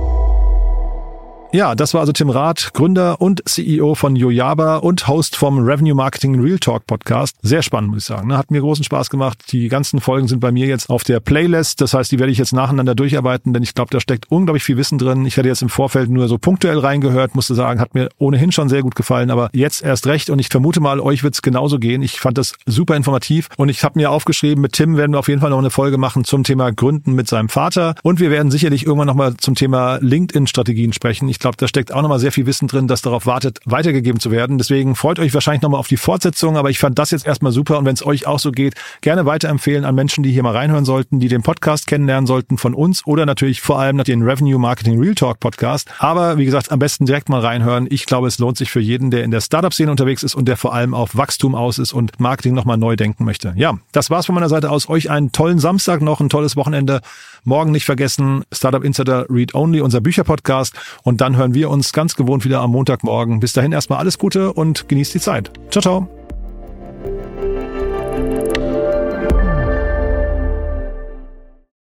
Ja, 1.54 1.76
das 1.76 1.94
war 1.94 2.00
also 2.00 2.12
Tim 2.12 2.30
Rath, 2.30 2.72
Gründer 2.74 3.20
und 3.20 3.48
CEO 3.48 3.94
von 3.94 4.16
Yojaba 4.16 4.78
und 4.78 5.06
Host 5.06 5.36
vom 5.36 5.60
Revenue 5.60 5.94
Marketing 5.94 6.40
Real 6.40 6.58
Talk 6.58 6.84
Podcast. 6.88 7.36
Sehr 7.42 7.62
spannend, 7.62 7.92
muss 7.92 8.00
ich 8.00 8.06
sagen. 8.06 8.26
Ne? 8.26 8.36
Hat 8.36 8.50
mir 8.50 8.60
großen 8.60 8.84
Spaß 8.84 9.08
gemacht. 9.08 9.38
Die 9.52 9.68
ganzen 9.68 10.00
Folgen 10.00 10.26
sind 10.26 10.40
bei 10.40 10.50
mir 10.50 10.66
jetzt 10.66 10.90
auf 10.90 11.04
der 11.04 11.20
Playlist. 11.20 11.80
Das 11.80 11.94
heißt, 11.94 12.10
die 12.10 12.18
werde 12.18 12.32
ich 12.32 12.38
jetzt 12.38 12.52
nacheinander 12.52 12.96
durcharbeiten, 12.96 13.52
denn 13.52 13.62
ich 13.62 13.72
glaube, 13.72 13.90
da 13.92 14.00
steckt 14.00 14.32
unglaublich 14.32 14.64
viel 14.64 14.76
Wissen 14.76 14.98
drin. 14.98 15.26
Ich 15.26 15.38
hatte 15.38 15.46
jetzt 15.46 15.62
im 15.62 15.68
Vorfeld 15.68 16.10
nur 16.10 16.26
so 16.26 16.38
punktuell 16.38 16.80
reingehört, 16.80 17.36
musste 17.36 17.54
sagen, 17.54 17.78
hat 17.78 17.94
mir 17.94 18.08
ohnehin 18.18 18.50
schon 18.50 18.68
sehr 18.68 18.82
gut 18.82 18.96
gefallen, 18.96 19.30
aber 19.30 19.48
jetzt 19.52 19.84
erst 19.84 20.08
recht 20.08 20.30
und 20.30 20.40
ich 20.40 20.48
vermute 20.48 20.80
mal, 20.80 20.98
euch 20.98 21.22
wird 21.22 21.34
es 21.34 21.42
genauso 21.42 21.78
gehen. 21.78 22.02
Ich 22.02 22.18
fand 22.18 22.36
das 22.36 22.54
super 22.66 22.96
informativ 22.96 23.48
und 23.56 23.68
ich 23.68 23.84
habe 23.84 23.96
mir 23.96 24.10
aufgeschrieben, 24.10 24.60
mit 24.60 24.72
Tim 24.72 24.96
werden 24.96 25.12
wir 25.12 25.20
auf 25.20 25.28
jeden 25.28 25.40
Fall 25.40 25.50
noch 25.50 25.58
eine 25.58 25.70
Folge 25.70 25.98
machen 25.98 26.24
zum 26.24 26.42
Thema 26.42 26.72
Gründen 26.72 27.12
mit 27.12 27.28
seinem 27.28 27.48
Vater 27.48 27.94
und 28.02 28.18
wir 28.18 28.32
werden 28.32 28.50
sicherlich 28.50 28.86
irgendwann 28.86 29.06
nochmal 29.06 29.36
zum 29.36 29.54
Thema 29.54 29.98
LinkedIn-Strategien 30.00 30.92
sprechen. 30.92 31.28
Ich 31.28 31.43
glaube, 31.44 31.58
da 31.58 31.68
steckt 31.68 31.92
auch 31.92 32.00
nochmal 32.00 32.18
sehr 32.18 32.32
viel 32.32 32.46
Wissen 32.46 32.68
drin, 32.68 32.88
das 32.88 33.02
darauf 33.02 33.26
wartet, 33.26 33.60
weitergegeben 33.66 34.18
zu 34.18 34.30
werden. 34.30 34.56
Deswegen 34.56 34.94
freut 34.94 35.18
euch 35.18 35.34
wahrscheinlich 35.34 35.60
nochmal 35.60 35.78
auf 35.78 35.88
die 35.88 35.98
Fortsetzung, 35.98 36.56
aber 36.56 36.70
ich 36.70 36.78
fand 36.78 36.98
das 36.98 37.10
jetzt 37.10 37.26
erstmal 37.26 37.52
super 37.52 37.78
und 37.78 37.84
wenn 37.84 37.92
es 37.92 38.04
euch 38.04 38.26
auch 38.26 38.38
so 38.38 38.50
geht, 38.50 38.76
gerne 39.02 39.26
weiterempfehlen 39.26 39.84
an 39.84 39.94
Menschen, 39.94 40.24
die 40.24 40.32
hier 40.32 40.42
mal 40.42 40.52
reinhören 40.52 40.86
sollten, 40.86 41.20
die 41.20 41.28
den 41.28 41.42
Podcast 41.42 41.86
kennenlernen 41.86 42.26
sollten 42.26 42.56
von 42.56 42.72
uns 42.72 43.06
oder 43.06 43.26
natürlich 43.26 43.60
vor 43.60 43.78
allem 43.78 44.02
den 44.04 44.22
Revenue 44.22 44.58
Marketing 44.58 44.98
Real 44.98 45.14
Talk 45.14 45.38
Podcast. 45.38 45.90
Aber 45.98 46.38
wie 46.38 46.46
gesagt, 46.46 46.72
am 46.72 46.78
besten 46.78 47.04
direkt 47.04 47.28
mal 47.28 47.40
reinhören. 47.40 47.88
Ich 47.90 48.06
glaube, 48.06 48.26
es 48.26 48.38
lohnt 48.38 48.56
sich 48.56 48.70
für 48.70 48.80
jeden, 48.80 49.10
der 49.10 49.22
in 49.22 49.30
der 49.30 49.42
Startup-Szene 49.42 49.90
unterwegs 49.90 50.22
ist 50.22 50.34
und 50.34 50.46
der 50.46 50.56
vor 50.56 50.72
allem 50.72 50.94
auf 50.94 51.14
Wachstum 51.14 51.54
aus 51.54 51.78
ist 51.78 51.92
und 51.92 52.18
Marketing 52.18 52.54
nochmal 52.54 52.78
neu 52.78 52.96
denken 52.96 53.26
möchte. 53.26 53.52
Ja, 53.56 53.78
das 53.92 54.08
war's 54.08 54.24
von 54.24 54.34
meiner 54.34 54.48
Seite 54.48 54.70
aus. 54.70 54.88
Euch 54.88 55.10
einen 55.10 55.30
tollen 55.30 55.58
Samstag 55.58 56.00
noch, 56.00 56.20
ein 56.20 56.30
tolles 56.30 56.56
Wochenende. 56.56 57.02
Morgen 57.46 57.70
nicht 57.72 57.84
vergessen, 57.84 58.44
Startup 58.50 58.82
Insider 58.82 59.26
Read 59.28 59.54
Only, 59.54 59.82
unser 59.82 60.00
Bücherpodcast. 60.00 60.74
Und 61.02 61.20
dann 61.34 61.40
hören 61.40 61.54
wir 61.54 61.70
uns 61.70 61.92
ganz 61.92 62.14
gewohnt 62.14 62.44
wieder 62.44 62.60
am 62.60 62.70
Montagmorgen. 62.70 63.40
Bis 63.40 63.52
dahin 63.52 63.72
erstmal 63.72 63.98
alles 63.98 64.18
Gute 64.18 64.52
und 64.52 64.88
genießt 64.88 65.14
die 65.14 65.20
Zeit. 65.20 65.50
Ciao, 65.70 65.82
ciao. 65.82 66.08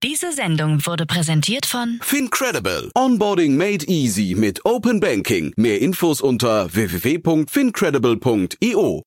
Diese 0.04 0.32
Sendung 0.32 0.84
wurde 0.86 1.06
präsentiert 1.06 1.68
von 1.68 2.00
Fincredible. 2.02 2.90
Onboarding 2.96 3.58
made 3.58 3.86
easy 3.88 4.36
mit 4.36 4.66
Open 4.66 5.00
Banking. 5.00 5.54
Mehr 5.56 5.80
Infos 5.82 6.22
unter 6.22 6.74
www.fincredible.io. 6.74 9.04